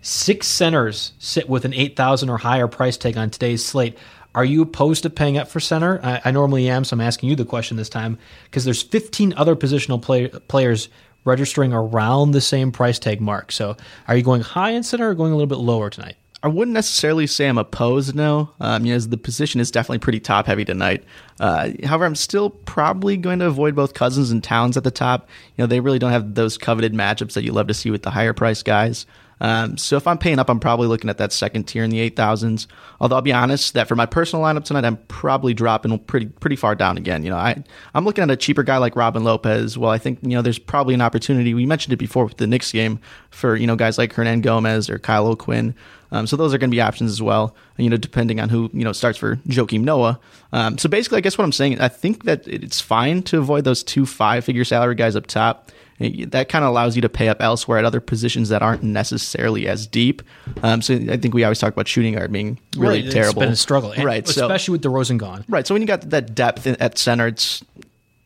Six 0.01 0.47
centers 0.47 1.13
sit 1.19 1.49
with 1.49 1.65
an 1.65 1.73
eight 1.73 1.95
thousand 1.95 2.29
or 2.29 2.38
higher 2.38 2.67
price 2.67 2.97
tag 2.97 3.17
on 3.17 3.29
today's 3.29 3.65
slate. 3.65 3.97
Are 4.36 4.45
you 4.45 4.62
opposed 4.62 5.03
to 5.03 5.10
paying 5.10 5.38
up 5.38 5.47
for 5.47 5.60
center? 5.60 5.99
I, 6.03 6.21
I 6.25 6.32
normally 6.32 6.69
am, 6.69 6.84
so 6.84 6.93
I'm 6.93 7.01
asking 7.01 7.29
you 7.29 7.36
the 7.36 7.45
question 7.45 7.77
this 7.77 7.89
time 7.89 8.17
because 8.43 8.63
there's 8.63 8.84
15 8.84 9.34
other 9.36 9.55
positional 9.55 10.01
play, 10.01 10.27
players 10.27 10.88
registering 11.25 11.73
around 11.73 12.32
the 12.32 12.41
same 12.41 12.71
price 12.71 12.99
tag 12.99 13.19
mark. 13.19 13.51
So, 13.51 13.75
are 14.08 14.15
you 14.15 14.23
going 14.23 14.41
high 14.41 14.71
in 14.71 14.84
center 14.84 15.10
or 15.10 15.15
going 15.15 15.32
a 15.32 15.36
little 15.36 15.47
bit 15.47 15.58
lower 15.58 15.89
tonight? 15.89 16.15
I 16.41 16.47
wouldn't 16.47 16.73
necessarily 16.73 17.28
say 17.28 17.47
I'm 17.47 17.58
opposed. 17.58 18.15
No, 18.15 18.49
um, 18.62 18.86
you 18.86 18.93
know, 18.93 18.99
the 18.99 19.17
position 19.17 19.60
is 19.60 19.71
definitely 19.71 19.99
pretty 19.99 20.21
top 20.21 20.45
heavy 20.45 20.63
tonight. 20.63 21.04
Uh, 21.39 21.71
however, 21.84 22.06
I'm 22.06 22.15
still 22.15 22.49
probably 22.49 23.17
going 23.17 23.39
to 23.39 23.47
avoid 23.47 23.75
both 23.75 23.93
Cousins 23.93 24.32
and 24.32 24.41
Towns 24.41 24.78
at 24.78 24.86
the 24.86 24.91
top. 24.91 25.28
You 25.58 25.63
know, 25.63 25.67
they 25.67 25.82
really 25.82 25.99
don't 25.99 26.12
have 26.12 26.36
those 26.36 26.58
coveted 26.58 26.93
matchups 26.93 27.34
that 27.34 27.43
you 27.43 27.52
love 27.52 27.67
to 27.67 27.73
see 27.73 27.91
with 27.91 28.04
the 28.04 28.10
higher 28.10 28.34
price 28.34 28.63
guys. 28.63 29.06
Um, 29.41 29.78
so 29.78 29.95
if 29.95 30.06
I'm 30.06 30.17
paying 30.17 30.39
up, 30.39 30.49
I'm 30.49 30.60
probably 30.60 30.88
looking 30.88 31.10
at 31.10 31.17
that 31.17 31.32
second 31.32 31.63
tier 31.63 31.84
in 31.84 31.89
the 31.89 31.99
eight 31.99 32.15
thousands. 32.15 32.67
Although 32.99 33.15
I'll 33.15 33.21
be 33.21 33.34
honest 33.34 33.73
that 33.73 33.88
for 33.88 33.95
my 33.95 34.06
personal 34.06 34.43
lineup 34.43 34.65
tonight, 34.65 34.86
I'm 34.86 34.97
probably 35.08 35.54
dropping 35.54 35.97
pretty 35.99 36.28
pretty 36.28 36.56
far 36.56 36.75
down 36.75 36.97
again. 36.97 37.23
You 37.23 37.30
know, 37.32 37.38
I 37.38 37.63
I'm 37.93 38.06
looking 38.06 38.23
at 38.23 38.32
a 38.32 38.36
cheaper 38.36 38.63
guy 38.63 38.78
like 38.78 38.95
Robin 38.95 39.23
Lopez. 39.23 39.78
Well, 39.78 39.91
I 39.91 39.97
think 39.97 40.19
you 40.21 40.30
know 40.30 40.41
there's 40.41 40.60
probably 40.60 40.93
an 40.93 41.02
opportunity. 41.02 41.54
We 41.54 41.65
mentioned 41.65 41.93
it 41.93 41.97
before 41.97 42.25
with 42.25 42.38
the 42.38 42.47
Knicks 42.47 42.71
game 42.71 42.99
for 43.30 43.56
you 43.56 43.67
know 43.67 43.75
guys 43.75 43.97
like 43.97 44.13
Hernangomez 44.13 44.89
or 44.89 44.99
Kyle 44.99 45.28
O'Quinn. 45.28 45.73
Um, 46.12 46.28
so 46.28 46.36
those 46.36 46.54
are 46.54 46.58
going 46.58 46.69
to 46.69 46.76
be 46.76 46.82
options 46.82 47.12
as 47.12 47.22
well. 47.22 47.56
You 47.78 47.89
know, 47.89 47.98
depending 47.98 48.39
on 48.39 48.50
who 48.50 48.69
you 48.74 48.84
know 48.84 48.93
starts 48.93 49.17
for 49.17 49.36
Joakim 49.48 49.82
Noah. 49.82 50.19
Um, 50.52 50.78
so 50.78 50.89
basically, 50.89 51.19
I 51.19 51.22
guess 51.22 51.38
what 51.38 51.43
I'm 51.45 51.52
saying, 51.52 51.80
I 51.80 51.88
think 51.88 52.26
that 52.26 52.48
it's 52.48 52.82
fine 52.82 53.22
to 53.24 53.38
avoid 53.38 53.63
those 53.63 53.84
two 53.84 54.06
five 54.06 54.43
figure 54.45 54.65
salary 54.65 54.95
guys 54.95 55.15
up 55.15 55.28
top. 55.28 55.72
That 56.00 56.48
kind 56.48 56.63
of 56.63 56.69
allows 56.69 56.95
you 56.95 57.02
to 57.02 57.10
pay 57.10 57.28
up 57.28 57.41
elsewhere 57.41 57.78
at 57.78 57.84
other 57.84 58.00
positions 58.00 58.48
that 58.50 58.62
aren't 58.62 58.84
necessarily 58.84 59.67
as 59.67 59.86
deep. 59.86 60.22
Um, 60.63 60.82
so 60.82 60.95
I 60.95 61.17
think 61.17 61.34
we 61.34 61.43
always 61.43 61.60
talk 61.60 61.74
about 61.74 61.89
shooting 61.89 62.13
guard 62.13 62.32
being 62.32 62.58
really 62.78 63.04
right, 63.04 63.12
terrible. 63.12 63.41
It's 63.41 63.45
been 63.48 63.52
a 63.52 63.56
struggle, 63.58 63.91
and 63.91 64.06
right? 64.06 64.26
So 64.26 64.45
Especially 64.45 64.72
with 64.72 64.84
DeRozan 64.84 65.17
gone. 65.17 65.43
right. 65.50 65.67
So 65.67 65.76
when 65.76 65.82
you 65.82 65.88
got 65.88 66.10
that 66.10 66.34
depth 66.34 66.65
at 66.65 66.98
center, 66.98 67.28
it's 67.28 67.65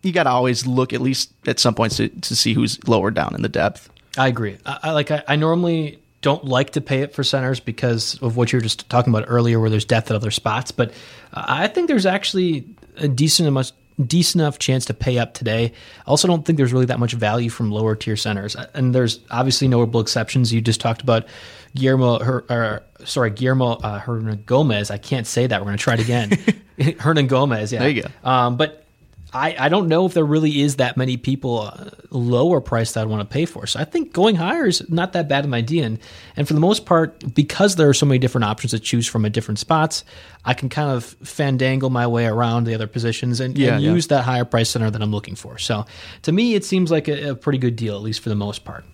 you 0.04 0.12
got 0.12 0.24
to 0.24 0.30
always 0.30 0.68
look 0.68 0.94
at 0.94 1.02
least 1.02 1.32
at 1.48 1.60
some 1.60 1.74
points 1.74 1.98
to, 1.98 2.10
to 2.10 2.36
see 2.36 2.54
who's 2.54 2.86
lower 2.88 3.10
down 3.10 3.34
in 3.34 3.42
the 3.42 3.50
depth. 3.50 3.90
I 4.18 4.28
agree. 4.28 4.58
I, 4.66 4.80
I 4.84 4.92
like. 4.92 5.10
I, 5.10 5.24
I 5.28 5.36
normally 5.36 6.00
don't 6.24 6.46
like 6.46 6.72
to 6.72 6.82
pay 6.82 7.02
it 7.02 7.14
for 7.14 7.24
centers 7.24 7.60
because 7.60 8.20
of 8.24 8.36
what 8.36 8.52
you 8.52 8.58
were 8.58 8.64
just 8.64 8.90
talking 8.90 9.14
about 9.14 9.26
earlier, 9.28 9.60
where 9.60 9.70
there's 9.70 9.86
depth 9.86 10.10
at 10.10 10.16
other 10.16 10.32
spots. 10.32 10.72
But 10.72 10.92
I 11.34 11.68
think 11.68 11.88
there's 11.88 12.08
actually 12.08 12.66
a 12.98 13.08
decent 13.08 13.48
enough 13.48 13.72
decent 14.04 14.42
enough 14.42 14.58
chance 14.58 14.86
to 14.86 14.94
pay 14.94 15.20
up 15.20 15.36
today. 15.36 15.66
I 15.66 16.10
also 16.10 16.28
don't 16.28 16.44
think 16.44 16.58
there's 16.58 16.74
really 16.74 16.88
that 16.88 17.00
much 17.00 17.14
value 17.14 17.52
from 17.52 17.70
lower 17.70 17.96
tier 17.96 18.16
centers, 18.16 18.56
and 18.74 18.96
there's 18.96 19.20
obviously 19.30 19.68
notable 19.68 20.00
exceptions. 20.00 20.52
You 20.52 20.62
just 20.62 20.82
talked 20.82 21.04
about 21.04 21.28
Guillermo, 21.76 22.18
her, 22.20 22.46
or, 22.50 22.84
sorry, 23.06 23.30
Guillermo 23.30 23.74
uh, 23.74 24.00
Hernangomez. 24.02 24.90
I 24.90 24.98
can't 24.98 25.28
say 25.28 25.46
that. 25.46 25.62
We're 25.62 25.66
going 25.66 25.78
to 25.78 25.84
try 25.84 25.94
it 25.96 26.00
again. 26.00 26.30
Hernangomez. 26.80 27.72
Yeah, 27.72 27.80
There 27.80 27.90
you 27.90 28.04
go. 28.04 28.30
Um, 28.30 28.58
but 28.58 28.83
I, 29.34 29.56
I 29.58 29.70
don't 29.70 29.88
know 29.88 30.06
if 30.06 30.14
there 30.14 30.26
really 30.26 30.62
is 30.62 30.76
that 30.76 30.96
many 30.96 31.18
people 31.18 31.62
uh, 31.62 31.90
lower 32.12 32.62
price 32.62 32.94
that 32.94 33.02
I 33.02 33.06
want 33.06 33.28
to 33.28 33.34
pay 33.34 33.46
for. 33.46 33.66
So 33.66 33.80
I 33.80 33.84
think 33.84 34.14
going 34.14 34.36
higher 34.36 34.68
is 34.68 34.88
not 34.90 35.14
that 35.14 35.28
bad 35.28 35.40
of 35.40 35.50
an 35.50 35.54
idea. 35.56 35.86
And, 35.86 36.00
and 36.36 36.48
for 36.48 36.54
the 36.54 36.60
most 36.60 36.86
part, 36.86 37.34
because 37.34 37.76
there 37.76 37.90
are 37.90 37.94
so 37.94 38.06
many 38.06 38.20
different 38.20 38.46
options 38.46 38.72
to 38.72 38.80
choose 38.80 39.08
from 39.08 39.26
at 39.26 39.32
different 39.32 39.60
spots, 39.60 40.06
I 40.46 40.54
can 40.54 40.70
kind 40.70 40.92
of 40.92 41.18
fandangle 41.24 41.90
my 41.90 42.06
way 42.06 42.26
around 42.26 42.66
the 42.66 42.76
other 42.76 42.88
positions 42.88 43.40
and, 43.40 43.58
Yeah, 43.58 43.76
and 43.76 43.84
yeah. 43.84 43.92
use 43.92 44.08
that 44.08 44.24
higher 44.24 44.46
price 44.46 44.70
center 44.70 44.92
that 44.92 45.02
I'm 45.02 45.12
looking 45.12 45.36
for. 45.36 45.58
So 45.58 45.86
to 46.22 46.32
me, 46.32 46.54
it 46.54 46.64
seems 46.64 46.92
like 46.92 47.08
a, 47.08 47.32
a 47.32 47.36
pretty 47.36 47.58
good 47.58 47.76
deal, 47.76 47.96
at 47.96 48.02
least 48.02 48.22
for 48.22 48.30
the 48.30 48.36
most 48.36 48.64
part. 48.64 48.86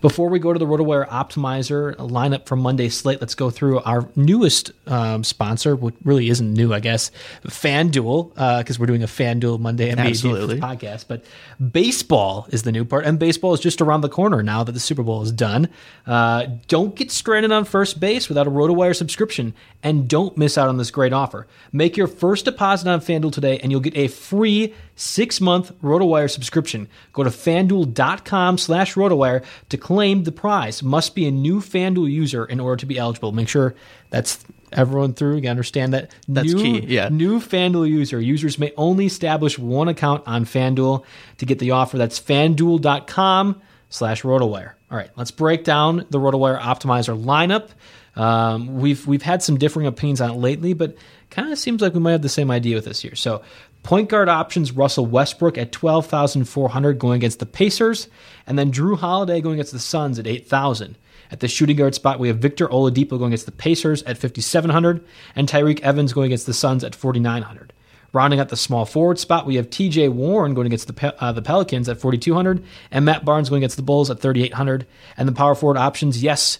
Before 0.00 0.28
we 0.28 0.38
go 0.38 0.52
to 0.52 0.58
the 0.58 0.66
RotoWire 0.66 1.08
Optimizer 1.08 1.94
lineup 1.96 2.46
from 2.46 2.60
Monday 2.60 2.88
slate, 2.88 3.20
let's 3.20 3.34
go 3.34 3.50
through 3.50 3.80
our 3.80 4.08
newest 4.14 4.70
um, 4.86 5.24
sponsor, 5.24 5.74
which 5.74 5.94
really 6.04 6.28
isn't 6.28 6.52
new, 6.52 6.72
I 6.72 6.80
guess, 6.80 7.10
FanDuel, 7.46 8.58
because 8.58 8.78
we're 8.78 8.86
doing 8.86 9.02
a 9.02 9.06
FanDuel 9.06 9.58
Monday 9.58 9.90
NBA 9.90 10.08
Absolutely. 10.08 10.60
podcast. 10.60 11.06
But 11.08 11.24
baseball 11.72 12.46
is 12.50 12.62
the 12.62 12.72
new 12.72 12.84
part, 12.84 13.04
and 13.06 13.18
baseball 13.18 13.54
is 13.54 13.60
just 13.60 13.80
around 13.80 14.02
the 14.02 14.08
corner 14.08 14.42
now 14.42 14.62
that 14.64 14.72
the 14.72 14.80
Super 14.80 15.02
Bowl 15.02 15.22
is 15.22 15.32
done. 15.32 15.68
Uh, 16.06 16.46
don't 16.68 16.94
get 16.94 17.10
stranded 17.10 17.50
on 17.50 17.64
first 17.64 17.98
base 17.98 18.28
without 18.28 18.46
a 18.46 18.50
RotoWire 18.50 18.94
subscription, 18.94 19.54
and 19.82 20.08
don't 20.08 20.36
miss 20.36 20.56
out 20.56 20.68
on 20.68 20.76
this 20.76 20.90
great 20.90 21.12
offer. 21.12 21.46
Make 21.72 21.96
your 21.96 22.06
first 22.06 22.44
deposit 22.44 22.88
on 22.88 23.00
FanDuel 23.00 23.32
today, 23.32 23.58
and 23.58 23.72
you'll 23.72 23.80
get 23.80 23.96
a 23.96 24.08
free 24.08 24.74
six-month 24.98 25.72
RotoWire 25.80 26.30
subscription. 26.30 26.88
Go 27.12 27.22
to 27.22 27.30
FanDuel.com 27.30 28.58
slash 28.58 28.94
RotoWire 28.94 29.44
to 29.68 29.76
claim 29.78 30.24
the 30.24 30.32
prize. 30.32 30.82
Must 30.82 31.14
be 31.14 31.26
a 31.26 31.30
new 31.30 31.60
FanDuel 31.60 32.10
user 32.10 32.44
in 32.44 32.60
order 32.60 32.76
to 32.80 32.86
be 32.86 32.98
eligible. 32.98 33.32
Make 33.32 33.48
sure 33.48 33.74
that's 34.10 34.44
everyone 34.72 35.14
through. 35.14 35.36
You 35.36 35.48
understand 35.48 35.94
that? 35.94 36.10
That's 36.26 36.52
new, 36.52 36.62
key, 36.62 36.86
yeah. 36.86 37.08
New 37.08 37.40
FanDuel 37.40 37.88
user. 37.88 38.20
Users 38.20 38.58
may 38.58 38.72
only 38.76 39.06
establish 39.06 39.58
one 39.58 39.88
account 39.88 40.24
on 40.26 40.44
FanDuel 40.44 41.04
to 41.38 41.46
get 41.46 41.58
the 41.58 41.70
offer. 41.70 41.96
That's 41.96 42.20
FanDuel.com 42.20 43.62
slash 43.90 44.22
RotoWire. 44.22 44.72
All 44.90 44.96
right, 44.96 45.10
let's 45.16 45.30
break 45.30 45.64
down 45.64 46.06
the 46.10 46.18
RotoWire 46.18 46.60
Optimizer 46.60 47.22
lineup. 47.22 47.68
Um, 48.16 48.80
we've 48.80 49.06
we've 49.06 49.22
had 49.22 49.42
some 49.42 49.58
differing 49.58 49.86
opinions 49.86 50.20
on 50.20 50.30
it 50.30 50.38
lately, 50.38 50.72
but 50.72 50.96
kind 51.30 51.52
of 51.52 51.58
seems 51.58 51.80
like 51.80 51.94
we 51.94 52.00
might 52.00 52.12
have 52.12 52.22
the 52.22 52.28
same 52.28 52.50
idea 52.50 52.74
with 52.74 52.84
this 52.84 53.00
here. 53.00 53.14
So 53.14 53.42
Point 53.82 54.08
guard 54.08 54.28
options 54.28 54.72
Russell 54.72 55.06
Westbrook 55.06 55.56
at 55.56 55.72
12,400 55.72 56.98
going 56.98 57.16
against 57.16 57.38
the 57.38 57.46
Pacers, 57.46 58.08
and 58.46 58.58
then 58.58 58.72
Jrue 58.72 58.98
Holiday 58.98 59.40
going 59.40 59.54
against 59.54 59.72
the 59.72 59.78
Suns 59.78 60.18
at 60.18 60.26
8,000. 60.26 60.96
At 61.30 61.40
the 61.40 61.48
shooting 61.48 61.76
guard 61.76 61.94
spot, 61.94 62.18
we 62.18 62.28
have 62.28 62.38
Victor 62.38 62.68
Oladipo 62.68 63.10
going 63.10 63.32
against 63.32 63.46
the 63.46 63.52
Pacers 63.52 64.02
at 64.04 64.18
5,700, 64.18 65.04
and 65.36 65.48
Tyreke 65.48 65.80
Evans 65.80 66.12
going 66.12 66.26
against 66.26 66.46
the 66.46 66.54
Suns 66.54 66.84
at 66.84 66.94
4,900. 66.94 67.72
Rounding 68.12 68.40
out 68.40 68.48
the 68.48 68.56
small 68.56 68.86
forward 68.86 69.18
spot, 69.18 69.44
we 69.44 69.56
have 69.56 69.68
T.J. 69.68 70.08
Warren 70.08 70.54
going 70.54 70.66
against 70.66 70.94
the 70.94 71.14
uh, 71.22 71.30
the 71.32 71.42
Pelicans 71.42 71.90
at 71.90 72.00
4,200, 72.00 72.64
and 72.90 73.04
Matt 73.04 73.24
Barnes 73.24 73.50
going 73.50 73.60
against 73.60 73.76
the 73.76 73.82
Bulls 73.82 74.10
at 74.10 74.20
3,800. 74.20 74.86
And 75.18 75.28
the 75.28 75.32
power 75.32 75.54
forward 75.54 75.76
options, 75.76 76.22
yes, 76.22 76.58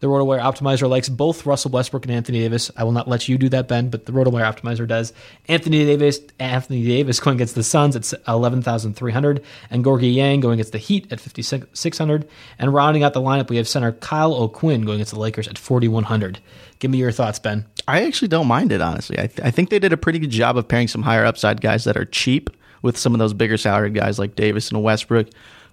the 0.00 0.06
RotoWire 0.06 0.40
Optimizer 0.40 0.88
likes 0.88 1.08
both 1.08 1.44
Russell 1.44 1.70
Westbrook 1.70 2.06
and 2.06 2.14
Anthony 2.14 2.40
Davis. 2.40 2.70
I 2.76 2.84
will 2.84 2.92
not 2.92 3.06
let 3.06 3.28
you 3.28 3.36
do 3.36 3.50
that, 3.50 3.68
Ben, 3.68 3.90
but 3.90 4.06
the 4.06 4.12
RotoWire 4.12 4.50
Optimizer 4.50 4.88
does. 4.88 5.12
Anthony 5.46 5.84
Davis, 5.84 6.20
Anthony 6.38 6.84
Davis 6.84 7.20
going 7.20 7.36
against 7.36 7.54
the 7.54 7.62
Suns 7.62 7.94
at 7.94 8.12
11,300, 8.26 9.44
and 9.70 9.84
Gorgui 9.84 10.14
Dieng 10.14 10.40
going 10.40 10.54
against 10.54 10.72
the 10.72 10.78
Heat 10.78 11.12
at 11.12 11.20
5,600. 11.20 12.28
And 12.58 12.74
rounding 12.74 13.02
out 13.02 13.12
the 13.12 13.20
lineup, 13.20 13.50
we 13.50 13.58
have 13.58 13.68
center 13.68 13.92
Kyle 13.92 14.34
O'Quinn 14.34 14.86
going 14.86 14.96
against 14.96 15.12
the 15.12 15.20
Lakers 15.20 15.46
at 15.48 15.58
4,100. 15.58 16.40
Give 16.78 16.90
me 16.90 16.98
your 16.98 17.12
thoughts, 17.12 17.38
Ben. 17.38 17.66
I 17.86 18.06
actually 18.06 18.28
don't 18.28 18.46
mind 18.46 18.72
it, 18.72 18.80
honestly. 18.80 19.18
I, 19.18 19.26
th- 19.26 19.40
I 19.46 19.50
think 19.50 19.68
they 19.68 19.78
did 19.78 19.92
a 19.92 19.98
pretty 19.98 20.18
good 20.18 20.30
job 20.30 20.56
of 20.56 20.66
pairing 20.66 20.88
some 20.88 21.02
higher 21.02 21.26
upside 21.26 21.60
guys 21.60 21.84
that 21.84 21.98
are 21.98 22.06
cheap 22.06 22.48
with 22.80 22.96
some 22.96 23.14
of 23.14 23.18
those 23.18 23.34
bigger 23.34 23.58
salary 23.58 23.90
guys 23.90 24.18
like 24.18 24.34
Davis 24.34 24.70
and 24.70 24.82
Westbrook. 24.82 25.28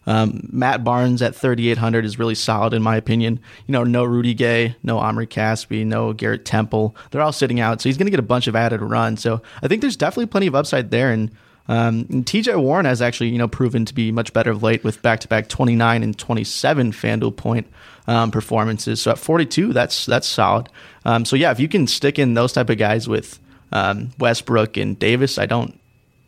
Um, 0.08 0.50
Matt 0.52 0.86
Barnes 0.86 1.22
at 1.22 1.36
3,800 1.36 2.06
is 2.06 2.18
really 2.18 2.34
solid 2.34 2.74
in 2.74 2.82
my 2.82 2.96
opinion. 2.96 3.40
You 3.68 3.74
know, 3.74 3.84
no 3.84 4.06
Rudy 4.06 4.34
Gay, 4.34 4.76
no 4.82 4.98
Omri 5.00 5.28
Caspi, 5.28 5.86
no 5.86 6.14
Garrett 6.14 6.46
Temple. 6.46 6.96
They're 7.12 7.22
all 7.22 7.34
sitting 7.34 7.60
out, 7.60 7.82
so 7.82 7.90
he's 7.90 7.98
going 7.98 8.08
to 8.08 8.12
get 8.12 8.20
a 8.20 8.24
bunch 8.24 8.48
of 8.48 8.56
added 8.56 8.82
run. 8.82 9.18
So 9.18 9.42
I 9.62 9.68
think 9.68 9.82
there's 9.82 9.98
definitely 9.98 10.28
plenty 10.28 10.48
of 10.48 10.56
upside 10.56 10.92
there. 10.92 11.12
And, 11.12 11.30
um, 11.68 12.08
and 12.10 12.26
TJ 12.26 12.60
Warren 12.60 12.86
has 12.86 13.02
actually, 13.02 13.30
you 13.30 13.38
know, 13.38 13.50
proven 13.50 13.84
to 13.84 13.94
be 13.94 14.12
much 14.14 14.32
better 14.32 14.50
of 14.50 14.64
late 14.64 14.84
with 14.86 15.02
back-to-back 15.02 15.50
29 15.50 16.02
and 16.02 16.18
27 16.18 16.94
FanDuel 16.94 17.36
point 17.36 17.68
um, 18.08 18.32
performances. 18.32 19.02
So 19.02 19.12
at 19.12 19.20
42, 19.20 19.74
that's 19.74 20.06
that's 20.06 20.28
solid. 20.28 20.70
Um, 21.04 21.26
so 21.26 21.36
yeah, 21.36 21.52
if 21.52 21.60
you 21.60 21.68
can 21.68 21.86
stick 21.86 22.18
in 22.18 22.34
those 22.34 22.54
type 22.54 22.70
of 22.70 22.78
guys 22.78 23.10
with 23.10 23.40
um, 23.74 24.12
Westbrook 24.18 24.78
and 24.78 24.98
Davis, 24.98 25.38
I 25.38 25.46
don't 25.46 25.78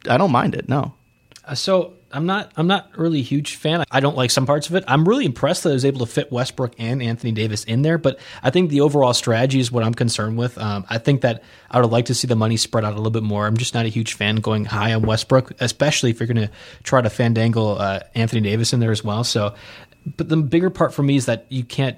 I 0.09 0.17
don't 0.17 0.31
mind 0.31 0.55
it. 0.55 0.67
No. 0.67 0.93
Uh, 1.45 1.55
so 1.55 1.93
I'm 2.11 2.25
not 2.25 2.51
I'm 2.57 2.67
not 2.67 2.97
really 2.97 3.19
a 3.19 3.23
huge 3.23 3.55
fan. 3.55 3.83
I 3.91 3.99
don't 3.99 4.17
like 4.17 4.31
some 4.31 4.45
parts 4.45 4.69
of 4.69 4.75
it. 4.75 4.83
I'm 4.87 5.07
really 5.07 5.25
impressed 5.25 5.63
that 5.63 5.69
I 5.69 5.73
was 5.73 5.85
able 5.85 5.99
to 5.99 6.11
fit 6.11 6.31
Westbrook 6.31 6.73
and 6.79 7.01
Anthony 7.01 7.31
Davis 7.31 7.63
in 7.63 7.81
there, 7.81 7.97
but 7.97 8.19
I 8.41 8.49
think 8.49 8.69
the 8.69 8.81
overall 8.81 9.13
strategy 9.13 9.59
is 9.59 9.71
what 9.71 9.83
I'm 9.83 9.93
concerned 9.93 10.37
with. 10.37 10.57
Um, 10.57 10.85
I 10.89 10.97
think 10.97 11.21
that 11.21 11.43
I 11.69 11.79
would 11.79 11.91
like 11.91 12.05
to 12.05 12.15
see 12.15 12.27
the 12.27 12.35
money 12.35 12.57
spread 12.57 12.83
out 12.83 12.93
a 12.93 12.97
little 12.97 13.11
bit 13.11 13.23
more. 13.23 13.45
I'm 13.45 13.57
just 13.57 13.73
not 13.73 13.85
a 13.85 13.89
huge 13.89 14.13
fan 14.13 14.37
going 14.37 14.65
high 14.65 14.93
on 14.93 15.03
Westbrook, 15.03 15.53
especially 15.59 16.09
if 16.09 16.19
you're 16.19 16.27
going 16.27 16.47
to 16.47 16.51
try 16.83 17.01
to 17.01 17.09
fandangle 17.09 17.79
uh, 17.79 18.01
Anthony 18.15 18.41
Davis 18.41 18.73
in 18.73 18.79
there 18.79 18.91
as 18.91 19.03
well. 19.03 19.23
So, 19.23 19.53
but 20.17 20.29
the 20.29 20.37
bigger 20.37 20.69
part 20.69 20.93
for 20.93 21.03
me 21.03 21.15
is 21.15 21.27
that 21.27 21.45
you 21.49 21.63
can't 21.63 21.97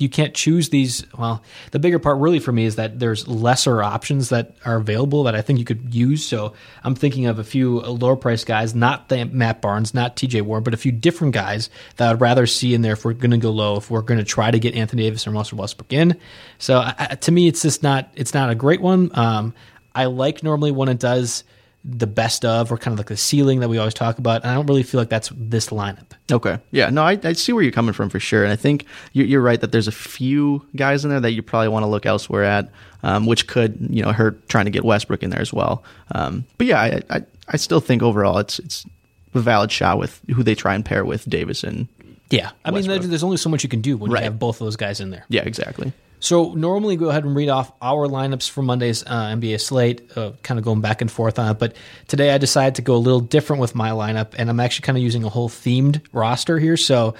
you 0.00 0.08
can't 0.08 0.32
choose 0.34 0.70
these. 0.70 1.04
Well, 1.16 1.42
the 1.72 1.78
bigger 1.78 1.98
part 1.98 2.18
really 2.18 2.38
for 2.38 2.52
me 2.52 2.64
is 2.64 2.76
that 2.76 2.98
there's 2.98 3.28
lesser 3.28 3.82
options 3.82 4.30
that 4.30 4.56
are 4.64 4.76
available 4.76 5.24
that 5.24 5.34
I 5.34 5.42
think 5.42 5.58
you 5.58 5.64
could 5.64 5.94
use. 5.94 6.24
So 6.24 6.54
I'm 6.82 6.94
thinking 6.94 7.26
of 7.26 7.38
a 7.38 7.44
few 7.44 7.80
lower 7.80 8.16
price 8.16 8.42
guys, 8.42 8.74
not 8.74 9.10
the 9.10 9.26
Matt 9.26 9.60
Barnes, 9.60 9.92
not 9.92 10.16
TJ 10.16 10.42
Warren, 10.42 10.64
but 10.64 10.72
a 10.72 10.78
few 10.78 10.90
different 10.90 11.34
guys 11.34 11.68
that 11.96 12.08
I'd 12.08 12.20
rather 12.20 12.46
see 12.46 12.72
in 12.72 12.80
there 12.80 12.94
if 12.94 13.04
we're 13.04 13.12
going 13.12 13.32
to 13.32 13.38
go 13.38 13.50
low, 13.50 13.76
if 13.76 13.90
we're 13.90 14.00
going 14.00 14.18
to 14.18 14.24
try 14.24 14.50
to 14.50 14.58
get 14.58 14.74
Anthony 14.74 15.02
Davis 15.02 15.26
and 15.26 15.34
Russell 15.34 15.58
Westbrook 15.58 15.92
in. 15.92 16.16
So 16.58 16.82
to 17.20 17.32
me, 17.32 17.46
it's 17.46 17.60
just 17.60 17.82
not, 17.82 18.10
it's 18.14 18.32
not 18.32 18.48
a 18.48 18.54
great 18.54 18.80
one. 18.80 19.10
Um, 19.12 19.54
I 19.94 20.06
like 20.06 20.42
normally 20.42 20.70
when 20.70 20.88
it 20.88 20.98
does 20.98 21.44
the 21.82 22.06
best 22.06 22.44
of 22.44 22.70
or 22.70 22.76
kind 22.76 22.92
of 22.92 22.98
like 22.98 23.06
the 23.06 23.16
ceiling 23.16 23.60
that 23.60 23.68
we 23.68 23.78
always 23.78 23.94
talk 23.94 24.18
about. 24.18 24.42
And 24.42 24.50
I 24.50 24.54
don't 24.54 24.66
really 24.66 24.82
feel 24.82 25.00
like 25.00 25.08
that's 25.08 25.30
this 25.34 25.70
lineup. 25.70 26.12
Okay. 26.30 26.58
Yeah. 26.72 26.90
No, 26.90 27.02
I, 27.02 27.18
I 27.24 27.32
see 27.32 27.52
where 27.52 27.62
you're 27.62 27.72
coming 27.72 27.94
from 27.94 28.10
for 28.10 28.20
sure. 28.20 28.44
And 28.44 28.52
I 28.52 28.56
think 28.56 28.84
you're, 29.14 29.26
you're 29.26 29.40
right 29.40 29.60
that 29.60 29.72
there's 29.72 29.88
a 29.88 29.92
few 29.92 30.66
guys 30.76 31.04
in 31.04 31.10
there 31.10 31.20
that 31.20 31.32
you 31.32 31.42
probably 31.42 31.68
want 31.68 31.84
to 31.84 31.86
look 31.86 32.04
elsewhere 32.04 32.44
at, 32.44 32.70
um, 33.02 33.24
which 33.24 33.46
could, 33.46 33.78
you 33.88 34.02
know, 34.02 34.12
hurt 34.12 34.46
trying 34.48 34.66
to 34.66 34.70
get 34.70 34.84
Westbrook 34.84 35.22
in 35.22 35.30
there 35.30 35.40
as 35.40 35.52
well. 35.54 35.82
Um, 36.14 36.44
but 36.58 36.66
yeah, 36.66 36.80
I, 36.80 37.02
I, 37.08 37.22
I 37.48 37.56
still 37.56 37.80
think 37.80 38.02
overall 38.02 38.38
it's, 38.38 38.58
it's 38.58 38.84
a 39.32 39.40
valid 39.40 39.72
shot 39.72 39.98
with 39.98 40.20
who 40.34 40.42
they 40.42 40.54
try 40.54 40.74
and 40.74 40.84
pair 40.84 41.04
with 41.04 41.24
Davis 41.30 41.64
and 41.64 41.88
yeah. 42.28 42.50
I 42.64 42.72
Westbrook. 42.72 43.00
mean, 43.00 43.08
there's 43.08 43.24
only 43.24 43.38
so 43.38 43.48
much 43.48 43.62
you 43.62 43.70
can 43.70 43.80
do 43.80 43.96
when 43.96 44.10
right. 44.10 44.20
you 44.20 44.24
have 44.24 44.38
both 44.38 44.60
of 44.60 44.66
those 44.66 44.76
guys 44.76 45.00
in 45.00 45.10
there. 45.10 45.24
Yeah, 45.30 45.42
exactly. 45.42 45.94
So 46.20 46.52
normally 46.52 46.96
go 46.96 47.08
ahead 47.08 47.24
and 47.24 47.34
read 47.34 47.48
off 47.48 47.72
our 47.80 48.06
lineups 48.06 48.48
for 48.48 48.62
Monday's 48.62 49.02
uh, 49.04 49.34
NBA 49.34 49.60
slate, 49.60 50.16
uh, 50.16 50.32
kind 50.42 50.58
of 50.58 50.64
going 50.64 50.82
back 50.82 51.00
and 51.00 51.10
forth 51.10 51.38
on 51.38 51.50
it. 51.50 51.58
But 51.58 51.74
today 52.08 52.32
I 52.32 52.38
decided 52.38 52.74
to 52.76 52.82
go 52.82 52.94
a 52.94 52.98
little 52.98 53.20
different 53.20 53.60
with 53.60 53.74
my 53.74 53.90
lineup, 53.90 54.34
and 54.36 54.50
I'm 54.50 54.60
actually 54.60 54.84
kind 54.84 54.98
of 54.98 55.02
using 55.02 55.24
a 55.24 55.30
whole 55.30 55.48
themed 55.48 56.02
roster 56.12 56.58
here. 56.58 56.76
So 56.76 57.14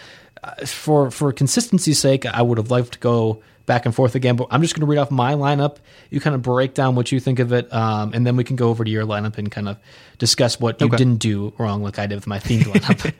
uh, 0.45 0.67
for 0.67 1.11
for 1.11 1.33
consistency's 1.33 1.99
sake, 1.99 2.27
I 2.27 2.43
would 2.43 2.59
have 2.59 2.71
liked 2.71 2.93
to 2.93 2.99
go 2.99 3.43
back 3.71 3.87
and 3.87 3.95
forth 3.95 4.17
again. 4.17 4.35
But 4.35 4.49
I'm 4.51 4.63
just 4.63 4.75
going 4.75 4.81
to 4.81 4.87
read 4.87 4.99
off 4.99 5.13
my 5.13 5.35
lineup. 5.35 5.77
You 6.11 6.21
kind 6.21 6.35
of 6.35 6.43
break 6.43 6.75
down 6.75 6.97
what 6.97 7.13
you 7.13 7.21
think 7.21 7.39
of 7.39 7.53
it, 7.53 7.73
um, 7.73 8.13
and 8.13 8.27
then 8.27 8.35
we 8.35 8.43
can 8.43 8.57
go 8.57 8.69
over 8.69 8.83
to 8.83 8.91
your 8.91 9.07
lineup 9.07 9.39
and 9.39 9.49
kind 9.49 9.69
of 9.69 9.79
discuss 10.19 10.59
what 10.59 10.81
you 10.81 10.89
okay. 10.89 10.97
didn't 10.97 11.19
do 11.19 11.53
wrong, 11.57 11.81
like 11.81 11.97
I 11.97 12.09
did 12.09 12.17
with 12.17 12.27
my 12.27 12.41
themed 12.41 12.63
lineup. 12.73 13.15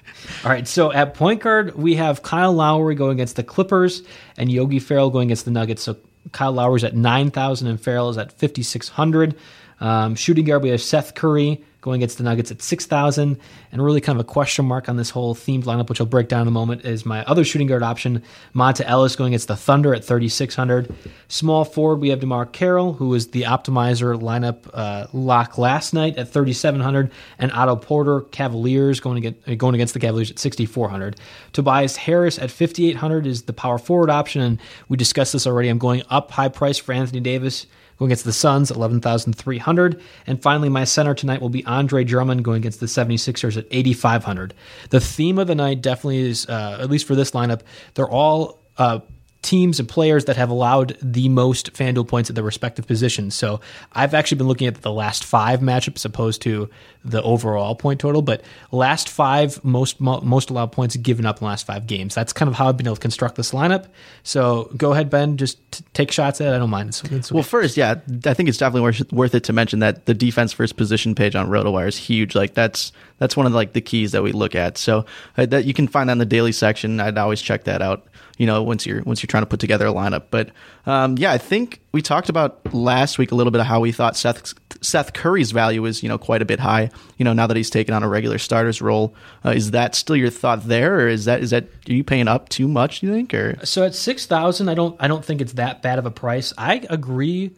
All 0.45 0.51
right. 0.51 0.67
So 0.67 0.93
at 0.93 1.15
point 1.15 1.41
guard, 1.41 1.77
we 1.77 1.95
have 1.95 2.25
Kyle 2.25 2.53
Lowry 2.53 2.97
going 2.97 3.13
against 3.13 3.37
the 3.37 3.45
Clippers 3.45 4.03
and 4.37 4.51
Yogi 4.51 4.81
Ferrell 4.81 5.11
going 5.11 5.29
against 5.29 5.45
the 5.45 5.53
Nuggets. 5.53 5.83
So 5.83 5.97
Kyle 6.33 6.51
Lowry's 6.51 6.83
at 6.83 6.97
9,000 6.97 7.69
and 7.69 7.81
Ferrell 7.81 8.11
is 8.11 8.19
at 8.19 8.33
5,600. 8.33 9.37
Um, 9.81 10.15
shooting 10.15 10.45
guard, 10.45 10.63
we 10.63 10.71
have 10.71 10.83
Seth 10.83 11.15
Curry 11.15 11.65
going 11.81 12.01
against 12.01 12.19
the 12.19 12.25
Nuggets 12.25 12.51
at 12.51 12.61
6,000. 12.61 13.39
And 13.73 13.83
really 13.83 14.01
kind 14.01 14.19
of 14.19 14.25
a 14.25 14.29
question 14.29 14.65
mark 14.67 14.89
on 14.89 14.97
this 14.97 15.11
whole 15.11 15.35
themed 15.35 15.65
lineup, 15.65 15.89
which 15.89 16.01
I'll 16.01 16.07
break 16.07 16.29
down 16.29 16.43
in 16.43 16.49
a 16.49 16.53
moment, 16.53 16.85
is 16.85 17.07
my 17.07 17.25
other 17.25 17.45
shooting 17.45 17.67
guard 17.67 17.83
option, 17.83 18.23
Monta 18.55 18.85
Ellis 18.85 19.17
going 19.17 19.33
against 19.33 19.49
the 19.49 19.57
Thunder 19.57 19.95
at 19.95 20.05
3,600. 20.05 20.95
Small 21.29 21.65
forward, 21.65 22.01
we 22.01 22.11
have 22.11 22.21
DeMarre 22.21 22.53
Carroll, 22.53 22.95
who 22.95 23.09
was 23.09 23.29
the 23.29 23.43
optimizer 23.43 24.21
lineup 24.21 24.69
uh, 24.75 25.07
lock 25.13 25.57
last 25.57 25.95
night 25.95 26.19
at 26.19 26.29
3,700. 26.29 27.11
And 27.39 27.53
Otto 27.53 27.77
Porter, 27.77 28.23
Cavaliers 28.23 29.01
going, 29.01 29.23
get, 29.23 29.59
going 29.59 29.75
against 29.75 29.95
the 29.95 30.01
Cavaliers 30.01 30.31
at 30.31 30.39
6,400. 30.39 31.17
Tobias 31.53 31.97
Harris 31.97 32.39
at 32.39 32.51
5,800 32.51 33.27
is 33.27 33.43
the 33.43 33.53
power 33.53 33.79
forward 33.79 34.11
option. 34.11 34.43
And 34.43 34.61
we 34.89 34.97
discussed 34.97 35.33
this 35.33 35.47
already. 35.47 35.69
I'm 35.69 35.79
going 35.79 36.03
up 36.11 36.31
high 36.31 36.49
price 36.49 36.77
for 36.79 36.93
Anthony 36.93 37.21
Davis 37.21 37.67
going 38.01 38.09
against 38.09 38.25
the 38.25 38.33
Suns, 38.33 38.71
11,300. 38.71 40.03
And 40.27 40.43
finally, 40.43 40.71
my 40.71 40.85
center 40.85 41.15
tonight 41.15 41.43
will 41.43 41.51
be 41.51 41.65
Andre 41.67 42.03
Drummond 42.03 42.43
going 42.43 42.57
against 42.57 42.81
the 42.81 42.87
76ers 42.87 43.59
at 43.59 43.67
8,500. 43.71 44.55
The 44.89 45.01
theme 45.01 45.39
of 45.39 45.47
the 45.47 45.55
night 45.55 45.83
definitely 45.83 46.31
is, 46.31 46.47
uh, 46.49 46.79
at 46.81 46.89
least 46.89 47.07
for 47.07 47.15
this 47.15 47.33
lineup, 47.33 47.61
they're 47.95 48.09
all 48.09 48.59
uh, 48.79 49.01
teams 49.43 49.81
and 49.81 49.89
players 49.89 50.27
that 50.27 50.37
have 50.37 50.51
allowed 50.51 50.97
the 51.01 51.29
most 51.29 51.73
FanDuel 51.73 52.07
points 52.07 52.29
at 52.29 52.37
their 52.37 52.45
respective 52.45 52.87
positions. 52.87 53.35
So 53.35 53.61
I've 53.93 54.13
actually 54.13 54.39
been 54.39 54.49
looking 54.49 54.67
at 54.67 54.83
the 54.83 54.93
last 54.93 55.25
five 55.25 55.61
matchups 55.61 56.05
opposed 56.05 56.43
to 56.43 56.69
the 57.05 57.23
overall 57.23 57.75
point 57.75 58.01
total, 58.01 58.21
but 58.21 58.43
last 58.71 59.09
five 59.09 59.65
most 59.65 59.99
most 60.01 60.51
allowed 60.51 60.73
points 60.73 60.97
given 60.97 61.25
up 61.25 61.37
in 61.37 61.41
the 61.41 61.47
last 61.47 61.67
five 61.67 61.87
games. 61.87 62.15
That's 62.15 62.35
kind 62.35 62.49
of 62.51 62.55
how 62.55 62.69
I've 62.69 62.77
been 62.77 62.87
able 62.87 62.97
to 62.97 63.01
construct 63.01 63.37
this 63.37 63.53
lineup. 63.53 63.87
So 64.23 64.71
go 64.77 64.93
ahead, 64.93 65.09
Ben, 65.09 65.39
just 65.39 65.59
t- 65.73 65.85
take 65.95 66.13
shots 66.13 66.41
at 66.43 66.49
it. 66.49 66.57
I 66.57 66.59
don't 66.59 66.69
mind. 66.69 66.91
It's, 66.91 67.03
it's 67.05 67.31
okay. 67.31 67.35
Well, 67.35 67.43
first, 67.43 67.79
yeah, 67.79 67.95
I 68.27 68.35
think 68.35 68.51
it's 68.51 68.59
definitely 68.59 68.83
worth, 68.83 69.13
worth 69.13 69.35
it 69.35 69.45
to 69.45 69.55
mention 69.55 69.79
that 69.79 70.05
the 70.05 70.13
defense 70.13 70.53
first 70.53 70.77
position 70.77 71.15
page 71.15 71.35
on 71.35 71.49
RotoWire 71.49 71.89
is 71.89 71.97
huge. 71.97 72.35
Like 72.35 72.53
that's 72.53 72.93
that's 73.21 73.37
one 73.37 73.47
of 73.47 73.53
the, 73.53 73.57
like 73.57 73.75
the 73.75 73.81
keys 73.81 74.11
that 74.11 74.25
we 74.25 74.33
look 74.33 74.57
at. 74.57 74.77
So 74.77 75.07
uh, 75.39 75.47
that 75.47 75.65
you 75.65 75.73
can 75.73 75.87
find 75.87 76.09
that 76.09 76.15
in 76.15 76.19
the 76.19 76.27
daily 76.27 76.51
section. 76.51 76.99
I'd 76.99 77.17
always 77.17 77.41
check 77.41 77.65
that 77.65 77.81
out 77.81 78.09
you 78.41 78.47
know, 78.47 78.63
once 78.63 78.87
you're 78.87 79.03
once 79.03 79.23
you're 79.23 79.29
trying 79.29 79.43
to 79.43 79.47
put 79.47 79.61
together 79.61 79.87
a 79.87 79.93
lineup. 79.93 80.25
But 80.31 80.49
um, 80.87 81.19
yeah, 81.19 81.31
I 81.31 81.37
think 81.37 81.79
we 81.93 82.01
talked 82.01 82.31
about 82.31 82.73
last 82.73 83.19
week 83.19 83.33
a 83.33 83.35
little 83.35 83.51
bit 83.51 83.61
of 83.61 83.67
how 83.67 83.81
we 83.81 83.93
thought 83.93 84.17
Seth 84.17 84.55
Seth 84.81 85.13
Curry's 85.13 85.51
value 85.51 85.85
is 85.85 86.03
you 86.03 86.09
know 86.09 86.17
quite 86.17 86.41
a 86.41 86.47
bit 86.47 86.59
high. 86.59 86.89
You 87.19 87.27
know, 87.27 87.35
now 87.35 87.47
that 87.47 87.59
he's 87.59 87.69
taken 87.69 87.93
on 87.93 88.03
a 88.03 88.09
regular 88.09 88.39
starter's 88.39 88.81
role, 88.81 89.15
uh, 89.45 89.51
is 89.51 89.73
that 89.73 89.95
still 89.95 90.17
your 90.17 90.31
thought 90.31 90.67
there, 90.67 91.01
or 91.01 91.09
is 91.09 91.27
that 91.27 91.43
is 91.43 91.51
that 91.51 91.65
are 91.87 91.93
you 91.93 92.03
paying 92.03 92.29
up 92.29 92.49
too 92.49 92.67
much? 92.67 93.01
Do 93.01 93.09
you 93.09 93.13
think, 93.13 93.35
or 93.35 93.59
so 93.63 93.85
at 93.85 93.95
six 93.95 94.25
thousand, 94.25 94.71
I 94.71 94.75
don't 94.75 94.97
I 94.99 95.07
don't 95.07 95.23
think 95.23 95.43
it's 95.43 95.53
that 95.53 95.83
bad 95.83 95.99
of 95.99 96.07
a 96.07 96.11
price. 96.11 96.55
I 96.57 96.87
agree 96.89 97.51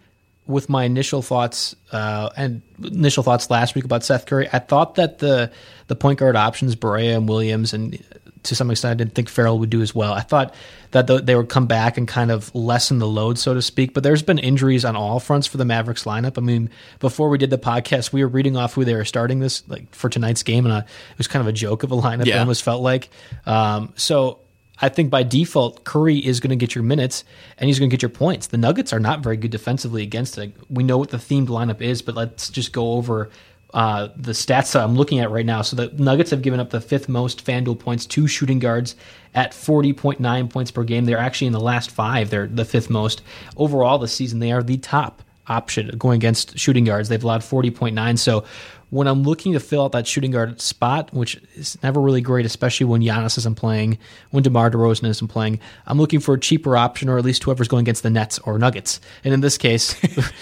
with 0.46 0.68
my 0.68 0.85
initial 0.85 1.22
thoughts 1.22 1.74
uh, 1.92 2.31
and 2.37 2.62
initial 2.83 3.22
thoughts 3.22 3.50
last 3.50 3.74
week 3.74 3.85
about 3.85 4.05
Seth 4.05 4.26
Curry. 4.26 4.48
I 4.52 4.59
thought 4.59 4.96
that 4.96 5.18
the 5.18 5.52
the 5.87 5.96
point 5.96 6.18
guard 6.18 6.37
options, 6.37 6.74
Barea 6.74 7.16
and 7.16 7.28
Williams, 7.28 7.72
and 7.72 8.02
to 8.44 8.57
some 8.57 8.70
extent, 8.70 8.92
I 8.92 8.94
didn't 8.94 9.14
think 9.14 9.28
Ferrell 9.28 9.59
would 9.61 9.70
do 9.70 9.83
as 9.83 9.94
well. 9.94 10.12
I 10.12 10.20
thought 10.20 10.55
that 10.90 11.07
they 11.07 11.35
would 11.35 11.48
come 11.48 11.66
back 11.66 11.96
and 11.96 12.09
kind 12.09 12.31
of 12.31 12.55
lessen 12.55 12.98
the 12.98 13.07
load, 13.07 13.38
so 13.38 13.55
to 13.55 13.62
speak. 13.62 13.94
But 13.94 14.02
there's 14.02 14.22
been 14.22 14.38
injuries 14.38 14.85
on 14.85 14.96
all 14.96 15.20
fronts 15.20 15.46
for 15.46 15.57
the 15.59 15.64
Mavericks 15.64 16.05
lineup. 16.05 16.38
I 16.38 16.40
mean, 16.40 16.70
before 16.98 17.28
we 17.28 17.38
did 17.38 17.50
the 17.50 17.59
podcast, 17.59 18.12
we 18.12 18.22
were 18.22 18.28
reading 18.28 18.57
off 18.57 18.74
who 18.74 18.85
they 18.85 18.94
were 18.94 19.05
starting 19.05 19.38
this 19.38 19.66
like 19.68 19.94
for 19.94 20.09
tonight's 20.09 20.42
game, 20.42 20.66
and 20.66 20.74
I, 20.74 20.78
it 20.81 21.18
was 21.18 21.28
kind 21.28 21.40
of 21.40 21.46
a 21.46 21.52
joke 21.52 21.83
of 21.83 21.92
a 21.92 21.96
lineup. 21.96 22.26
Yeah. 22.26 22.37
It 22.37 22.40
almost 22.40 22.62
felt 22.62 22.83
like. 22.83 23.11
Um, 23.46 23.92
so 23.96 24.40
I 24.83 24.88
think 24.88 25.11
by 25.11 25.23
default, 25.23 25.85
Curry 25.85 26.18
is 26.18 26.40
going 26.40 26.51
to 26.51 26.57
get 26.57 26.75
your 26.75 26.83
minutes 26.83 27.25
and 27.57 27.68
he's 27.68 27.79
going 27.79 27.88
to 27.88 27.95
get 27.95 28.03
your 28.03 28.09
points. 28.09 28.49
The 28.49 28.59
Nuggets 28.59 28.92
are 28.92 29.01
not 29.01 29.21
very 29.21 29.37
good 29.37 29.53
defensively 29.53 30.03
against 30.03 30.37
it. 30.37 30.53
We 30.68 30.83
know 30.83 30.99
what 30.99 31.11
the 31.11 31.18
themed 31.18 31.47
lineup 31.47 31.81
is, 31.81 32.03
but 32.03 32.16
let's 32.16 32.51
just 32.51 32.73
go 32.73 32.95
over 32.95 33.31
uh, 33.73 34.09
the 34.16 34.33
stats 34.33 34.73
that 34.73 34.83
I'm 34.83 34.97
looking 34.97 35.21
at 35.21 35.31
right 35.31 35.47
now. 35.47 35.62
So 35.62 35.77
the 35.77 35.88
Nuggets 36.03 36.31
have 36.33 36.42
given 36.42 36.61
up 36.61 36.71
the 36.71 36.81
fifth 36.81 37.09
most 37.09 37.45
FanDuel 37.45 37.79
points 37.79 38.07
to 38.07 38.27
shooting 38.27 38.59
guards 38.59 38.97
at 39.35 39.53
40.9 39.53 40.51
points 40.51 40.71
per 40.71 40.85
game. 40.85 41.05
They're 41.05 41.16
actually 41.16 41.47
in 41.47 41.53
the 41.55 41.61
last 41.61 41.90
five. 41.90 42.29
They're 42.29 42.49
the 42.49 42.64
fifth 42.64 42.90
most 42.90 43.23
overall 43.57 43.99
this 43.99 44.12
season. 44.12 44.40
They 44.40 44.53
are 44.53 44.62
the 44.62 44.79
top 44.79 45.23
option 45.47 45.97
going 45.97 46.16
against 46.16 46.59
shooting 46.59 46.85
guards. 46.85 47.09
They've 47.09 47.23
allowed 47.23 47.40
40.9. 47.40 48.18
So 48.18 48.45
when 48.92 49.09
I'm 49.09 49.22
looking 49.22 49.55
to 49.55 49.61
fill 49.61 49.85
out 49.85 49.92
that 49.92 50.07
shooting 50.07 50.33
guard 50.33 50.61
spot, 50.61 51.14
which 51.14 51.40
is 51.57 51.83
never 51.83 51.98
really 51.98 52.20
great, 52.20 52.44
especially 52.44 52.85
when 52.85 53.00
Giannis 53.00 53.38
isn't 53.38 53.55
playing, 53.55 53.96
when 54.33 54.42
DeMar 54.42 54.70
DeRozan 54.70 55.09
isn't 55.09 55.28
playing, 55.28 55.61
I'm 55.87 55.96
looking 55.96 56.20
for 56.20 56.35
a 56.35 56.38
cheaper 56.38 56.76
option 56.76 57.09
or 57.09 57.16
at 57.16 57.24
least 57.24 57.42
whoever's 57.42 57.68
going 57.68 57.85
against 57.85 58.02
the 58.02 58.11
Nets 58.11 58.38
or 58.40 58.59
Nuggets. 58.59 59.00
And 59.24 59.33
in 59.33 59.40
this 59.40 59.57
case, 59.57 59.96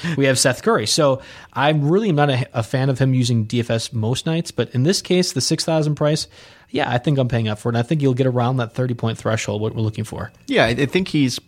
we 0.16 0.24
have 0.24 0.36
Seth 0.36 0.64
Curry. 0.64 0.88
So 0.88 1.22
I'm 1.52 1.88
really 1.88 2.10
not 2.10 2.28
a, 2.28 2.48
a, 2.52 2.64
fan 2.64 2.90
of 2.90 2.98
him 2.98 3.14
using 3.14 3.46
DFS 3.46 3.92
most 3.92 4.26
nights, 4.26 4.50
but 4.50 4.68
in 4.74 4.82
this 4.82 5.00
case, 5.00 5.32
the 5.32 5.40
6,000 5.40 5.94
price, 5.94 6.26
yeah, 6.70 6.90
I 6.90 6.98
think 6.98 7.18
I'm 7.18 7.28
paying 7.28 7.46
up 7.46 7.60
for 7.60 7.68
it. 7.68 7.76
And 7.76 7.78
I 7.78 7.82
think 7.82 8.02
you'll 8.02 8.14
get 8.14 8.26
around 8.26 8.56
that 8.56 8.72
30 8.72 8.94
point 8.94 9.16
threshold, 9.16 9.62
what 9.62 9.76
we're 9.76 9.82
looking 9.82 10.02
for. 10.04 10.32
Yeah, 10.48 10.64
I 10.66 10.74
think 10.86 11.06
he's. 11.06 11.38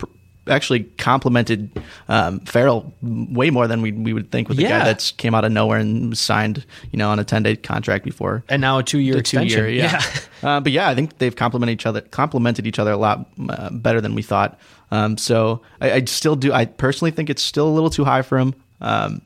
Actually 0.49 0.85
complimented 0.99 1.71
um, 2.09 2.41
Ferrell 2.41 2.93
way 3.01 3.51
more 3.51 3.69
than 3.69 3.81
we 3.81 3.93
we 3.93 4.13
would 4.13 4.31
think 4.33 4.49
with 4.49 4.59
a 4.59 4.63
yeah. 4.63 4.81
guy 4.81 4.85
that's 4.87 5.13
came 5.13 5.35
out 5.35 5.45
of 5.45 5.53
nowhere 5.53 5.79
and 5.79 6.19
signed 6.19 6.67
you 6.91 6.99
know 6.99 7.11
on 7.11 7.19
a 7.21 7.25
ten 7.25 7.45
day 7.45 7.55
contract 7.55 8.05
before, 8.05 8.43
and 8.49 8.61
now 8.61 8.79
a 8.79 8.83
two 8.83 8.99
year 8.99 9.19
extension. 9.19 9.57
Two 9.57 9.71
year, 9.71 9.71
yeah. 9.71 10.03
yeah. 10.43 10.49
uh, 10.57 10.61
but 10.61 10.73
yeah, 10.73 10.89
I 10.89 10.97
think 10.97 11.19
they've 11.19 11.35
complimented 11.35 11.75
each 11.75 11.87
other 11.87 12.01
complemented 12.01 12.67
each 12.67 12.81
other 12.81 12.91
a 12.91 12.97
lot 12.97 13.29
uh, 13.49 13.71
better 13.71 14.01
than 14.01 14.15
we 14.17 14.23
thought. 14.23 14.59
Um, 14.91 15.17
so 15.17 15.63
I, 15.81 15.93
I, 15.93 16.05
still 16.05 16.37
do. 16.37 16.53
I 16.53 16.67
personally 16.67 17.13
think 17.13 17.31
it's 17.31 17.43
still 17.43 17.67
a 17.67 17.71
little 17.71 17.89
too 17.89 18.05
high 18.05 18.23
for 18.23 18.39
him. 18.39 18.55
Um, 18.81 19.23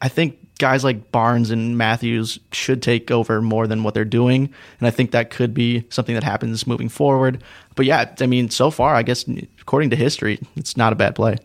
I 0.00 0.08
think 0.08 0.47
guys 0.58 0.84
like 0.84 1.10
Barnes 1.12 1.50
and 1.50 1.78
Matthews 1.78 2.38
should 2.52 2.82
take 2.82 3.10
over 3.10 3.40
more 3.40 3.66
than 3.66 3.82
what 3.82 3.94
they're 3.94 4.04
doing. 4.04 4.52
And 4.80 4.86
I 4.86 4.90
think 4.90 5.12
that 5.12 5.30
could 5.30 5.54
be 5.54 5.84
something 5.88 6.14
that 6.14 6.24
happens 6.24 6.66
moving 6.66 6.88
forward. 6.88 7.42
But 7.76 7.86
yeah, 7.86 8.14
I 8.20 8.26
mean, 8.26 8.50
so 8.50 8.70
far, 8.70 8.94
I 8.94 9.02
guess 9.02 9.24
according 9.60 9.90
to 9.90 9.96
history, 9.96 10.40
it's 10.56 10.76
not 10.76 10.92
a 10.92 10.96
bad 10.96 11.14
play. 11.14 11.36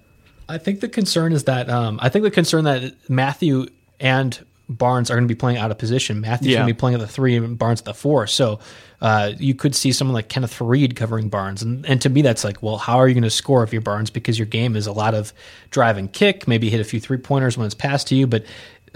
I 0.49 0.57
think 0.57 0.81
the 0.81 0.89
concern 0.89 1.31
is 1.31 1.45
that 1.45 1.69
um, 1.69 1.99
I 2.01 2.09
think 2.09 2.23
the 2.23 2.31
concern 2.31 2.65
that 2.65 2.93
Matthew 3.09 3.67
and 3.99 4.43
Barnes 4.69 5.11
are 5.11 5.15
going 5.15 5.27
to 5.27 5.33
be 5.33 5.37
playing 5.37 5.57
out 5.57 5.71
of 5.71 5.77
position. 5.77 6.21
Matthew's 6.21 6.49
yeah. 6.49 6.59
going 6.59 6.67
to 6.67 6.73
be 6.73 6.77
playing 6.77 6.95
at 6.95 7.01
the 7.01 7.07
three 7.07 7.35
and 7.35 7.57
Barnes 7.57 7.81
at 7.81 7.85
the 7.85 7.93
four. 7.93 8.27
So 8.27 8.59
uh, 9.01 9.33
you 9.37 9.53
could 9.53 9.75
see 9.75 9.91
someone 9.91 10.13
like 10.13 10.29
Kenneth 10.29 10.57
Faried 10.57 10.95
covering 10.95 11.27
Barnes. 11.27 11.61
And, 11.61 11.85
and 11.85 12.01
to 12.01 12.09
me, 12.09 12.21
that's 12.21 12.43
like, 12.43 12.63
well, 12.63 12.77
how 12.77 12.97
are 12.97 13.07
you 13.07 13.13
going 13.13 13.23
to 13.23 13.29
score 13.29 13.63
if 13.63 13.73
you're 13.73 13.81
Barnes? 13.81 14.09
Because 14.09 14.39
your 14.39 14.45
game 14.45 14.75
is 14.75 14.87
a 14.87 14.93
lot 14.93 15.13
of 15.13 15.33
drive 15.69 15.97
and 15.97 16.11
kick, 16.11 16.47
maybe 16.47 16.69
hit 16.69 16.79
a 16.79 16.85
few 16.85 17.01
three 17.01 17.17
pointers 17.17 17.57
when 17.57 17.65
it's 17.65 17.75
passed 17.75 18.07
to 18.07 18.15
you. 18.15 18.25
But 18.25 18.45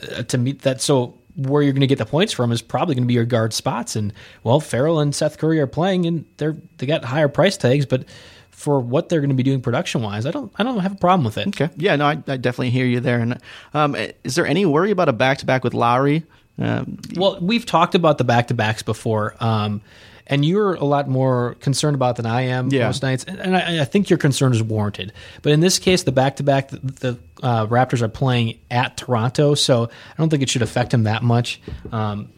uh, 0.02 0.24
to 0.24 0.38
meet 0.38 0.62
that 0.62 0.82
so 0.82 1.18
where 1.38 1.62
you're 1.62 1.74
going 1.74 1.82
to 1.82 1.88
get 1.88 2.00
the 2.00 2.06
points 2.06 2.34
from 2.34 2.52
is 2.52 2.62
probably 2.62 2.96
going 2.96 3.04
to 3.04 3.08
be 3.08 3.14
your 3.14 3.26
guard 3.26 3.54
spots. 3.54 3.96
And 3.96 4.12
well, 4.44 4.60
Ferrell 4.60 5.00
and 5.00 5.14
Seth 5.14 5.38
Curry 5.38 5.60
are 5.60 5.68
playing, 5.68 6.06
and 6.06 6.26
they're 6.38 6.58
they 6.78 6.86
got 6.86 7.06
higher 7.06 7.28
price 7.28 7.58
tags, 7.58 7.86
but 7.86 8.06
for 8.50 8.80
what 8.80 9.10
they're 9.10 9.20
going 9.20 9.30
to 9.30 9.36
be 9.36 9.44
doing 9.44 9.62
production 9.62 10.02
wise, 10.02 10.26
I 10.26 10.32
don't 10.32 10.52
I 10.58 10.64
don't 10.64 10.80
have 10.80 10.94
a 10.94 10.98
problem 10.98 11.26
with 11.26 11.38
it. 11.38 11.48
Okay, 11.50 11.70
yeah, 11.78 11.96
no, 11.96 12.06
I, 12.06 12.12
I 12.28 12.38
definitely 12.38 12.72
hear 12.72 12.86
you 12.86 13.00
there. 13.00 13.20
And 13.20 13.40
um, 13.74 13.96
is 14.24 14.36
there 14.36 14.48
any 14.48 14.66
worry 14.66 14.92
about 14.92 15.10
a 15.10 15.14
back 15.14 15.38
to 15.40 15.46
back 15.46 15.64
with 15.64 15.76
Lowry? 15.76 16.24
Um, 16.60 16.98
well, 17.16 17.38
we've 17.40 17.66
talked 17.68 17.94
about 17.94 18.18
the 18.18 18.24
back 18.24 18.48
to 18.48 18.56
backs 18.56 18.82
before. 18.82 19.36
Um, 19.40 19.82
and 20.28 20.46
you're 20.46 20.76
a 20.76 20.84
lot 20.84 21.08
more 21.08 21.56
concerned 21.56 21.96
about 21.96 22.18
than 22.18 22.26
I 22.26 22.42
am 22.44 22.70
yeah. 22.70 22.86
most 22.86 23.02
nights, 23.02 23.24
and 23.24 23.56
I, 23.56 23.82
I, 23.82 23.86
think 23.86 24.10
your 24.10 24.20
concern 24.20 24.52
is 24.52 24.62
warranted. 24.62 25.14
But 25.42 25.54
in 25.54 25.62
this 25.62 25.80
case, 25.80 26.04
the 26.04 26.12
back 26.12 26.36
to 26.36 26.44
back, 26.44 26.70
the 26.70 27.18
uh, 27.42 27.66
Raptors 27.68 28.02
are 28.02 28.10
playing 28.10 28.60
at 28.70 28.98
Toronto, 28.98 29.56
so 29.56 29.86
I 29.86 30.16
don't 30.18 30.30
think 30.30 30.44
it 30.44 30.50
should 30.50 30.62
affect 30.62 30.92
them 30.92 31.04
that 31.04 31.24
much. 31.24 31.62
Um, 31.92 32.30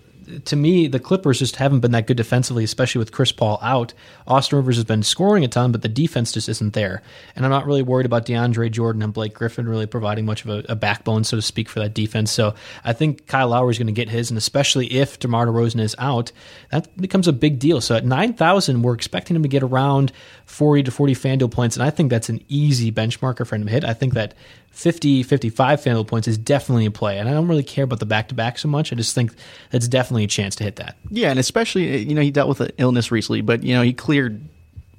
to 0.45 0.55
me, 0.55 0.87
the 0.87 0.99
Clippers 0.99 1.39
just 1.39 1.55
haven't 1.55 1.79
been 1.79 1.91
that 1.91 2.07
good 2.07 2.17
defensively, 2.17 2.63
especially 2.63 2.99
with 2.99 3.11
Chris 3.11 3.31
Paul 3.31 3.59
out. 3.61 3.93
Austin 4.27 4.57
Rivers 4.57 4.75
has 4.75 4.85
been 4.85 5.03
scoring 5.03 5.43
a 5.43 5.47
ton, 5.47 5.71
but 5.71 5.81
the 5.81 5.89
defense 5.89 6.31
just 6.31 6.49
isn't 6.49 6.73
there. 6.73 7.01
And 7.35 7.45
I'm 7.45 7.51
not 7.51 7.65
really 7.65 7.81
worried 7.81 8.05
about 8.05 8.25
DeAndre 8.25 8.71
Jordan 8.71 9.01
and 9.01 9.13
Blake 9.13 9.33
Griffin 9.33 9.67
really 9.67 9.85
providing 9.85 10.25
much 10.25 10.45
of 10.45 10.49
a, 10.49 10.71
a 10.71 10.75
backbone, 10.75 11.23
so 11.23 11.37
to 11.37 11.41
speak, 11.41 11.69
for 11.69 11.79
that 11.79 11.93
defense. 11.93 12.31
So 12.31 12.53
I 12.83 12.93
think 12.93 13.27
Kyle 13.27 13.49
Lowry 13.49 13.71
is 13.71 13.77
going 13.77 13.87
to 13.87 13.93
get 13.93 14.09
his, 14.09 14.29
and 14.29 14.37
especially 14.37 14.87
if 14.93 15.19
DeMar 15.19 15.47
DeRozan 15.47 15.81
is 15.81 15.95
out, 15.97 16.31
that 16.71 16.95
becomes 16.97 17.27
a 17.27 17.33
big 17.33 17.59
deal. 17.59 17.81
So 17.81 17.95
at 17.95 18.05
9,000, 18.05 18.81
we're 18.81 18.93
expecting 18.93 19.35
him 19.35 19.43
to 19.43 19.49
get 19.49 19.63
around 19.63 20.11
40 20.45 20.83
to 20.83 20.91
40 20.91 21.15
FanDuel 21.15 21.51
points, 21.51 21.75
and 21.75 21.83
I 21.83 21.89
think 21.89 22.09
that's 22.09 22.29
an 22.29 22.43
easy 22.47 22.91
benchmarker 22.91 23.45
for 23.45 23.55
him 23.55 23.65
to 23.65 23.71
hit. 23.71 23.85
I 23.85 23.93
think 23.93 24.13
that 24.13 24.33
50, 24.71 25.23
55 25.23 25.81
FanDuel 25.81 26.07
points 26.07 26.27
is 26.27 26.37
definitely 26.37 26.85
a 26.85 26.91
play. 26.91 27.17
And 27.17 27.27
I 27.27 27.33
don't 27.33 27.47
really 27.47 27.63
care 27.63 27.83
about 27.83 27.99
the 27.99 28.05
back 28.05 28.29
to 28.29 28.35
back 28.35 28.57
so 28.57 28.67
much. 28.67 28.93
I 28.93 28.95
just 28.95 29.15
think 29.15 29.33
that's 29.71 29.87
definitely 29.87 30.18
a 30.23 30.27
chance 30.27 30.55
to 30.57 30.63
hit 30.63 30.77
that. 30.77 30.97
Yeah, 31.09 31.29
and 31.29 31.39
especially, 31.39 31.97
you 31.97 32.15
know, 32.15 32.21
he 32.21 32.31
dealt 32.31 32.49
with 32.49 32.61
an 32.61 32.71
illness 32.77 33.11
recently, 33.11 33.41
but, 33.41 33.63
you 33.63 33.73
know, 33.73 33.81
he 33.81 33.93
cleared 33.93 34.47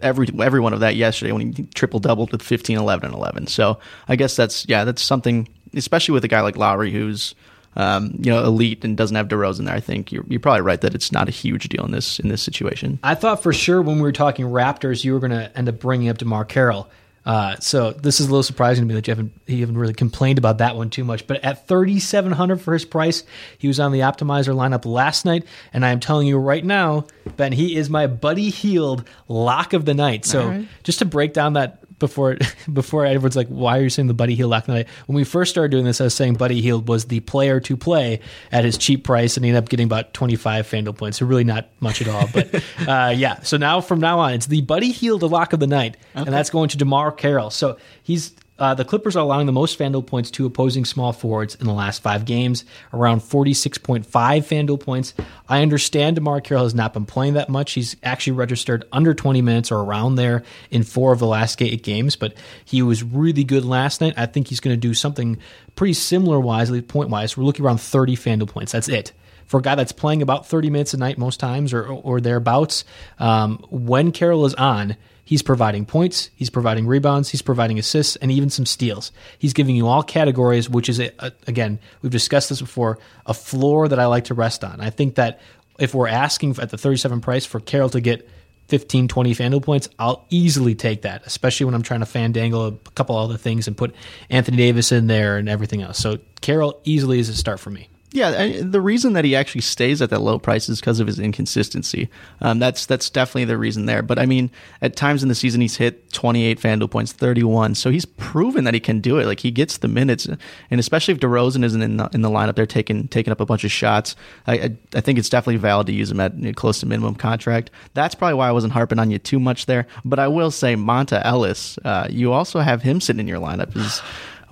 every 0.03 0.29
every 0.41 0.61
one 0.61 0.73
of 0.73 0.81
that 0.81 0.97
yesterday 0.97 1.33
when 1.33 1.53
he 1.53 1.63
triple 1.75 2.01
doubled 2.01 2.33
with 2.33 2.43
15, 2.43 2.77
11, 2.79 3.07
and 3.07 3.15
11. 3.15 3.47
So 3.49 3.79
I 4.09 4.17
guess 4.17 4.37
that's, 4.37 4.69
yeah, 4.69 4.85
that's 4.85 5.03
something, 5.03 5.49
especially 5.75 6.13
with 6.13 6.25
a 6.25 6.29
guy 6.29 6.41
like 6.41 6.57
Lowry 6.57 6.91
who's, 6.91 7.35
um, 7.77 8.15
you 8.19 8.31
know, 8.31 8.43
elite 8.45 8.85
and 8.85 8.97
doesn't 8.97 9.17
have 9.17 9.29
DeRozan 9.29 9.67
there. 9.67 9.75
I 9.75 9.81
think 9.81 10.11
you're, 10.11 10.25
you're 10.29 10.41
probably 10.41 10.63
right 10.63 10.81
that 10.81 10.95
it's 10.95 11.13
not 11.13 11.29
a 11.29 11.33
huge 11.33 11.69
deal 11.69 11.85
in 11.85 11.93
this 11.93 12.19
in 12.19 12.29
this 12.29 12.43
situation. 12.43 12.99
I 13.03 13.15
thought 13.15 13.43
for 13.43 13.53
sure 13.53 13.81
when 13.81 13.97
we 13.97 14.03
were 14.03 14.13
talking 14.13 14.47
Raptors, 14.47 15.05
you 15.05 15.13
were 15.13 15.21
going 15.21 15.31
to 15.31 15.57
end 15.57 15.69
up 15.69 15.79
bringing 15.79 16.09
up 16.09 16.19
DeMarre 16.19 16.49
Carroll. 16.49 16.91
Uh, 17.25 17.55
so 17.61 17.93
this 17.93 18.19
is 18.19 18.27
a 18.27 18.31
little 18.31 18.43
surprising 18.43 18.83
to 18.83 18.89
me 18.89 18.95
that 18.95 19.07
you 19.07 19.11
haven't 19.11 19.33
you 19.47 19.61
haven't 19.61 19.77
really 19.77 19.93
complained 19.93 20.39
about 20.39 20.59
that 20.59 20.77
one 20.77 20.89
too 20.89 21.05
much. 21.05 21.27
But 21.27 21.45
at 21.45 21.67
thirty 21.69 22.01
seven 22.01 22.33
hundred 22.33 22.63
for 22.63 22.73
his 22.73 22.85
price, 22.85 23.25
he 23.59 23.69
was 23.69 23.79
on 23.79 23.93
the 23.93 24.01
optimizer 24.01 24.55
lineup 24.55 24.87
last 24.87 25.25
night, 25.25 25.45
and 25.73 25.85
I 25.85 25.91
am 25.91 26.01
telling 26.01 26.27
you 26.27 26.39
right 26.39 26.65
now, 26.65 27.07
Ben, 27.37 27.53
he 27.53 27.77
is 27.77 27.91
my 27.91 28.07
Buddy 28.07 28.49
Hield 28.49 29.07
lock 29.29 29.75
of 29.75 29.85
the 29.85 29.95
night. 29.95 30.25
So 30.25 30.49
right. 30.49 30.69
just 30.83 31.01
to 31.01 31.05
break 31.05 31.35
down 31.35 31.53
that 31.55 31.80
before 32.01 32.37
before 32.73 33.07
everyone's 33.07 33.37
like, 33.37 33.49
why 33.49 33.79
are 33.79 33.83
you 33.83 33.91
saying 33.91 34.09
the 34.09 34.15
Buddy 34.15 34.35
Hield 34.35 34.51
lock 34.51 34.67
night? 34.67 34.89
When 35.07 35.15
we 35.15 35.25
first 35.25 35.51
started 35.51 35.71
doing 35.71 35.85
this, 35.85 36.01
I 36.01 36.05
was 36.05 36.15
saying 36.15 36.35
Buddy 36.35 36.61
Hield 36.61 36.89
was 36.89 37.05
the 37.05 37.21
player 37.21 37.61
to 37.61 37.77
play 37.77 38.21
at 38.51 38.65
his 38.65 38.77
cheap 38.77 39.05
price, 39.05 39.37
and 39.37 39.45
he 39.45 39.51
ended 39.51 39.63
up 39.63 39.69
getting 39.69 39.87
about 39.87 40.13
25 40.15 40.67
FanDuel 40.67 40.99
points. 40.99 41.19
So 41.19 41.27
really 41.27 41.45
not 41.45 41.69
much 41.79 42.03
at 42.03 42.09
all. 42.09 42.29
But 42.33 42.55
uh, 42.89 43.15
yeah, 43.17 43.41
so 43.43 43.57
now 43.57 43.81
from 43.81 44.01
now 44.01 44.19
on, 44.19 44.33
it's 44.33 44.47
the 44.47 44.63
Buddy 44.63 44.91
Hield 44.91 45.23
lock 45.23 45.53
of 45.53 45.61
the 45.61 45.67
night, 45.67 45.97
okay. 46.17 46.25
and 46.25 46.33
that's 46.35 46.51
going 46.51 46.69
to 46.71 46.79
DeMarre 46.79 47.17
Carroll. 47.17 47.51
So 47.51 47.77
he's 48.03 48.35
uh, 48.61 48.75
the 48.75 48.85
Clippers 48.85 49.17
are 49.17 49.21
allowing 49.21 49.47
the 49.47 49.53
most 49.53 49.79
FanDuel 49.79 50.07
points 50.07 50.31
to 50.33 50.45
opposing 50.45 50.85
small 50.85 51.13
forwards 51.13 51.55
in 51.55 51.67
the 51.67 51.73
last 51.73 52.03
five 52.03 52.27
games, 52.27 52.65
around 52.93 53.21
46.5 53.21 54.05
FanDuel 54.05 54.79
points. 54.79 55.15
I 55.49 55.63
understand 55.63 56.19
DeMarre 56.19 56.45
Carroll 56.45 56.65
has 56.65 56.75
not 56.75 56.93
been 56.93 57.07
playing 57.07 57.35
that 57.35 57.49
much. 57.49 57.73
He's 57.73 57.97
actually 58.03 58.35
registered 58.35 58.85
under 58.93 59.15
20 59.15 59.41
minutes 59.41 59.73
or 59.73 59.81
around 59.81 60.17
there 60.17 60.45
in 60.71 60.83
four 60.83 61.13
of 61.13 61.19
the 61.19 61.27
last 61.27 61.61
eight 61.63 61.83
games, 61.83 62.17
but 62.17 62.35
he 62.65 62.83
was 62.83 63.03
really 63.03 63.45
good 63.45 63.65
last 63.65 64.03
night. 64.03 64.15
I 64.17 64.27
think 64.27 64.49
he's 64.49 64.61
going 64.61 64.75
to 64.75 64.81
do 64.81 64.93
something 64.93 65.39
pretty 65.75 65.95
similar 65.95 66.39
wise, 66.39 66.71
point 66.83 67.09
wise. 67.09 67.37
We're 67.37 67.45
looking 67.45 67.65
around 67.65 67.81
30 67.81 68.15
FanDuel 68.17 68.49
points. 68.49 68.73
That's 68.73 68.89
it 68.89 69.13
for 69.47 69.59
a 69.59 69.63
guy 69.63 69.75
that's 69.75 69.91
playing 69.91 70.23
about 70.23 70.47
30 70.47 70.71
minutes 70.71 70.95
a 70.95 70.97
night 70.97 71.19
most 71.19 71.41
times 71.41 71.73
or, 71.73 71.85
or 71.85 72.21
thereabouts, 72.21 72.85
um, 73.19 73.59
when 73.69 74.13
Carroll 74.13 74.47
is 74.47 74.55
on, 74.55 74.97
He's 75.31 75.43
providing 75.43 75.87
points, 75.87 76.29
he's 76.35 76.51
providing 76.51 76.89
rebounds, 76.89 77.29
he's 77.29 77.41
providing 77.41 77.79
assists, 77.79 78.17
and 78.17 78.33
even 78.33 78.51
some 78.51 78.67
steals. 78.67 79.13
He's 79.39 79.53
giving 79.53 79.77
you 79.77 79.87
all 79.87 80.03
categories, 80.03 80.69
which 80.69 80.89
is, 80.89 80.99
a, 80.99 81.13
a, 81.21 81.31
again, 81.47 81.79
we've 82.03 82.11
discussed 82.11 82.49
this 82.49 82.61
before, 82.61 82.99
a 83.27 83.33
floor 83.33 83.87
that 83.87 84.01
I 84.01 84.07
like 84.07 84.25
to 84.25 84.35
rest 84.35 84.65
on. 84.65 84.81
I 84.81 84.91
think 84.91 85.15
that 85.15 85.39
if 85.79 85.95
we're 85.95 86.09
asking 86.09 86.57
at 86.61 86.71
the 86.71 86.77
37 86.77 87.21
price 87.21 87.47
for 87.47 87.61
Carroll 87.61 87.91
to 87.91 88.01
get 88.01 88.29
15, 88.67 89.07
20 89.07 89.35
FanDuel 89.37 89.63
points, 89.63 89.89
I'll 90.01 90.27
easily 90.31 90.75
take 90.75 91.03
that, 91.03 91.25
especially 91.25 91.67
when 91.67 91.77
I'm 91.77 91.83
trying 91.83 92.01
to 92.01 92.07
fandangle 92.07 92.75
a 92.85 92.91
couple 92.97 93.17
other 93.17 93.37
things 93.37 93.69
and 93.69 93.77
put 93.77 93.95
Anthony 94.31 94.57
Davis 94.57 94.91
in 94.91 95.07
there 95.07 95.37
and 95.37 95.49
everything 95.49 95.81
else. 95.81 95.99
So 95.99 96.19
Carroll 96.41 96.81
easily 96.83 97.21
is 97.21 97.29
a 97.29 97.37
start 97.37 97.61
for 97.61 97.71
me. 97.71 97.89
Yeah, 98.13 98.63
the 98.63 98.81
reason 98.81 99.13
that 99.13 99.25
he 99.25 99.37
actually 99.37 99.61
stays 99.61 100.03
at 100.03 100.11
that 100.11 100.21
low 100.21 100.39
price 100.41 100.69
is 100.69 100.81
because 100.81 100.99
of 100.99 101.07
his 101.07 101.21
inconsistency. 101.21 102.09
Um, 102.41 102.59
that's 102.59 102.85
that's 102.87 103.09
definitely 103.09 103.45
the 103.45 103.57
reason 103.57 103.87
there. 103.87 104.03
But 104.03 104.19
I 104.19 104.27
mean, 104.27 104.51
at 104.83 104.97
times 104.97 105.23
in 105.23 105.29
the 105.29 105.35
season, 105.37 105.61
he's 105.61 105.77
hit 105.77 106.13
28 106.13 106.59
FanDuel 106.59 106.91
points, 106.91 107.13
31. 107.13 107.77
So 107.77 107.91
he's 107.91 108.05
proven 108.05 108.65
that 108.65 108.75
he 108.75 108.81
can 108.81 109.01
do 109.01 109.19
it. 109.19 109.27
Like 109.27 109.39
he 109.39 109.53
gets 109.53 109.79
the 109.79 109.87
minutes, 109.87 110.27
and 110.27 110.81
especially 110.81 111.15
if 111.15 111.21
DeRozan 111.21 111.63
isn't 111.63 111.83
in 111.83 111.99
the, 111.99 112.11
in 112.13 112.23
the 112.23 112.31
lineup, 112.31 112.57
they're 112.57 112.67
taking 112.67 113.07
taking 113.07 113.31
up 113.31 113.41
a 113.41 113.47
bunch 113.47 113.63
of 113.63 113.71
shots. 113.71 114.17
I, 114.49 114.55
I, 114.55 114.77
I 114.97 115.01
think 115.01 115.21
it's 115.21 115.29
definitely 115.29 115.59
valid 115.59 115.87
to 115.87 115.93
use 115.93 116.11
him 116.11 116.19
at 116.19 116.35
close 116.57 116.81
to 116.81 116.87
minimum 116.87 117.15
contract. 117.15 117.71
That's 117.95 118.17
probably 118.17 118.35
why 118.35 118.49
I 118.49 118.53
wasn't 118.53 118.73
harping 118.73 118.99
on 118.99 119.13
you 119.13 119.19
too 119.21 119.39
much 119.39 119.67
there. 119.67 119.87
But 120.05 120.19
I 120.19 120.27
will 120.27 120.51
say, 120.51 120.75
Monta 120.75 121.25
Ellis, 121.25 121.79
uh, 121.85 122.09
you 122.11 122.33
also 122.33 122.59
have 122.59 122.83
him 122.83 123.01
sitting 123.01 123.21
in 123.21 123.29
your 123.29 123.39
lineup. 123.39 123.77
Is 123.77 124.03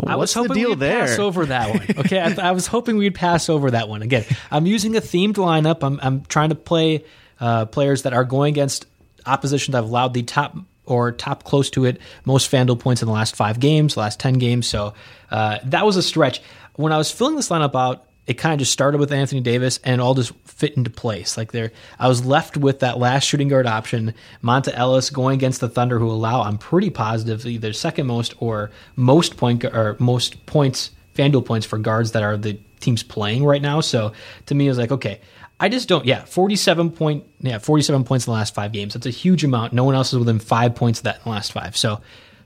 I 0.06 0.16
was 0.16 0.32
hoping 0.32 0.54
the 0.54 0.66
we'd 0.66 0.78
there? 0.78 1.06
pass 1.06 1.18
over 1.18 1.46
that 1.46 1.70
one. 1.70 1.86
Okay, 2.04 2.20
I, 2.20 2.48
I, 2.48 2.52
was 2.52 2.66
hoping 2.66 2.96
we'd 2.96 3.14
pass 3.14 3.48
over 3.48 3.72
that 3.72 3.88
one. 3.88 4.02
Again, 4.02 4.24
I'm 4.50 4.66
using 4.66 4.96
a 4.96 5.00
themed 5.00 5.34
lineup. 5.34 5.82
I'm, 5.82 5.98
I'm 6.02 6.24
trying 6.26 6.50
to 6.50 6.54
play 6.54 7.04
uh, 7.40 7.66
players 7.66 8.02
that 8.02 8.12
are 8.12 8.24
going 8.24 8.52
against 8.52 8.86
opposition 9.26 9.72
that 9.72 9.78
have 9.78 9.90
allowed 9.90 10.14
the 10.14 10.22
top 10.22 10.56
or 10.84 11.12
top 11.12 11.44
close 11.44 11.68
to 11.70 11.84
it 11.84 12.00
most 12.24 12.50
FanDuel 12.50 12.78
points 12.78 13.02
in 13.02 13.06
the 13.06 13.12
last 13.12 13.36
five 13.36 13.60
games, 13.60 13.96
last 13.96 14.20
ten 14.20 14.34
games. 14.34 14.66
So 14.66 14.94
uh, 15.30 15.58
that 15.64 15.84
was 15.84 15.96
a 15.96 16.02
stretch. 16.02 16.40
When 16.76 16.92
I 16.92 16.98
was 16.98 17.10
filling 17.10 17.36
this 17.36 17.48
lineup 17.48 17.74
out, 17.78 18.07
it 18.28 18.34
kind 18.34 18.52
of 18.52 18.58
just 18.58 18.72
started 18.72 18.98
with 18.98 19.10
Anthony 19.10 19.40
Davis 19.40 19.80
and 19.82 20.00
all 20.00 20.14
just 20.14 20.32
fit 20.44 20.76
into 20.76 20.90
place. 20.90 21.36
Like 21.36 21.50
there, 21.50 21.72
I 21.98 22.06
was 22.06 22.24
left 22.24 22.56
with 22.56 22.80
that 22.80 22.98
last 22.98 23.24
shooting 23.24 23.48
guard 23.48 23.66
option, 23.66 24.14
Monta 24.44 24.72
Ellis 24.74 25.10
going 25.10 25.34
against 25.34 25.60
the 25.60 25.68
Thunder, 25.68 25.98
who 25.98 26.10
allow 26.10 26.42
I'm 26.42 26.58
pretty 26.58 26.90
positive 26.90 27.44
either 27.46 27.72
second 27.72 28.06
most 28.06 28.34
or 28.38 28.70
most 28.94 29.36
point 29.36 29.64
or 29.64 29.96
most 29.98 30.44
points, 30.46 30.90
FanDuel 31.16 31.46
points 31.46 31.66
for 31.66 31.78
guards 31.78 32.12
that 32.12 32.22
are 32.22 32.36
the 32.36 32.60
teams 32.80 33.02
playing 33.02 33.44
right 33.44 33.62
now. 33.62 33.80
So 33.80 34.12
to 34.46 34.54
me, 34.54 34.66
it 34.66 34.70
was 34.70 34.78
like 34.78 34.92
okay. 34.92 35.20
I 35.60 35.68
just 35.68 35.88
don't. 35.88 36.04
Yeah, 36.06 36.24
forty-seven 36.24 36.92
point. 36.92 37.24
Yeah, 37.40 37.58
forty-seven 37.58 38.04
points 38.04 38.28
in 38.28 38.30
the 38.30 38.36
last 38.36 38.54
five 38.54 38.70
games. 38.70 38.94
That's 38.94 39.06
a 39.06 39.10
huge 39.10 39.42
amount. 39.42 39.72
No 39.72 39.82
one 39.82 39.96
else 39.96 40.12
is 40.12 40.18
within 40.20 40.38
five 40.38 40.76
points 40.76 41.00
of 41.00 41.04
that 41.04 41.16
in 41.16 41.22
the 41.24 41.30
last 41.30 41.50
five. 41.50 41.76
So 41.76 42.00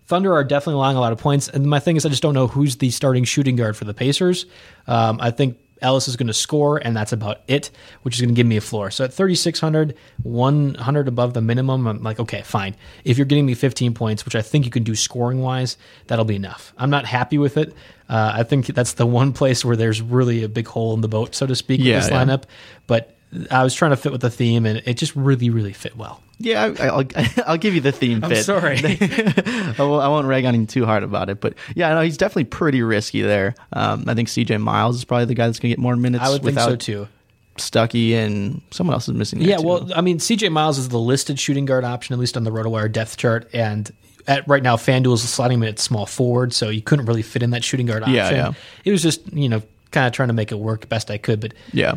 Thunder 0.06 0.32
are 0.32 0.44
definitely 0.44 0.74
allowing 0.74 0.96
a 0.96 1.00
lot 1.00 1.12
of 1.12 1.18
points. 1.18 1.48
And 1.48 1.66
my 1.66 1.78
thing 1.78 1.96
is, 1.96 2.06
I 2.06 2.08
just 2.08 2.22
don't 2.22 2.32
know 2.32 2.46
who's 2.46 2.76
the 2.76 2.90
starting 2.90 3.24
shooting 3.24 3.56
guard 3.56 3.76
for 3.76 3.84
the 3.84 3.92
Pacers. 3.92 4.46
Um, 4.86 5.18
I 5.20 5.30
think 5.30 5.58
Ellis 5.82 6.08
is 6.08 6.16
going 6.16 6.28
to 6.28 6.32
score, 6.34 6.78
and 6.78 6.96
that's 6.96 7.12
about 7.12 7.42
it, 7.48 7.70
which 8.02 8.14
is 8.14 8.20
going 8.20 8.30
to 8.30 8.34
give 8.34 8.46
me 8.46 8.56
a 8.56 8.60
floor. 8.60 8.90
So 8.90 9.04
at 9.04 9.12
3,600, 9.12 9.94
100 10.22 11.08
above 11.08 11.34
the 11.34 11.40
minimum, 11.42 11.86
I'm 11.86 12.02
like, 12.02 12.20
okay, 12.20 12.42
fine. 12.42 12.74
If 13.04 13.18
you're 13.18 13.24
getting 13.26 13.46
me 13.46 13.54
15 13.54 13.94
points, 13.94 14.24
which 14.24 14.34
I 14.34 14.42
think 14.42 14.64
you 14.64 14.70
can 14.70 14.82
do 14.82 14.94
scoring 14.94 15.40
wise, 15.40 15.76
that'll 16.06 16.24
be 16.24 16.36
enough. 16.36 16.72
I'm 16.78 16.90
not 16.90 17.04
happy 17.06 17.38
with 17.38 17.56
it. 17.56 17.74
Uh, 18.08 18.32
I 18.34 18.42
think 18.42 18.66
that's 18.66 18.94
the 18.94 19.06
one 19.20 19.32
place 19.32 19.64
where 19.64 19.76
there's 19.76 20.00
really 20.02 20.42
a 20.44 20.48
big 20.48 20.66
hole 20.68 20.94
in 20.94 21.00
the 21.00 21.08
boat, 21.08 21.34
so 21.34 21.46
to 21.46 21.54
speak, 21.56 21.80
Yeah, 21.80 21.96
with 21.96 22.04
this 22.04 22.12
yeah. 22.12 22.24
lineup. 22.24 22.44
But 22.86 23.11
I 23.50 23.62
was 23.64 23.74
trying 23.74 23.92
to 23.92 23.96
fit 23.96 24.12
with 24.12 24.20
the 24.20 24.30
theme, 24.30 24.66
and 24.66 24.82
it 24.84 24.94
just 24.94 25.16
really, 25.16 25.48
really 25.48 25.72
fit 25.72 25.96
well. 25.96 26.22
Yeah, 26.38 26.74
I, 26.78 26.88
I'll, 26.88 27.04
I'll 27.46 27.56
give 27.56 27.74
you 27.74 27.80
the 27.80 27.92
theme 27.92 28.22
I'm 28.22 28.30
fit. 28.30 28.44
sorry. 28.44 28.78
I, 28.82 29.74
won't, 29.78 30.26
rag 30.26 30.44
on 30.44 30.54
him 30.54 30.66
too 30.66 30.84
hard 30.84 31.02
about 31.02 31.30
it, 31.30 31.40
but 31.40 31.54
yeah, 31.74 31.94
no, 31.94 32.02
he's 32.02 32.16
definitely 32.16 32.44
pretty 32.44 32.82
risky 32.82 33.22
there. 33.22 33.54
Um, 33.72 34.04
I 34.06 34.14
think 34.14 34.28
CJ 34.28 34.60
Miles 34.60 34.96
is 34.96 35.04
probably 35.04 35.26
the 35.26 35.34
guy 35.34 35.46
that's 35.46 35.58
going 35.58 35.70
to 35.70 35.76
get 35.76 35.78
more 35.78 35.96
minutes. 35.96 36.24
I 36.24 36.28
would 36.28 36.42
think 36.42 36.56
without 36.56 36.70
so 36.70 36.76
too. 36.76 37.08
Stuckey 37.56 38.12
and 38.14 38.60
someone 38.70 38.94
else 38.94 39.08
is 39.08 39.14
missing. 39.14 39.40
Yeah, 39.40 39.58
too. 39.58 39.66
well, 39.66 39.90
I 39.94 40.00
mean, 40.00 40.18
CJ 40.18 40.50
Miles 40.50 40.78
is 40.78 40.88
the 40.88 40.98
listed 40.98 41.38
shooting 41.38 41.64
guard 41.64 41.84
option, 41.84 42.12
at 42.12 42.18
least 42.18 42.36
on 42.36 42.44
the 42.44 42.50
RotoWire 42.50 42.90
depth 42.90 43.16
chart. 43.16 43.48
And 43.52 43.90
at 44.26 44.46
right 44.48 44.62
now, 44.62 44.76
FanDuel 44.76 45.14
is 45.14 45.22
slotting 45.22 45.54
him 45.54 45.62
at 45.64 45.78
small 45.78 46.06
forward, 46.06 46.52
so 46.52 46.68
you 46.68 46.82
couldn't 46.82 47.06
really 47.06 47.22
fit 47.22 47.42
in 47.42 47.50
that 47.50 47.64
shooting 47.64 47.86
guard 47.86 48.02
option. 48.02 48.14
Yeah, 48.14 48.30
yeah. 48.30 48.52
It 48.84 48.90
was 48.90 49.02
just, 49.02 49.32
you 49.32 49.48
know, 49.48 49.62
kind 49.92 50.06
of 50.06 50.12
trying 50.12 50.28
to 50.28 50.32
make 50.34 50.50
it 50.50 50.58
work 50.58 50.88
best 50.88 51.10
I 51.10 51.18
could. 51.18 51.40
But 51.40 51.54
Yeah. 51.72 51.96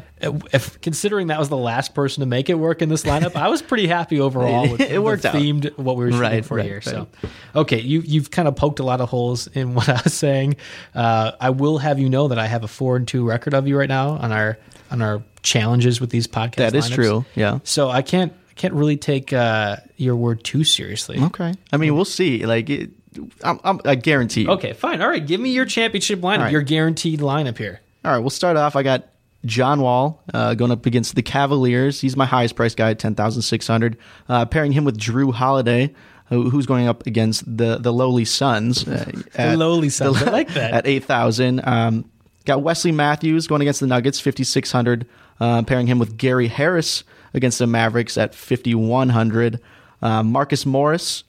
if 0.53 0.79
considering 0.81 1.27
that 1.27 1.39
was 1.39 1.49
the 1.49 1.57
last 1.57 1.95
person 1.95 2.21
to 2.21 2.25
make 2.27 2.49
it 2.49 2.55
work 2.55 2.81
in 2.81 2.89
this 2.89 3.03
lineup, 3.03 3.35
I 3.35 3.47
was 3.49 3.61
pretty 3.61 3.87
happy 3.87 4.19
overall. 4.19 4.69
With 4.71 4.81
It 4.81 5.01
worked 5.01 5.25
out. 5.25 5.33
themed 5.35 5.77
what 5.77 5.95
we 5.97 6.05
were 6.05 6.11
shooting 6.11 6.21
Right, 6.21 6.45
for 6.45 6.57
right, 6.57 6.65
here. 6.65 6.75
right. 6.75 6.83
So, 6.83 7.07
okay, 7.55 7.79
you 7.79 8.01
you've 8.01 8.29
kind 8.29 8.47
of 8.47 8.55
poked 8.55 8.79
a 8.79 8.83
lot 8.83 9.01
of 9.01 9.09
holes 9.09 9.47
in 9.47 9.73
what 9.75 9.89
I 9.89 10.01
was 10.03 10.13
saying. 10.13 10.57
Uh, 10.93 11.31
I 11.39 11.49
will 11.49 11.77
have 11.79 11.97
you 11.99 12.09
know 12.09 12.27
that 12.27 12.37
I 12.37 12.47
have 12.47 12.63
a 12.63 12.67
four 12.67 12.95
and 12.97 13.07
two 13.07 13.27
record 13.27 13.53
of 13.53 13.67
you 13.67 13.77
right 13.77 13.89
now 13.89 14.09
on 14.11 14.31
our 14.31 14.57
on 14.91 15.01
our 15.01 15.23
challenges 15.41 15.99
with 16.01 16.09
these 16.11 16.27
podcasts. 16.27 16.55
That 16.57 16.75
is 16.75 16.89
true, 16.89 17.25
yeah. 17.35 17.59
So 17.63 17.89
I 17.89 18.01
can't 18.01 18.33
I 18.49 18.53
can't 18.53 18.73
really 18.73 18.97
take 18.97 19.33
uh, 19.33 19.77
your 19.97 20.15
word 20.15 20.43
too 20.43 20.63
seriously. 20.63 21.19
okay. 21.19 21.53
I 21.73 21.77
mean, 21.77 21.93
we'll 21.95 22.05
see. 22.05 22.45
Like, 22.45 22.69
it, 22.69 22.89
I'm, 23.43 23.59
I'm, 23.63 23.81
I 23.83 23.95
guarantee. 23.95 24.41
You. 24.43 24.51
Okay, 24.51 24.73
fine. 24.73 25.01
All 25.01 25.09
right, 25.09 25.25
give 25.25 25.41
me 25.41 25.49
your 25.51 25.65
championship 25.65 26.19
lineup, 26.21 26.39
right. 26.39 26.51
your 26.51 26.61
guaranteed 26.61 27.19
lineup 27.19 27.57
here. 27.57 27.81
All 28.05 28.11
right, 28.11 28.19
we'll 28.19 28.29
start 28.29 28.55
off. 28.55 28.75
I 28.75 28.83
got 28.83 29.07
John 29.45 29.81
Wall 29.81 30.21
uh, 30.31 30.53
going 30.53 30.69
up 30.69 30.85
against 30.85 31.15
the 31.15 31.23
Cavaliers. 31.23 31.99
He's 31.99 32.15
my 32.15 32.27
highest 32.27 32.55
price 32.55 32.75
guy 32.75 32.91
at 32.91 32.99
ten 32.99 33.15
thousand 33.15 33.41
six 33.41 33.65
hundred. 33.65 33.97
Uh, 34.29 34.45
pairing 34.45 34.71
him 34.73 34.85
with 34.85 34.95
Jrue 34.95 35.33
Holiday, 35.33 35.91
who, 36.27 36.51
who's 36.51 36.67
going 36.67 36.87
up 36.87 37.07
against 37.07 37.45
the 37.45 37.77
the 37.79 37.91
lowly 37.91 38.23
Suns. 38.23 38.87
Uh, 38.87 39.11
The 39.35 39.57
lowly 39.57 39.89
Suns. 39.89 40.21
I 40.21 40.29
like 40.29 40.49
that. 40.49 40.73
at 40.75 40.85
eight 40.85 41.05
thousand. 41.05 41.67
Um, 41.67 42.07
got 42.45 42.61
Wesley 42.61 42.91
Matthews 42.91 43.47
going 43.47 43.61
against 43.61 43.79
the 43.79 43.87
Nuggets, 43.87 44.19
fifty 44.19 44.43
six 44.43 44.71
hundred. 44.71 45.07
Uh, 45.39 45.63
pairing 45.63 45.87
him 45.87 45.97
with 45.97 46.15
Gary 46.15 46.47
Harris 46.47 47.03
against 47.33 47.57
the 47.57 47.65
Mavericks 47.65 48.19
at 48.19 48.35
fifty 48.35 48.75
one 48.75 49.09
hundred. 49.09 49.59
Uh, 50.03 50.21
Marcus 50.21 50.63
Morris 50.63 51.23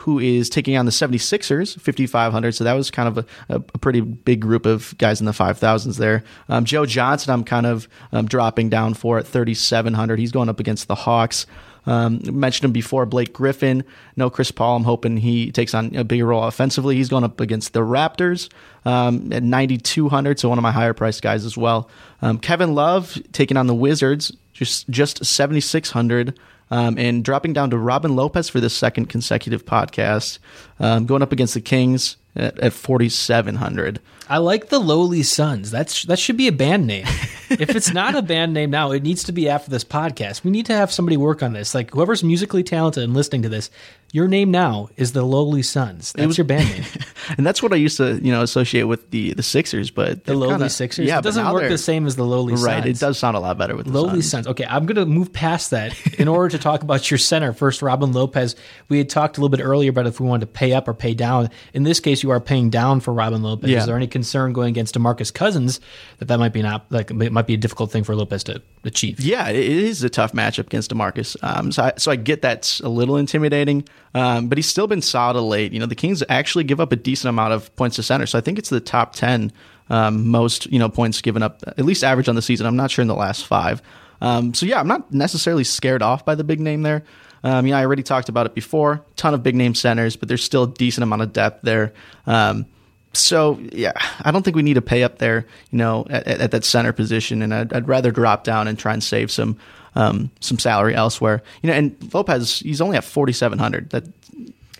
who 0.00 0.18
is 0.18 0.48
taking 0.48 0.78
on 0.78 0.86
the 0.86 0.90
76ers, 0.90 1.78
5,500. 1.78 2.52
So 2.52 2.64
that 2.64 2.72
was 2.72 2.90
kind 2.90 3.06
of 3.06 3.18
a, 3.18 3.26
a, 3.48 3.60
pretty 3.60 4.00
big 4.00 4.40
group 4.40 4.64
of 4.64 4.96
guys 4.96 5.20
in 5.20 5.26
the 5.26 5.32
5,000s 5.32 5.98
there. 5.98 6.24
Um, 6.48 6.64
Joe 6.64 6.86
Johnson, 6.86 7.34
I'm 7.34 7.44
kind 7.44 7.66
of 7.66 7.86
um, 8.10 8.24
dropping 8.24 8.70
down 8.70 8.94
for 8.94 9.18
at 9.18 9.26
3,700. 9.26 10.18
He's 10.18 10.32
going 10.32 10.48
up 10.48 10.58
against 10.58 10.88
the 10.88 10.94
Hawks. 10.94 11.44
Um, 11.84 12.20
mentioned 12.24 12.66
him 12.66 12.72
before, 12.72 13.04
Blake 13.04 13.34
Griffin. 13.34 13.84
No 14.16 14.30
Chris 14.30 14.50
Paul. 14.50 14.76
I'm 14.76 14.84
hoping 14.84 15.18
he 15.18 15.52
takes 15.52 15.74
on 15.74 15.94
a 15.94 16.04
bigger 16.04 16.26
role 16.26 16.44
offensively. 16.44 16.96
He's 16.96 17.10
going 17.10 17.24
up 17.24 17.38
against 17.38 17.74
the 17.74 17.80
Raptors 17.80 18.50
um, 18.86 19.30
at 19.34 19.42
9,200. 19.42 20.38
So 20.38 20.48
one 20.48 20.56
of 20.56 20.62
my 20.62 20.72
higher 20.72 20.94
priced 20.94 21.20
guys 21.20 21.44
as 21.44 21.58
well. 21.58 21.90
Um, 22.22 22.38
Kevin 22.38 22.74
Love 22.74 23.18
taking 23.32 23.58
on 23.58 23.66
the 23.66 23.74
Wizards, 23.74 24.32
just 24.54 24.88
just 24.88 25.24
7,600 25.24 26.38
um, 26.70 26.98
and 26.98 27.24
dropping 27.24 27.52
down 27.52 27.70
to 27.70 27.78
Robin 27.78 28.14
Lopez 28.14 28.48
for 28.48 28.60
the 28.60 28.70
second 28.70 29.06
consecutive 29.06 29.64
podcast, 29.64 30.38
um, 30.78 31.06
going 31.06 31.22
up 31.22 31.32
against 31.32 31.54
the 31.54 31.60
Kings 31.60 32.16
at, 32.36 32.58
at 32.60 32.72
4,700. 32.72 34.00
I 34.30 34.38
like 34.38 34.68
the 34.68 34.78
Lowly 34.78 35.22
Sons. 35.24 35.70
That's 35.70 36.04
that 36.04 36.18
should 36.18 36.36
be 36.36 36.46
a 36.46 36.52
band 36.52 36.86
name. 36.86 37.04
if 37.50 37.70
it's 37.74 37.92
not 37.92 38.14
a 38.14 38.22
band 38.22 38.54
name 38.54 38.70
now, 38.70 38.92
it 38.92 39.02
needs 39.02 39.24
to 39.24 39.32
be 39.32 39.48
after 39.48 39.70
this 39.70 39.84
podcast. 39.84 40.44
We 40.44 40.52
need 40.52 40.66
to 40.66 40.72
have 40.72 40.92
somebody 40.92 41.16
work 41.16 41.42
on 41.42 41.52
this. 41.52 41.74
Like 41.74 41.90
whoever's 41.90 42.22
musically 42.22 42.62
talented 42.62 43.02
and 43.02 43.12
listening 43.12 43.42
to 43.42 43.48
this, 43.48 43.70
your 44.12 44.28
name 44.28 44.50
now 44.50 44.88
is 44.96 45.12
the 45.12 45.22
Lowly 45.24 45.62
Sons. 45.62 46.12
That's 46.12 46.38
your 46.38 46.44
band 46.44 46.70
name. 46.70 46.84
And 47.36 47.46
that's 47.46 47.62
what 47.62 47.72
I 47.72 47.76
used 47.76 47.96
to, 47.98 48.18
you 48.20 48.32
know, 48.32 48.42
associate 48.42 48.84
with 48.84 49.10
the, 49.12 49.34
the 49.34 49.42
Sixers, 49.42 49.90
but 49.92 50.24
The 50.24 50.34
Lowly 50.34 50.54
kinda- 50.54 50.70
Sixers. 50.70 51.06
Yeah, 51.06 51.18
it 51.18 51.22
doesn't 51.22 51.52
work 51.52 51.68
the 51.68 51.78
same 51.78 52.06
as 52.06 52.16
the 52.16 52.24
Lowly 52.24 52.56
Sons. 52.56 52.64
Right, 52.66 52.84
it 52.86 52.98
does 52.98 53.18
sound 53.18 53.36
a 53.36 53.40
lot 53.40 53.56
better 53.56 53.76
with 53.76 53.86
the 53.86 53.92
Lowly 53.92 54.20
Suns. 54.22 54.30
Sons. 54.30 54.46
Okay, 54.48 54.64
I'm 54.64 54.84
going 54.86 54.96
to 54.96 55.06
move 55.06 55.32
past 55.32 55.70
that 55.70 55.94
in 56.18 56.26
order 56.34 56.48
to 56.56 56.58
talk 56.58 56.82
about 56.82 57.08
your 57.08 57.18
center. 57.18 57.52
First, 57.52 57.82
Robin 57.82 58.10
Lopez. 58.12 58.56
We 58.88 58.98
had 58.98 59.08
talked 59.08 59.38
a 59.38 59.40
little 59.40 59.56
bit 59.56 59.62
earlier 59.62 59.90
about 59.90 60.08
if 60.08 60.18
we 60.18 60.26
wanted 60.26 60.46
to 60.46 60.52
pay 60.52 60.72
up 60.72 60.88
or 60.88 60.94
pay 60.94 61.14
down. 61.14 61.50
In 61.72 61.84
this 61.84 62.00
case, 62.00 62.24
you 62.24 62.30
are 62.30 62.40
paying 62.40 62.68
down 62.68 62.98
for 62.98 63.12
Robin 63.14 63.42
Lopez. 63.42 63.70
Yeah. 63.70 63.78
Is 63.78 63.86
there 63.86 63.96
any 63.96 64.08
concern 64.20 64.52
going 64.52 64.68
against 64.68 64.94
Demarcus 64.94 65.32
Cousins 65.32 65.80
that 66.18 66.28
that 66.28 66.38
might 66.38 66.52
be 66.52 66.62
not 66.62 66.84
like 66.90 67.10
it 67.10 67.32
might 67.32 67.46
be 67.46 67.54
a 67.54 67.56
difficult 67.56 67.90
thing 67.90 68.04
for 68.04 68.14
Lopez 68.14 68.44
to 68.44 68.62
achieve? 68.84 69.18
Yeah, 69.20 69.48
it 69.48 69.56
is 69.56 70.02
a 70.02 70.10
tough 70.10 70.32
matchup 70.32 70.66
against 70.66 70.90
Demarcus. 70.90 71.36
Um, 71.42 71.72
so 71.72 71.84
I, 71.84 71.92
so 71.96 72.10
I 72.10 72.16
get 72.16 72.42
that's 72.42 72.80
a 72.80 72.88
little 72.88 73.16
intimidating, 73.16 73.84
um, 74.14 74.48
but 74.48 74.58
he's 74.58 74.68
still 74.68 74.86
been 74.86 75.02
solid 75.02 75.40
late. 75.40 75.72
You 75.72 75.80
know, 75.80 75.86
the 75.86 75.94
Kings 75.94 76.22
actually 76.28 76.64
give 76.64 76.80
up 76.80 76.92
a 76.92 76.96
decent 76.96 77.30
amount 77.30 77.54
of 77.54 77.74
points 77.76 77.96
to 77.96 78.02
center, 78.02 78.26
so 78.26 78.38
I 78.38 78.40
think 78.42 78.58
it's 78.58 78.70
the 78.70 78.80
top 78.80 79.14
ten 79.14 79.52
um, 79.88 80.28
most 80.28 80.66
you 80.66 80.78
know 80.78 80.88
points 80.88 81.20
given 81.20 81.42
up, 81.42 81.62
at 81.66 81.84
least 81.84 82.04
average 82.04 82.28
on 82.28 82.34
the 82.34 82.42
season. 82.42 82.66
I'm 82.66 82.76
not 82.76 82.90
sure 82.90 83.02
in 83.02 83.08
the 83.08 83.14
last 83.14 83.46
five. 83.46 83.82
Um, 84.20 84.52
so 84.54 84.66
yeah, 84.66 84.80
I'm 84.80 84.88
not 84.88 85.12
necessarily 85.12 85.64
scared 85.64 86.02
off 86.02 86.24
by 86.24 86.34
the 86.34 86.44
big 86.44 86.60
name 86.60 86.82
there. 86.82 87.04
Um, 87.42 87.66
know, 87.66 87.76
I 87.76 87.84
already 87.84 88.02
talked 88.02 88.28
about 88.28 88.46
it 88.46 88.54
before. 88.54 89.04
Ton 89.16 89.34
of 89.34 89.42
big 89.42 89.54
name 89.54 89.74
centers, 89.74 90.16
but 90.16 90.28
there's 90.28 90.44
still 90.44 90.64
a 90.64 90.68
decent 90.68 91.02
amount 91.02 91.22
of 91.22 91.32
depth 91.32 91.62
there. 91.62 91.92
Um, 92.26 92.66
so 93.12 93.58
yeah, 93.72 93.92
I 94.22 94.30
don't 94.30 94.42
think 94.44 94.56
we 94.56 94.62
need 94.62 94.74
to 94.74 94.82
pay 94.82 95.02
up 95.02 95.18
there, 95.18 95.46
you 95.70 95.78
know, 95.78 96.06
at, 96.10 96.26
at 96.26 96.40
at 96.40 96.50
that 96.52 96.64
center 96.64 96.92
position, 96.92 97.42
and 97.42 97.52
I'd, 97.52 97.72
I'd 97.72 97.88
rather 97.88 98.10
drop 98.10 98.44
down 98.44 98.68
and 98.68 98.78
try 98.78 98.92
and 98.92 99.02
save 99.02 99.30
some 99.30 99.58
um, 99.94 100.30
some 100.40 100.58
salary 100.58 100.94
elsewhere. 100.94 101.42
You 101.62 101.70
know, 101.70 101.76
and 101.76 102.14
Lopez, 102.14 102.60
he's 102.60 102.80
only 102.80 102.96
at 102.96 103.04
forty 103.04 103.32
seven 103.32 103.58
hundred. 103.58 103.90
That 103.90 104.04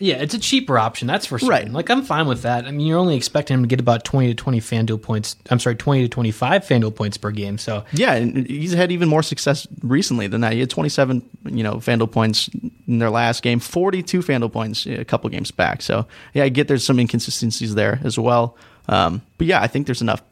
Yeah, 0.02 0.16
it's 0.16 0.32
a 0.32 0.38
cheaper 0.38 0.78
option, 0.78 1.06
that's 1.06 1.26
for 1.26 1.38
sure. 1.38 1.50
Right. 1.50 1.70
Like 1.70 1.90
I'm 1.90 2.02
fine 2.02 2.26
with 2.26 2.42
that. 2.42 2.64
I 2.64 2.70
mean, 2.70 2.86
you're 2.86 2.98
only 2.98 3.16
expecting 3.16 3.54
him 3.54 3.62
to 3.62 3.68
get 3.68 3.80
about 3.80 4.02
20 4.02 4.28
to 4.28 4.34
20 4.34 4.58
FanDuel 4.58 5.02
points. 5.02 5.36
I'm 5.50 5.58
sorry, 5.58 5.76
20 5.76 6.02
to 6.02 6.08
25 6.08 6.64
FanDuel 6.64 6.94
points 6.94 7.18
per 7.18 7.30
game. 7.30 7.58
So 7.58 7.84
yeah, 7.92 8.14
and 8.14 8.46
he's 8.46 8.72
had 8.72 8.90
even 8.92 9.10
more 9.10 9.22
success 9.22 9.66
recently 9.82 10.26
than 10.26 10.40
that. 10.40 10.54
He 10.54 10.60
had 10.60 10.70
twenty 10.70 10.88
seven, 10.88 11.22
you 11.44 11.62
know, 11.62 11.74
FanDuel 11.74 12.10
points 12.10 12.48
in 12.88 12.98
their 12.98 13.10
last 13.10 13.42
game, 13.42 13.60
forty 13.60 14.02
two 14.02 14.20
FanDuel 14.20 14.52
points 14.52 14.86
a 14.86 15.04
couple 15.04 15.28
games 15.28 15.50
back. 15.50 15.82
So 15.82 16.06
yeah, 16.32 16.44
I 16.44 16.48
get 16.48 16.66
there's 16.66 16.84
some 16.84 16.98
inconsistencies 16.98 17.74
there 17.74 18.00
as 18.02 18.18
well. 18.18 18.56
Um, 18.88 19.20
but 19.36 19.46
yeah, 19.46 19.60
I 19.60 19.66
think 19.66 19.86
there's 19.86 20.00
enough 20.02 20.22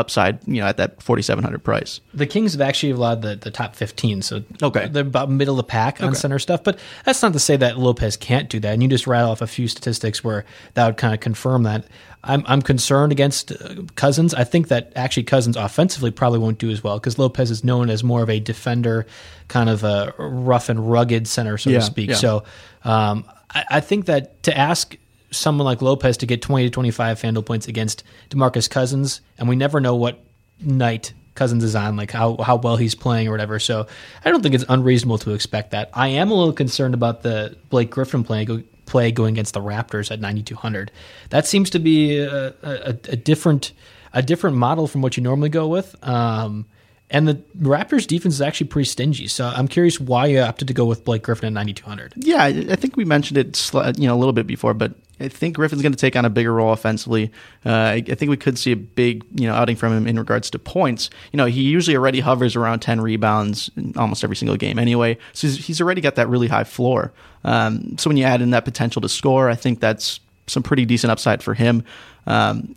upside, 0.00 0.40
you 0.48 0.60
know, 0.60 0.66
at 0.66 0.76
that 0.78 1.02
forty 1.02 1.22
seven 1.22 1.44
hundred 1.44 1.62
price. 1.62 2.00
The 2.12 2.26
Kings 2.26 2.52
have 2.52 2.60
actually 2.60 2.90
allowed 2.92 3.22
the, 3.22 3.36
the 3.36 3.50
top 3.52 3.76
15, 3.76 4.22
so 4.22 4.42
Okay. 4.62 4.88
they're 4.88 5.02
about 5.02 5.30
middle 5.30 5.54
of 5.54 5.58
the 5.58 5.70
pack 5.70 6.02
on 6.02 6.14
center 6.16 6.38
stuff. 6.40 6.64
But 6.64 6.78
that's 7.04 7.22
not 7.22 7.32
to 7.34 7.38
say 7.38 7.56
that 7.58 7.78
Lopez 7.78 8.16
can't 8.16 8.48
do 8.48 8.58
that. 8.60 8.72
And 8.72 8.82
you 8.82 8.88
just 8.88 9.06
rattle 9.06 9.30
off 9.30 9.40
a 9.42 9.46
few 9.46 9.68
statistics 9.68 10.24
where 10.24 10.44
that 10.74 10.86
would 10.86 10.96
kind 10.96 11.14
of 11.14 11.20
confirm 11.20 11.62
that. 11.62 11.84
I'm, 12.22 12.42
I'm 12.46 12.60
concerned 12.60 13.12
against 13.12 13.50
uh, 13.52 13.76
Cousins. 13.94 14.34
I 14.34 14.44
think 14.44 14.68
that 14.68 14.92
actually 14.94 15.22
Cousins 15.22 15.56
offensively 15.56 16.10
probably 16.10 16.38
won't 16.38 16.58
do 16.58 16.68
as 16.70 16.84
well 16.84 16.98
because 16.98 17.18
Lopez 17.18 17.50
is 17.50 17.64
known 17.64 17.88
as 17.88 18.04
more 18.04 18.22
of 18.22 18.28
a 18.28 18.40
defender, 18.40 19.06
kind 19.48 19.70
of 19.70 19.84
a 19.84 20.12
rough 20.18 20.68
and 20.68 20.90
rugged 20.90 21.26
center, 21.26 21.56
so 21.56 21.70
Yeah, 21.70 21.78
to 21.78 21.84
speak. 21.84 22.10
yeah. 22.10 22.16
So 22.16 22.44
um, 22.84 23.24
I, 23.54 23.64
I 23.70 23.80
think 23.80 24.04
that 24.06 24.42
to 24.42 24.56
ask 24.56 24.96
someone 25.30 25.64
like 25.64 25.82
Lopez 25.82 26.16
to 26.18 26.26
get 26.26 26.42
20 26.42 26.64
to 26.64 26.70
25 26.70 27.20
FanDuel 27.20 27.46
points 27.46 27.68
against 27.68 28.02
DeMarcus 28.30 28.68
Cousins, 28.68 29.20
and 29.38 29.48
we 29.48 29.56
never 29.56 29.80
know 29.80 29.94
what 29.96 30.20
night 30.60 31.12
Cousins 31.34 31.64
is 31.64 31.74
on, 31.74 31.96
like 31.96 32.10
how, 32.10 32.36
how 32.38 32.56
well 32.56 32.76
he's 32.76 32.94
playing 32.94 33.28
or 33.28 33.30
whatever. 33.30 33.58
So 33.58 33.86
I 34.24 34.30
don't 34.30 34.42
think 34.42 34.54
it's 34.54 34.64
unreasonable 34.68 35.18
to 35.18 35.32
expect 35.32 35.70
that. 35.70 35.90
I 35.94 36.08
am 36.08 36.30
a 36.30 36.34
little 36.34 36.52
concerned 36.52 36.94
about 36.94 37.22
the 37.22 37.56
Blake 37.70 37.90
Griffin 37.90 38.24
play, 38.24 38.46
play 38.86 39.12
going 39.12 39.34
against 39.34 39.54
the 39.54 39.60
Raptors 39.60 40.10
at 40.10 40.20
9,200. 40.20 40.90
That 41.30 41.46
seems 41.46 41.70
to 41.70 41.78
be 41.78 42.18
a, 42.18 42.48
a, 42.62 42.88
a 42.90 43.16
different. 43.16 43.72
a 44.12 44.22
different 44.22 44.56
model 44.56 44.88
from 44.88 45.02
what 45.02 45.16
you 45.16 45.22
normally 45.22 45.48
go 45.48 45.68
with. 45.68 45.94
Um, 46.06 46.66
and 47.10 47.28
the 47.28 47.34
Raptors 47.60 48.08
defense 48.08 48.34
is 48.34 48.40
actually 48.40 48.66
pretty 48.66 48.88
stingy. 48.88 49.28
So 49.28 49.46
I'm 49.46 49.68
curious 49.68 50.00
why 50.00 50.26
you 50.26 50.40
opted 50.40 50.66
to 50.66 50.74
go 50.74 50.84
with 50.84 51.04
Blake 51.04 51.22
Griffin 51.22 51.46
at 51.46 51.52
9,200. 51.52 52.14
Yeah, 52.16 52.42
I 52.44 52.74
think 52.74 52.96
we 52.96 53.04
mentioned 53.04 53.38
it, 53.38 53.70
you 53.98 54.08
know, 54.08 54.16
a 54.16 54.18
little 54.18 54.32
bit 54.32 54.48
before, 54.48 54.74
but 54.74 54.94
I 55.20 55.28
think 55.28 55.56
Griffin's 55.56 55.82
going 55.82 55.92
to 55.92 55.98
take 55.98 56.16
on 56.16 56.24
a 56.24 56.30
bigger 56.30 56.52
role 56.52 56.72
offensively. 56.72 57.30
Uh, 57.64 57.70
I, 57.70 58.02
I, 58.08 58.14
think 58.14 58.30
we 58.30 58.36
could 58.36 58.58
see 58.58 58.72
a 58.72 58.76
big, 58.76 59.24
you 59.34 59.46
know, 59.46 59.54
outing 59.54 59.76
from 59.76 59.92
him 59.92 60.06
in 60.06 60.18
regards 60.18 60.50
to 60.50 60.58
points. 60.58 61.10
You 61.32 61.36
know, 61.36 61.46
he 61.46 61.62
usually 61.62 61.96
already 61.96 62.20
hovers 62.20 62.56
around 62.56 62.80
10 62.80 63.00
rebounds 63.00 63.70
almost 63.96 64.24
every 64.24 64.36
single 64.36 64.56
game 64.56 64.78
anyway. 64.78 65.18
So 65.32 65.46
he's, 65.46 65.66
he's 65.66 65.80
already 65.80 66.00
got 66.00 66.14
that 66.14 66.28
really 66.28 66.48
high 66.48 66.64
floor. 66.64 67.12
Um, 67.44 67.98
so 67.98 68.08
when 68.08 68.16
you 68.16 68.24
add 68.24 68.40
in 68.40 68.50
that 68.50 68.64
potential 68.64 69.02
to 69.02 69.08
score, 69.08 69.50
I 69.50 69.54
think 69.54 69.80
that's 69.80 70.20
some 70.46 70.62
pretty 70.62 70.84
decent 70.84 71.10
upside 71.10 71.42
for 71.42 71.54
him. 71.54 71.84
Um, 72.26 72.74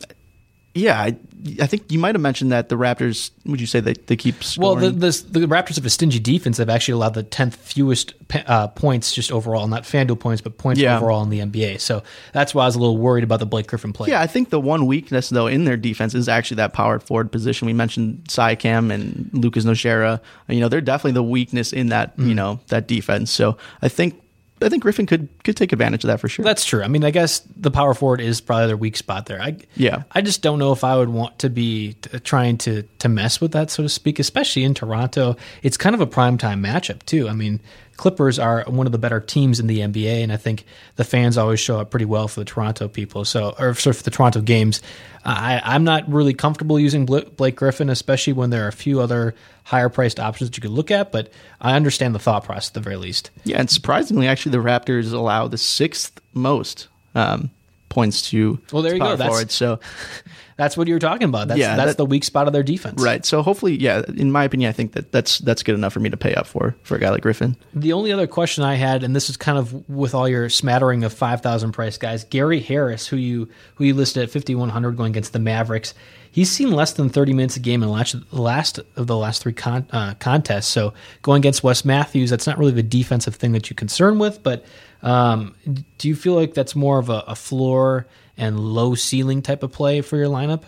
yeah, 0.76 0.99
I, 0.99 1.15
I, 1.61 1.67
think 1.67 1.91
you 1.91 1.99
might 1.99 2.15
have 2.15 2.21
mentioned 2.21 2.51
that 2.51 2.69
the 2.69 2.76
Raptors. 2.76 3.30
Would 3.45 3.61
you 3.61 3.67
say 3.67 3.80
they, 3.80 3.93
they 3.93 4.15
keep 4.15 4.43
scoring? 4.43 4.82
Well, 4.82 4.91
the, 4.91 5.11
the, 5.11 5.39
the 5.41 5.45
Raptors 5.45 5.76
have 5.76 5.86
a 5.86 5.89
stingy 5.89 6.19
defense. 6.19 6.57
They've 6.57 6.69
actually 6.69 6.93
allowed 6.93 7.13
the 7.13 7.21
tenth 7.21 7.55
fewest 7.57 8.15
uh, 8.47 8.69
points 8.69 9.13
just 9.13 9.32
overall, 9.32 9.67
not 9.67 9.84
FanDuel 9.84 10.19
points, 10.19 10.41
but 10.41 10.57
points 10.57 10.82
yeah. 10.82 10.97
overall 10.97 11.21
in 11.21 11.30
the 11.30 11.39
NBA. 11.39 11.80
So 11.80 12.01
that's 12.32 12.55
why 12.55 12.63
I 12.63 12.65
was 12.65 12.76
a 12.76 12.80
little 12.80 12.97
worried 12.97 13.24
about 13.24 13.39
the 13.39 13.45
Blake 13.45 13.67
Griffin 13.67 13.93
play. 13.93 14.09
Yeah, 14.09 14.21
I 14.21 14.26
think 14.26 14.49
the 14.49 14.59
one 14.59 14.88
weakness 14.88 15.30
though 15.30 15.45
in 15.45 15.65
their 15.65 15.78
defense 15.78 16.15
is 16.15 16.28
actually 16.28 16.55
that 16.55 16.74
power 16.74 16.99
forward 16.99 17.32
position. 17.32 17.67
We 17.67 17.74
mentioned 17.74 18.24
Siakam 18.30 18.91
and 18.91 19.30
Lucas 19.32 19.65
Nogueira. 19.65 20.21
You 20.47 20.59
know, 20.59 20.69
they're 20.69 20.82
definitely 20.82 21.11
the 21.11 21.24
weakness 21.24 21.71
in 21.71 21.89
that 21.89 22.17
mm. 22.17 22.30
you 22.30 22.34
know 22.34 22.61
that 22.69 22.88
defense. 22.88 23.30
So 23.30 23.57
I 23.84 23.89
think 23.89 24.19
I 24.64 24.70
think 24.70 24.84
Griffin 24.84 25.05
could 25.05 25.30
could 25.43 25.57
take 25.57 25.74
advantage 25.74 26.03
of 26.03 26.07
that 26.07 26.20
for 26.20 26.28
sure. 26.30 26.43
That's 26.43 26.66
true. 26.66 26.84
I 26.84 26.88
mean, 26.88 27.03
I 27.03 27.11
guess 27.11 27.39
the 27.55 27.72
power 27.72 27.93
forward 27.93 28.22
is 28.22 28.41
probably 28.41 28.68
their 28.68 28.78
weak 28.78 28.97
spot 28.97 29.26
there. 29.26 29.41
I 29.41 29.57
yeah. 29.76 30.03
I 30.11 30.22
just 30.22 30.41
don't 30.41 30.59
know 30.59 30.72
if 30.72 30.84
I 30.84 30.95
would 30.95 31.09
want 31.09 31.39
to 31.39 31.49
be 31.49 31.93
t- 32.01 32.20
trying 32.20 32.57
to 32.59 32.84
to 32.99 33.09
mess 33.09 33.41
with 33.41 33.51
that, 33.51 33.70
so 33.70 33.84
to 33.84 33.89
speak, 33.89 34.20
especially 34.20 34.64
in 34.64 34.74
Toronto. 34.74 35.36
It's 35.61 35.78
kind 35.78 35.93
of 35.93 36.01
a 36.01 36.07
prime 36.07 36.38
time 36.38 36.64
matchup 36.64 37.03
too. 37.03 37.30
I 37.30 37.34
mean, 37.34 37.59
Clippers 37.97 38.39
are 38.39 38.63
one 38.67 38.85
of 38.85 38.91
the 38.91 38.97
better 38.97 39.19
teams 39.19 39.59
in 39.59 39.67
the 39.67 39.79
NBA, 39.79 40.23
and 40.23 40.31
I 40.31 40.37
think 40.37 40.65
the 40.95 41.03
fans 41.03 41.37
always 41.37 41.59
show 41.59 41.79
up 41.79 41.91
pretty 41.91 42.05
well 42.05 42.27
for 42.27 42.39
the 42.39 42.45
Toronto 42.45 42.87
people. 42.87 43.23
So, 43.25 43.55
or 43.59 43.73
sort 43.75 43.95
for 43.95 44.03
the 44.03 44.11
Toronto 44.11 44.41
games, 44.41 44.81
I, 45.23 45.61
I'm 45.63 45.83
not 45.83 46.09
really 46.11 46.33
comfortable 46.33 46.79
using 46.79 47.05
Blake 47.05 47.55
Griffin, 47.55 47.89
especially 47.89 48.33
when 48.33 48.49
there 48.49 48.65
are 48.65 48.69
a 48.69 48.73
few 48.73 48.99
other 48.99 49.35
higher 49.63 49.89
priced 49.89 50.19
options 50.19 50.49
that 50.49 50.57
you 50.57 50.61
could 50.61 50.71
look 50.71 50.91
at. 50.91 51.11
But 51.11 51.31
I 51.61 51.75
understand 51.75 52.15
the 52.15 52.19
thought 52.19 52.43
process 52.43 52.69
at 52.69 52.73
the 52.73 52.79
very 52.79 52.97
least. 52.97 53.29
Yeah, 53.43 53.59
and 53.59 53.69
surprisingly, 53.69 54.27
actually, 54.27 54.53
the 54.53 54.63
Raptors 54.63 55.13
allow 55.13 55.47
the 55.47 55.57
sixth 55.57 56.19
most 56.33 56.87
um, 57.15 57.51
points 57.93 58.29
to 58.31 58.59
well, 58.71 58.81
there 58.81 58.93
you 58.93 58.99
go. 58.99 59.15
That's, 59.15 59.53
so 59.53 59.79
that's 60.57 60.75
what 60.75 60.87
you 60.87 60.95
were 60.95 60.99
talking 60.99 61.29
about. 61.29 61.47
That's, 61.47 61.59
yeah, 61.59 61.75
that's 61.75 61.91
that, 61.91 61.97
the 61.97 62.05
weak 62.05 62.23
spot 62.23 62.47
of 62.47 62.53
their 62.53 62.63
defense. 62.63 62.99
Right. 63.01 63.23
So 63.23 63.43
hopefully, 63.43 63.77
yeah, 63.77 64.01
in 64.17 64.31
my 64.31 64.43
opinion, 64.43 64.69
I 64.69 64.73
think 64.73 64.93
that 64.93 65.11
that's 65.11 65.37
that's 65.39 65.61
good 65.61 65.75
enough 65.75 65.93
for 65.93 65.99
me 65.99 66.09
to 66.09 66.17
pay 66.17 66.33
up 66.33 66.47
for 66.47 66.75
for 66.81 66.95
a 66.95 66.99
guy 66.99 67.11
like 67.11 67.21
Griffin. 67.21 67.55
The 67.75 67.93
only 67.93 68.11
other 68.11 68.25
question 68.25 68.63
I 68.63 68.75
had, 68.75 69.03
and 69.03 69.15
this 69.15 69.29
is 69.29 69.37
kind 69.37 69.59
of 69.59 69.87
with 69.87 70.15
all 70.15 70.27
your 70.27 70.49
smattering 70.49 71.03
of 71.03 71.13
five 71.13 71.41
thousand 71.41 71.73
price 71.73 71.97
guys, 71.97 72.23
Gary 72.23 72.59
Harris, 72.59 73.05
who 73.05 73.17
you 73.17 73.47
who 73.75 73.85
you 73.85 73.93
listed 73.93 74.23
at 74.23 74.31
fifty 74.31 74.55
one 74.55 74.69
hundred 74.69 74.97
going 74.97 75.11
against 75.11 75.33
the 75.33 75.39
Mavericks. 75.39 75.93
He's 76.31 76.49
seen 76.49 76.71
less 76.71 76.93
than 76.93 77.09
30 77.09 77.33
minutes 77.33 77.57
a 77.57 77.59
game 77.59 77.83
in 77.83 77.89
the 77.89 77.93
last, 77.93 78.15
last 78.33 78.79
of 78.95 79.05
the 79.05 79.15
last 79.15 79.43
three 79.43 79.53
con, 79.53 79.85
uh, 79.91 80.15
contests. 80.15 80.65
So 80.65 80.95
going 81.21 81.41
against 81.41 81.63
Wes 81.63 81.85
Matthews, 81.85 82.31
that's 82.31 82.47
not 82.47 82.57
really 82.57 82.71
the 82.71 82.81
defensive 82.81 83.35
thing 83.35 83.51
that 83.51 83.69
you 83.69 83.75
concern 83.75 84.17
with. 84.17 84.41
But 84.41 84.65
um, 85.03 85.55
do 85.97 86.07
you 86.07 86.15
feel 86.15 86.33
like 86.33 86.53
that's 86.53 86.75
more 86.75 86.97
of 86.97 87.09
a, 87.09 87.23
a 87.27 87.35
floor 87.35 88.07
and 88.37 88.59
low 88.59 88.95
ceiling 88.95 89.41
type 89.41 89.61
of 89.61 89.71
play 89.71 90.01
for 90.01 90.17
your 90.17 90.27
lineup? 90.27 90.63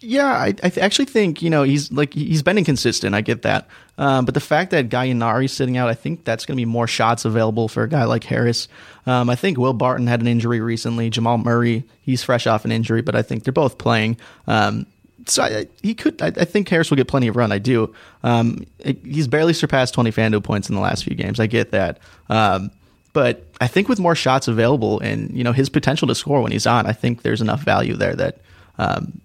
Yeah, 0.00 0.26
I, 0.26 0.48
I 0.48 0.52
th- 0.52 0.78
actually 0.78 1.06
think 1.06 1.42
you 1.42 1.50
know 1.50 1.64
he's 1.64 1.90
like 1.90 2.14
he's 2.14 2.42
been 2.42 2.56
inconsistent. 2.56 3.14
I 3.16 3.20
get 3.20 3.42
that, 3.42 3.66
um, 3.96 4.24
but 4.24 4.34
the 4.34 4.40
fact 4.40 4.70
that 4.70 4.88
Gallinari's 4.88 5.52
sitting 5.52 5.76
out, 5.76 5.88
I 5.88 5.94
think 5.94 6.24
that's 6.24 6.46
going 6.46 6.56
to 6.56 6.60
be 6.60 6.66
more 6.66 6.86
shots 6.86 7.24
available 7.24 7.66
for 7.68 7.82
a 7.82 7.88
guy 7.88 8.04
like 8.04 8.22
Harris. 8.22 8.68
Um, 9.06 9.28
I 9.28 9.34
think 9.34 9.58
Will 9.58 9.72
Barton 9.72 10.06
had 10.06 10.20
an 10.20 10.28
injury 10.28 10.60
recently. 10.60 11.10
Jamal 11.10 11.38
Murray, 11.38 11.84
he's 12.02 12.22
fresh 12.22 12.46
off 12.46 12.64
an 12.64 12.70
injury, 12.70 13.02
but 13.02 13.16
I 13.16 13.22
think 13.22 13.42
they're 13.42 13.52
both 13.52 13.78
playing. 13.78 14.18
Um, 14.46 14.86
so 15.26 15.42
I, 15.42 15.66
he 15.82 15.94
could. 15.94 16.22
I, 16.22 16.28
I, 16.28 16.44
think 16.44 16.68
Harris 16.68 16.90
will 16.90 16.96
get 16.96 17.08
plenty 17.08 17.26
of 17.26 17.34
run. 17.34 17.50
I 17.50 17.58
do. 17.58 17.92
Um, 18.22 18.64
it, 18.78 18.98
he's 19.04 19.26
barely 19.26 19.52
surpassed 19.52 19.94
twenty 19.94 20.12
Fanduel 20.12 20.44
points 20.44 20.68
in 20.68 20.76
the 20.76 20.80
last 20.80 21.02
few 21.04 21.16
games. 21.16 21.40
I 21.40 21.46
get 21.46 21.72
that. 21.72 21.98
Um, 22.28 22.70
but 23.12 23.44
I 23.60 23.66
think 23.66 23.88
with 23.88 23.98
more 23.98 24.14
shots 24.14 24.48
available 24.48 25.00
and 25.00 25.30
you 25.36 25.44
know 25.44 25.52
his 25.52 25.68
potential 25.68 26.08
to 26.08 26.14
score 26.14 26.42
when 26.42 26.52
he's 26.52 26.66
on, 26.66 26.86
I 26.86 26.92
think 26.92 27.22
there's 27.22 27.40
enough 27.40 27.62
value 27.62 27.94
there 27.94 28.14
that 28.14 28.38
um, 28.78 29.20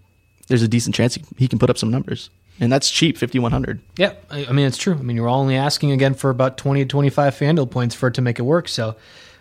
there's 0.48 0.64
a 0.64 0.68
decent 0.68 0.96
chance 0.96 1.18
he, 1.38 1.48
can 1.48 1.60
put 1.60 1.70
up 1.70 1.78
some 1.78 1.92
numbers. 1.92 2.30
And 2.60 2.72
that's 2.72 2.90
cheap, 2.90 3.18
fifty 3.18 3.40
one 3.40 3.52
hundred. 3.52 3.82
Yeah, 3.98 4.14
I, 4.30 4.52
mean 4.52 4.68
it's 4.68 4.78
true. 4.78 4.94
I 4.94 5.02
mean 5.02 5.16
you're 5.16 5.28
only 5.28 5.56
asking 5.56 5.92
again 5.92 6.14
for 6.14 6.30
about 6.30 6.58
twenty 6.58 6.84
to 6.84 6.88
twenty 6.88 7.10
five 7.10 7.36
Fanduel 7.36 7.70
points 7.70 7.96
for 7.96 8.08
it 8.08 8.14
to 8.16 8.22
make 8.22 8.40
it 8.40 8.44
work. 8.44 8.68
So 8.68 8.96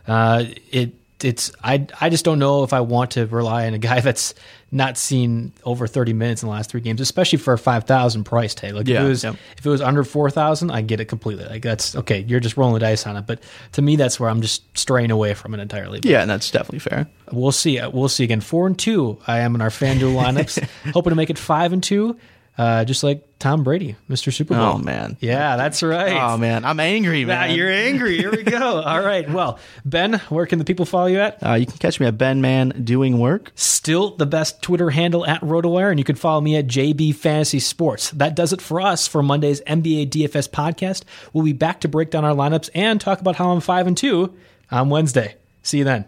uh, 0.09 0.45
it 0.70 0.95
it's 1.25 1.53
I 1.62 1.87
I 2.01 2.09
just 2.09 2.25
don't 2.25 2.39
know 2.39 2.64
if 2.64 2.73
I 2.73 2.81
want 2.81 3.12
to 3.12 3.27
rely 3.27 3.66
on 3.66 3.75
a 3.75 3.79
guy 3.79 4.01
that's 4.03 4.35
not 4.70 4.97
seen 4.97 5.53
over 5.64 5.87
30 5.87 6.14
minutes 6.14 6.43
in 6.43 6.49
the 6.49 6.53
last 6.53 6.70
three 6.70 6.81
games, 6.81 7.01
especially 7.03 7.39
for 7.39 7.53
a 7.53 7.59
5,000 7.59 8.25
price 8.25 8.55
tag. 8.55 8.73
Like 8.73 8.89
yeah, 8.89 9.01
if 9.01 9.05
it 9.05 9.09
was, 9.09 9.25
if 9.25 9.66
it 9.66 9.68
was 9.68 9.83
under 9.83 10.03
4,000, 10.03 10.70
I 10.70 10.81
get 10.81 10.99
it 10.99 11.05
completely. 11.07 11.45
Like 11.45 11.62
that's 11.62 11.95
okay. 11.95 12.25
You're 12.27 12.41
just 12.41 12.57
rolling 12.57 12.75
the 12.75 12.81
dice 12.81 13.07
on 13.07 13.16
it. 13.16 13.27
But 13.27 13.43
to 13.73 13.83
me, 13.83 13.97
that's 13.97 14.18
where 14.18 14.31
I'm 14.31 14.41
just 14.41 14.77
straying 14.77 15.11
away 15.11 15.35
from 15.35 15.53
it 15.55 15.61
entirely. 15.61 16.01
But 16.01 16.11
yeah, 16.11 16.23
and 16.23 16.31
that's 16.31 16.51
definitely 16.51 16.79
fair. 16.79 17.07
We'll 17.31 17.53
see. 17.53 17.81
We'll 17.93 18.09
see 18.09 18.25
again. 18.25 18.41
Four 18.41 18.66
and 18.66 18.79
two. 18.79 19.18
I 19.27 19.41
am 19.41 19.55
in 19.55 19.61
our 19.61 19.68
FanDuel 19.68 20.14
lineups, 20.23 20.66
hoping 20.93 21.11
to 21.11 21.16
make 21.16 21.31
it 21.31 21.39
five 21.39 21.73
and 21.73 21.83
two 21.83 22.18
uh, 22.59 22.85
just 22.85 23.03
like 23.03 23.32
Tom 23.43 23.64
Brady, 23.64 23.97
Mr. 24.09 24.32
Super 24.32 24.55
Bowl. 24.55 24.74
Oh 24.74 24.78
man, 24.78 25.16
yeah, 25.18 25.57
that's 25.57 25.82
right. 25.82 26.12
Oh 26.12 26.38
man, 26.38 26.64
I'm 26.64 26.78
angry, 26.78 27.24
man. 27.24 27.49
Now 27.49 27.53
you're 27.53 27.72
angry. 27.72 28.16
Here 28.16 28.30
we 28.30 28.45
go. 28.45 28.80
All 28.86 29.03
right. 29.03 29.28
Well, 29.28 29.59
Ben, 29.84 30.20
where 30.28 30.47
can 30.47 30.61
the 30.61 30.64
people 30.64 30.86
follow 30.86 31.07
you 31.07 31.18
at? 31.18 31.45
Uh, 31.45 31.55
you 31.55 31.66
can 31.66 31.76
catch 31.78 31.99
me 31.99 32.07
at 32.07 32.16
Ben 32.16 32.40
Man 32.40 32.68
Doing 32.84 33.18
Work. 33.18 33.51
Still 33.57 34.16
the 34.16 34.26
best 34.26 34.62
Twitter 34.62 34.90
handle 34.90 35.26
at 35.26 35.40
RotoWire, 35.40 35.90
and 35.90 35.99
you 35.99 36.05
can 36.05 36.14
follow 36.14 36.40
me 36.40 36.55
at 36.55 36.68
JB 36.68 37.16
Fantasy 37.16 37.59
Sports. 37.59 38.12
That 38.12 38.36
does 38.36 38.53
it 38.53 38.62
for 38.62 38.80
us 38.80 39.09
for 39.09 39.24
Monday's 39.24 39.61
NBA 39.62 40.11
DFS 40.11 40.49
podcast. 40.49 41.03
We'll 41.32 41.45
be 41.45 41.53
back 41.53 41.80
to 41.80 41.88
break 41.88 42.11
down 42.11 42.24
our 42.24 42.36
lineups 42.36 42.70
and 42.76 43.01
talk 43.01 43.20
about 43.20 43.34
how 43.34 43.51
I'm 43.51 43.61
five 43.61 43.88
and 43.88 43.97
two 43.97 44.36
on 44.70 44.88
Wednesday. 44.88 45.34
See 45.64 45.78
you 45.78 45.84
then. 45.84 46.05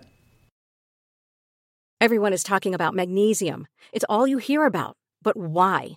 Everyone 2.01 2.33
is 2.33 2.45
talking 2.45 2.75
about 2.75 2.95
magnesium. 2.95 3.67
It's 3.93 4.05
all 4.09 4.25
you 4.25 4.39
hear 4.39 4.67
about. 4.67 4.97
But 5.21 5.37
why? 5.37 5.97